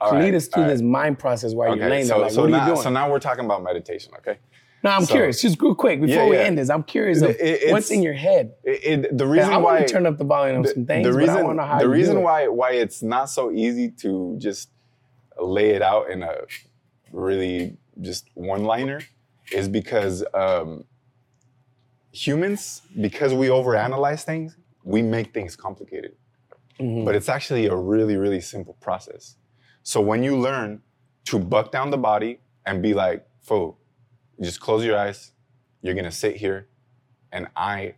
all 0.00 0.12
lead 0.12 0.20
right, 0.20 0.34
us 0.34 0.48
through 0.48 0.62
right. 0.64 0.68
this 0.70 0.82
mind 0.82 1.18
process 1.18 1.52
while 1.54 1.68
you're 1.68 1.76
Okay, 1.84 1.90
laying 1.90 2.06
so, 2.06 2.14
there? 2.14 2.22
Like, 2.22 2.32
so 2.32 2.40
what 2.42 2.48
are 2.48 2.50
now, 2.50 2.66
you 2.66 2.72
doing? 2.74 2.82
So 2.82 2.90
now 2.90 3.10
we're 3.10 3.18
talking 3.18 3.44
about 3.44 3.62
meditation, 3.62 4.12
okay? 4.18 4.38
no, 4.82 4.90
I'm 4.90 5.04
so- 5.04 5.12
curious. 5.14 5.42
Just 5.42 5.60
real 5.60 5.74
quick 5.74 6.00
before 6.00 6.24
Yeah, 6.24 6.30
we 6.30 6.36
end 6.38 6.56
this, 6.58 6.70
I'm 6.70 6.82
curious 6.82 7.20
It- 7.22 7.40
it- 7.40 7.72
what's 7.72 7.90
in 7.90 8.02
your 8.02 8.14
head. 8.14 8.52
It, 8.64 9.16
the 9.18 9.24
Yeah, 9.26 9.30
reason 9.32 9.52
I 9.52 9.56
why 9.58 9.74
want 9.74 9.86
to 9.88 9.92
turn 9.92 10.06
up 10.06 10.16
the 10.16 10.24
volume 10.24 10.58
on 10.58 10.64
some 10.66 10.86
things, 10.86 11.04
the 11.06 11.12
reason 11.12 11.36
I 11.36 11.52
know 11.52 11.62
how 11.62 11.78
the 11.78 11.88
reason 11.88 12.14
do 12.14 12.20
it. 12.20 12.24
why 12.24 12.48
why 12.48 12.70
it's 12.72 13.02
not 13.02 13.28
so 13.30 13.50
easy 13.52 13.90
to 14.02 14.36
just 14.38 14.70
lay 15.40 15.70
it 15.70 15.82
out 15.82 16.10
in 16.10 16.22
a 16.22 16.34
really 17.16 17.76
just 18.02 18.28
one 18.34 18.64
liner 18.64 19.00
is 19.50 19.68
because 19.68 20.22
um, 20.34 20.84
humans 22.12 22.82
because 23.00 23.32
we 23.34 23.48
overanalyze 23.48 24.22
things 24.22 24.56
we 24.84 25.02
make 25.02 25.32
things 25.34 25.56
complicated 25.56 26.12
Mhm. 26.78 27.06
but 27.06 27.14
it's 27.14 27.28
actually 27.30 27.66
a 27.66 27.74
really 27.74 28.16
really 28.18 28.40
simple 28.40 28.74
process 28.80 29.36
so 29.82 29.98
when 30.00 30.22
you 30.22 30.36
learn 30.38 30.82
to 31.24 31.38
buck 31.38 31.72
down 31.72 31.90
the 31.90 31.96
body 31.96 32.40
and 32.66 32.82
be 32.82 32.92
like 32.92 33.26
fo 33.40 33.76
just 34.40 34.60
close 34.60 34.84
your 34.84 34.96
eyes 34.98 35.32
you're 35.82 35.94
gonna 35.94 36.10
sit 36.10 36.36
here 36.36 36.68
and 37.32 37.48
i 37.56 37.94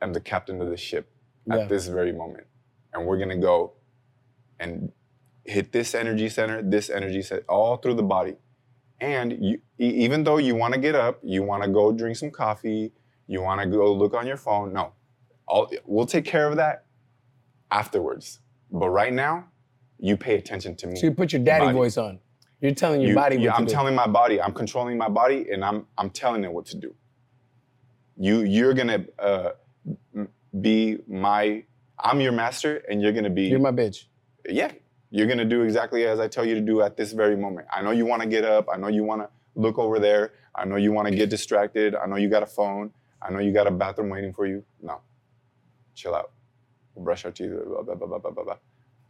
am 0.00 0.12
the 0.14 0.20
captain 0.20 0.60
of 0.62 0.68
the 0.70 0.76
ship 0.76 1.10
Yeah. 1.46 1.56
at 1.56 1.68
this 1.68 1.86
very 1.88 2.12
moment 2.12 2.46
and 2.94 3.06
we're 3.06 3.18
gonna 3.18 3.36
go 3.52 3.74
and 4.58 4.90
hit 5.44 5.72
this 5.72 5.94
energy 5.94 6.28
center 6.30 6.62
this 6.62 6.88
energy 6.88 7.20
set 7.22 7.42
all 7.46 7.76
through 7.76 7.94
the 7.94 8.02
body 8.16 8.36
and 9.04 9.28
you, 9.44 9.60
even 9.78 10.24
though 10.24 10.38
you 10.38 10.54
want 10.54 10.72
to 10.74 10.80
get 10.80 10.94
up 10.94 11.18
you 11.22 11.42
want 11.42 11.62
to 11.62 11.68
go 11.68 11.92
drink 11.92 12.16
some 12.16 12.30
coffee 12.30 12.92
you 13.26 13.40
want 13.42 13.60
to 13.60 13.66
go 13.66 13.92
look 13.92 14.14
on 14.14 14.26
your 14.26 14.36
phone 14.46 14.72
no 14.72 14.92
all, 15.46 15.70
we'll 15.84 16.06
take 16.06 16.24
care 16.24 16.48
of 16.48 16.56
that 16.56 16.86
afterwards 17.70 18.40
but 18.70 18.88
right 18.88 19.12
now 19.12 19.44
you 19.98 20.16
pay 20.16 20.36
attention 20.36 20.74
to 20.76 20.86
me 20.86 20.96
So 20.96 21.06
you 21.06 21.12
put 21.14 21.32
your 21.32 21.42
daddy 21.42 21.66
Body. 21.66 21.78
voice 21.78 21.96
on. 21.96 22.18
You're 22.60 22.74
telling 22.74 23.00
your 23.02 23.10
You- 23.10 23.14
body 23.16 23.36
to 23.38 23.48
I'm 23.54 23.66
do. 23.66 23.70
telling 23.70 23.94
my 23.94 24.06
body, 24.06 24.40
I'm 24.40 24.52
controlling 24.54 24.96
my 24.96 25.08
body, 25.08 25.46
and 25.52 25.62
I'm 25.64 25.86
I'm 25.98 26.08
telling 26.10 26.44
it 26.44 26.52
what 26.52 26.64
to 26.66 26.76
do. 26.78 26.94
You 28.16 28.40
you're 28.56 28.74
gonna 28.74 29.04
uh, 29.18 29.50
be 30.60 30.98
my 31.06 31.64
I'm 31.98 32.20
your 32.20 32.32
master, 32.32 32.72
and 32.88 33.00
you're 33.02 33.12
gonna 33.12 33.30
be 33.30 33.44
You're 33.52 33.58
my 33.60 33.70
bitch. 33.70 33.98
yeah. 34.48 34.72
You're 35.16 35.28
gonna 35.28 35.44
do 35.44 35.62
exactly 35.62 36.04
as 36.06 36.18
I 36.18 36.26
tell 36.26 36.44
you 36.44 36.56
to 36.56 36.60
do 36.60 36.82
at 36.82 36.96
this 36.96 37.12
very 37.12 37.36
moment. 37.36 37.68
I 37.72 37.82
know 37.82 37.92
you 37.92 38.04
want 38.04 38.22
to 38.22 38.28
get 38.28 38.44
up. 38.44 38.66
I 38.72 38.76
know 38.76 38.88
you 38.88 39.04
want 39.04 39.22
to 39.22 39.28
look 39.54 39.78
over 39.78 40.00
there. 40.00 40.32
I 40.56 40.64
know 40.64 40.74
you 40.74 40.90
want 40.90 41.06
to 41.06 41.14
get 41.14 41.30
distracted. 41.30 41.94
I 41.94 42.06
know 42.06 42.16
you 42.16 42.28
got 42.28 42.42
a 42.42 42.46
phone. 42.46 42.90
I 43.22 43.30
know 43.30 43.38
you 43.38 43.52
got 43.52 43.68
a 43.68 43.70
bathroom 43.70 44.08
waiting 44.10 44.32
for 44.32 44.44
you. 44.44 44.64
No, 44.82 45.00
chill 45.94 46.16
out. 46.16 46.32
We'll 46.94 47.04
brush 47.04 47.24
our 47.24 47.30
teeth. 47.30 47.52
Blah, 47.52 47.82
blah, 47.82 47.94
blah, 47.94 48.06
blah, 48.08 48.18
blah, 48.18 48.30
blah, 48.32 48.44
blah. 48.44 48.56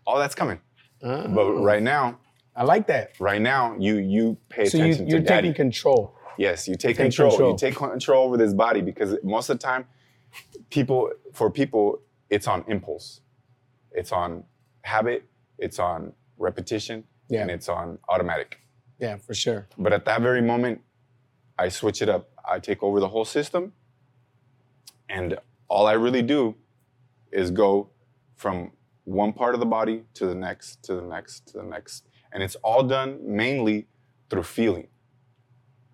All 0.06 0.18
that's 0.18 0.34
coming. 0.34 0.60
Ah. 1.02 1.26
But 1.26 1.40
Oh. 1.46 1.64
right 1.64 1.82
now, 1.82 2.18
I 2.54 2.64
like 2.64 2.86
that. 2.88 3.18
right 3.18 3.40
now, 3.40 3.74
you 3.78 3.96
you 3.96 4.36
pay 4.50 4.64
attention. 4.66 4.92
So 4.92 5.02
you, 5.04 5.08
you're 5.08 5.20
to 5.20 5.24
daddy. 5.26 5.48
taking 5.48 5.54
control. 5.54 6.14
Yes, 6.36 6.68
you 6.68 6.74
take, 6.74 6.96
Take 6.96 7.06
control. 7.06 7.30
control. 7.30 7.50
You 7.52 7.56
take 7.58 7.76
control 7.76 8.26
over 8.26 8.36
this 8.36 8.52
body 8.52 8.82
because 8.82 9.16
most 9.22 9.48
of 9.48 9.58
the 9.58 9.62
time, 9.70 9.86
people 10.68 11.10
for 11.32 11.50
people, 11.50 12.00
it's 12.28 12.46
on 12.46 12.62
impulse, 12.68 13.22
it's 13.92 14.12
on 14.12 14.44
habit, 14.82 15.24
it's 15.58 15.78
on 15.78 16.12
repetition, 16.38 17.04
Yeah. 17.28 17.42
and 17.42 17.50
it's 17.50 17.68
on 17.68 17.98
automatic. 18.08 18.60
Yeah, 18.98 19.16
for 19.16 19.34
sure. 19.34 19.68
But 19.78 19.92
at 19.92 20.04
that 20.04 20.20
very 20.22 20.42
moment, 20.42 20.80
I 21.58 21.68
switch 21.68 22.02
it 22.02 22.08
up. 22.08 22.30
I 22.44 22.58
take 22.58 22.82
over 22.82 23.00
the 23.00 23.08
whole 23.08 23.24
system, 23.24 23.72
and 25.08 25.38
all 25.68 25.86
I 25.86 25.92
really 25.92 26.22
do 26.22 26.54
is 27.32 27.50
go 27.50 27.90
from 28.34 28.72
one 29.04 29.32
part 29.32 29.54
of 29.54 29.60
the 29.60 29.66
body 29.66 30.04
to 30.14 30.26
the 30.26 30.34
next, 30.34 30.82
to 30.84 30.94
the 30.94 31.02
next, 31.02 31.46
to 31.48 31.58
the 31.58 31.62
next, 31.64 32.06
and 32.32 32.42
it's 32.42 32.56
all 32.56 32.82
done 32.82 33.18
mainly 33.22 33.86
through 34.30 34.42
feeling. 34.44 34.88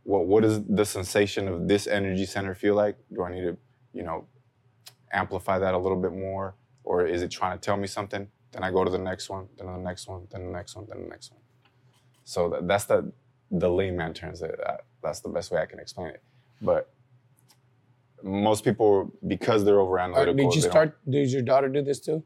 What 0.05 0.27
what 0.27 0.43
does 0.43 0.65
the 0.65 0.85
sensation 0.85 1.49
of 1.49 1.69
this 1.69 1.87
energy 1.87 2.27
center 2.27 2.55
feel 2.55 2.75
like? 2.75 2.97
Do 3.13 3.23
I 3.23 3.33
need 3.35 3.43
to, 3.43 3.57
you 3.93 4.03
know, 4.03 4.27
amplify 5.13 5.59
that 5.59 5.75
a 5.75 5.79
little 5.79 6.01
bit 6.01 6.13
more, 6.13 6.55
or 6.85 7.05
is 7.07 7.23
it 7.23 7.31
trying 7.31 7.59
to 7.59 7.61
tell 7.61 7.77
me 7.77 7.87
something? 7.87 8.29
Then 8.53 8.63
I 8.65 8.71
go 8.71 8.85
to 8.85 8.91
the 8.91 8.99
next 8.99 9.29
one, 9.31 9.49
then 9.57 9.67
the 9.67 9.79
next 9.79 10.09
one, 10.09 10.27
then 10.31 10.47
the 10.47 10.53
next 10.53 10.75
one, 10.77 10.87
then 10.89 11.03
the 11.03 11.09
next 11.09 11.31
one. 11.33 11.41
So 12.25 12.49
that, 12.51 12.67
that's 12.69 12.85
the 12.85 13.13
the 13.51 13.69
layman 13.69 14.13
terms. 14.15 14.41
That 14.41 14.57
that- 14.59 14.85
that's 15.03 15.21
the 15.21 15.31
best 15.31 15.51
way 15.51 15.59
I 15.63 15.65
can 15.65 15.79
explain 15.81 16.09
it. 16.09 16.23
But 16.61 16.91
most 18.23 18.65
people, 18.65 19.11
because 19.27 19.65
they're 19.65 19.81
over 19.81 19.99
analytical, 19.99 20.35
did 20.35 20.55
you 20.55 20.61
start? 20.61 20.99
Did 21.09 21.31
your 21.31 21.41
daughter 21.43 21.69
do 21.69 21.83
this 21.83 22.01
too? 22.01 22.23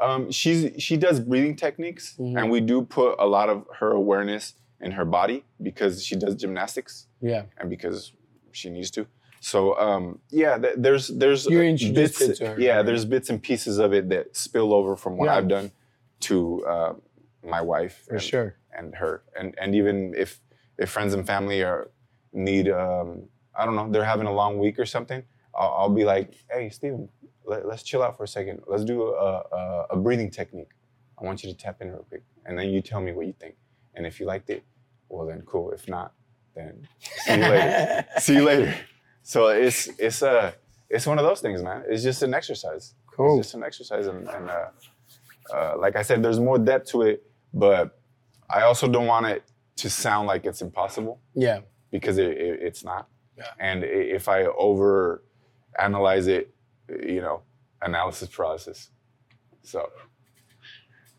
um, 0.00 0.30
she's 0.30 0.72
she 0.82 0.96
does 0.96 1.20
breathing 1.20 1.56
techniques, 1.56 2.16
Mhm. 2.18 2.36
and 2.38 2.50
we 2.50 2.60
do 2.60 2.82
put 2.82 3.14
a 3.18 3.26
lot 3.26 3.48
of 3.48 3.64
her 3.78 3.92
awareness 3.92 4.54
in 4.80 4.90
her 4.92 5.04
body 5.06 5.44
because 5.62 6.04
she 6.04 6.16
does 6.16 6.34
gymnastics 6.34 7.06
Yeah. 7.22 7.44
and 7.58 7.70
because 7.70 8.12
she 8.52 8.68
needs 8.68 8.90
to. 8.90 9.06
So 9.46 9.78
um, 9.78 10.18
yeah, 10.30 10.58
th- 10.58 10.74
there's 10.76 11.06
there's 11.06 11.46
You're 11.46 11.62
introduced 11.62 12.18
bits, 12.18 12.40
her, 12.40 12.56
Yeah, 12.58 12.78
right? 12.78 12.86
there's 12.86 13.04
bits 13.04 13.30
and 13.30 13.40
pieces 13.40 13.78
of 13.78 13.92
it 13.92 14.08
that 14.08 14.36
spill 14.36 14.74
over 14.74 14.96
from 14.96 15.16
what 15.16 15.26
Yeah. 15.26 15.36
I've 15.36 15.46
done 15.46 15.70
to 16.28 16.66
uh, 16.66 16.92
my 17.44 17.60
wife 17.60 18.06
For 18.08 18.14
and, 18.14 18.22
sure. 18.22 18.56
and 18.76 18.92
her, 18.96 19.22
and 19.38 19.54
and 19.60 19.72
even 19.76 20.14
if 20.16 20.40
if 20.78 20.90
friends 20.90 21.14
and 21.14 21.24
family 21.24 21.62
are 21.62 21.92
need 22.32 22.68
um, 22.68 23.28
I 23.56 23.64
don't 23.64 23.76
know 23.76 23.88
they're 23.88 24.10
having 24.14 24.26
a 24.26 24.32
long 24.42 24.58
week 24.58 24.80
or 24.80 24.86
something, 24.96 25.22
I'll, 25.54 25.72
I'll 25.78 25.94
be 26.00 26.04
like, 26.04 26.34
hey 26.50 26.68
Steven, 26.68 27.08
let, 27.44 27.64
us 27.66 27.84
chill 27.84 28.02
out 28.02 28.16
for 28.16 28.24
a 28.24 28.28
second. 28.38 28.62
Let's 28.66 28.84
do 28.84 28.96
a, 29.04 29.32
a, 29.60 29.86
a 29.90 29.96
breathing 29.96 30.30
technique. 30.40 30.72
I 31.20 31.24
want 31.24 31.44
you 31.44 31.52
to 31.52 31.56
tap 31.56 31.76
in 31.82 31.92
real 31.92 32.04
quick, 32.08 32.24
and 32.46 32.58
then 32.58 32.70
you 32.70 32.80
tell 32.82 33.00
me 33.00 33.12
what 33.12 33.26
you 33.26 33.34
think. 33.38 33.54
And 33.94 34.06
if 34.10 34.18
you 34.18 34.26
liked 34.26 34.50
it, 34.50 34.64
well 35.08 35.24
then 35.24 35.42
cool. 35.46 35.70
If 35.70 35.86
not, 35.88 36.14
then 36.56 36.88
see 37.24 37.34
you 37.36 37.42
later. 37.48 38.06
see 38.18 38.34
you 38.34 38.44
later. 38.44 38.74
So 39.28 39.48
it's 39.48 39.88
it's 39.98 40.22
uh 40.22 40.52
it's 40.88 41.04
one 41.04 41.18
of 41.18 41.24
those 41.24 41.40
things, 41.40 41.60
man. 41.60 41.82
It's 41.88 42.04
just 42.04 42.22
an 42.22 42.32
exercise. 42.32 42.94
Cool. 43.10 43.38
It's 43.40 43.48
just 43.48 43.54
an 43.56 43.64
exercise, 43.64 44.06
and, 44.06 44.28
and 44.28 44.48
uh, 44.48 44.66
uh, 45.52 45.74
like 45.80 45.96
I 45.96 46.02
said, 46.02 46.22
there's 46.22 46.38
more 46.38 46.58
depth 46.58 46.90
to 46.92 47.02
it, 47.02 47.24
but 47.52 47.98
I 48.48 48.62
also 48.62 48.86
don't 48.86 49.06
want 49.08 49.26
it 49.26 49.42
to 49.76 49.90
sound 49.90 50.28
like 50.28 50.44
it's 50.46 50.62
impossible 50.62 51.20
Yeah. 51.34 51.60
because 51.90 52.18
it, 52.18 52.28
it, 52.38 52.60
it's 52.62 52.84
not. 52.84 53.08
Yeah. 53.36 53.44
And 53.58 53.82
if 53.82 54.28
I 54.28 54.44
over 54.44 55.24
analyze 55.78 56.28
it, 56.28 56.54
you 56.88 57.20
know, 57.20 57.42
analysis 57.82 58.28
paralysis. 58.28 58.90
So 59.64 59.90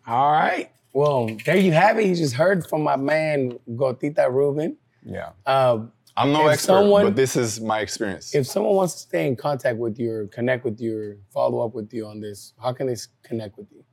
All 0.08 0.32
right. 0.32 0.72
Well, 0.94 1.30
there 1.46 1.58
you 1.58 1.74
have 1.74 2.00
it. 2.00 2.06
You 2.08 2.16
just 2.16 2.36
heard 2.36 2.66
from 2.66 2.84
my 2.84 2.96
man 2.96 3.60
Gotita 3.70 4.32
Ruben. 4.32 4.78
yeah, 5.04 5.32
Um, 5.46 5.92
I'm 6.20 6.32
no 6.32 6.48
If 6.48 6.54
expert, 6.54 6.66
someone- 6.68 7.06
but 7.06 7.16
this 7.16 7.36
is 7.36 7.62
my 7.62 7.80
experience. 7.80 8.34
if 8.34 8.48
someone 8.48 8.74
wants 8.76 8.94
to 8.96 9.00
stay 9.02 9.28
in 9.28 9.36
contact 9.36 9.78
with 9.78 10.00
you 10.00 10.12
or 10.12 10.28
connect 10.28 10.66
with 10.66 10.82
you 10.82 10.98
or 11.00 11.18
follow 11.32 11.64
up 11.66 11.76
with 11.76 11.94
you 11.94 12.08
on 12.08 12.20
this, 12.20 12.54
how 12.62 12.74
can 12.74 12.88
they 12.88 12.96
connect 13.24 13.58
with 13.58 13.68
you? 13.72 13.84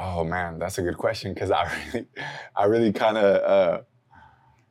oh 0.00 0.22
man, 0.22 0.58
that's 0.60 0.78
a 0.78 0.82
good 0.82 0.96
question 0.96 1.34
because 1.34 1.50
I 1.50 1.64
really, 1.92 2.06
I 2.54 2.64
really 2.66 2.92
kind 2.92 3.16
of. 3.18 3.42
Uh, 3.42 3.82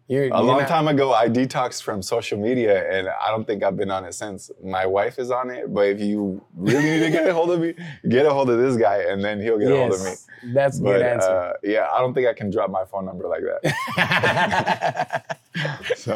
You're, 0.09 0.23
A 0.23 0.27
you're 0.27 0.37
long 0.41 0.59
not- 0.59 0.69
time 0.69 0.87
ago, 0.87 1.13
I 1.13 1.27
detoxed 1.27 1.83
from 1.83 2.01
social 2.01 2.39
media, 2.39 2.89
and 2.89 3.09
I 3.09 3.29
don't 3.29 3.45
think 3.45 3.61
I've 3.61 3.75
been 3.75 3.91
on 3.91 4.05
it 4.05 4.13
since. 4.13 4.49
My 4.63 4.85
wife 4.85 5.19
is 5.19 5.31
on 5.31 5.49
it, 5.49 5.73
but 5.73 5.87
if 5.87 5.99
you 5.99 6.41
really 6.55 6.81
need 6.81 6.99
to 6.99 7.09
get 7.09 7.27
a 7.27 7.33
hold 7.33 7.51
of 7.51 7.59
me, 7.59 7.73
get 8.09 8.25
a 8.25 8.29
hold 8.31 8.49
of 8.49 8.57
this 8.57 8.77
guy, 8.77 8.99
and 9.09 9.21
then 9.21 9.41
he'll 9.41 9.57
get 9.59 9.69
a 9.69 9.75
hold 9.75 9.91
of 9.93 9.99
me. 9.99 10.05
Yes, 10.11 10.27
That's 10.53 10.79
a 10.79 10.83
But 10.83 10.93
good 10.93 11.01
answer. 11.01 11.29
uh, 11.29 11.53
yeah, 11.61 11.87
I 11.93 11.99
don't 11.99 12.13
think 12.13 12.25
I 12.25 12.33
can 12.33 12.49
drop 12.49 12.69
my 12.69 12.85
phone 12.85 13.05
number 13.05 13.27
like 13.27 13.43
that. 13.61 15.37
So 15.95 16.13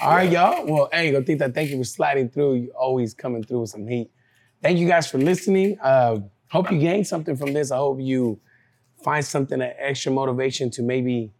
All 0.00 0.10
right, 0.10 0.30
y'all. 0.30 0.66
Well, 0.66 0.88
hey, 0.92 1.12
Gotita, 1.12 1.54
thank 1.54 1.70
you 1.70 1.78
for 1.78 1.84
sliding 1.84 2.28
through. 2.28 2.54
You 2.54 2.72
always 2.76 3.14
coming 3.14 3.44
through 3.44 3.60
with 3.60 3.70
some 3.70 3.86
heat. 3.86 4.10
Thank 4.60 4.78
you 4.78 4.88
guys 4.88 5.06
for 5.08 5.18
listening. 5.18 5.78
Uh, 5.80 6.20
hope 6.50 6.70
you 6.72 6.78
gained 6.78 7.06
something 7.06 7.36
from 7.36 7.52
this. 7.52 7.70
I 7.70 7.76
hope 7.76 8.00
you 8.00 8.40
find 9.04 9.24
something, 9.24 9.60
an 9.60 9.72
extra 9.78 10.10
motivation 10.10 10.70
to 10.72 10.82
maybe 10.82 11.30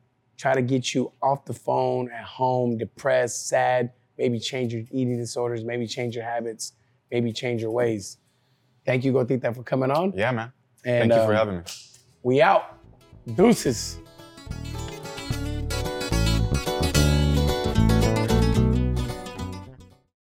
try 0.42 0.54
to 0.54 0.62
get 0.62 0.92
you 0.92 1.12
off 1.22 1.44
the 1.44 1.54
phone 1.54 2.10
at 2.10 2.24
home, 2.24 2.76
depressed, 2.76 3.48
sad, 3.48 3.92
maybe 4.18 4.40
change 4.40 4.74
your 4.74 4.82
eating 4.90 5.16
disorders, 5.16 5.64
maybe 5.64 5.86
change 5.86 6.16
your 6.16 6.24
habits, 6.24 6.72
maybe 7.12 7.32
change 7.32 7.62
your 7.62 7.70
ways. 7.70 8.18
Thank 8.84 9.04
you, 9.04 9.12
Gotita, 9.12 9.54
for 9.54 9.62
coming 9.62 9.92
on. 9.92 10.12
yeah, 10.16 10.32
man. 10.32 10.52
And 10.84 11.12
Thank 11.12 11.20
you 11.20 11.26
for 11.26 11.32
um, 11.32 11.36
having 11.36 11.56
me. 11.58 11.62
we 12.24 12.42
out. 12.42 12.76
Deuces. 13.36 13.98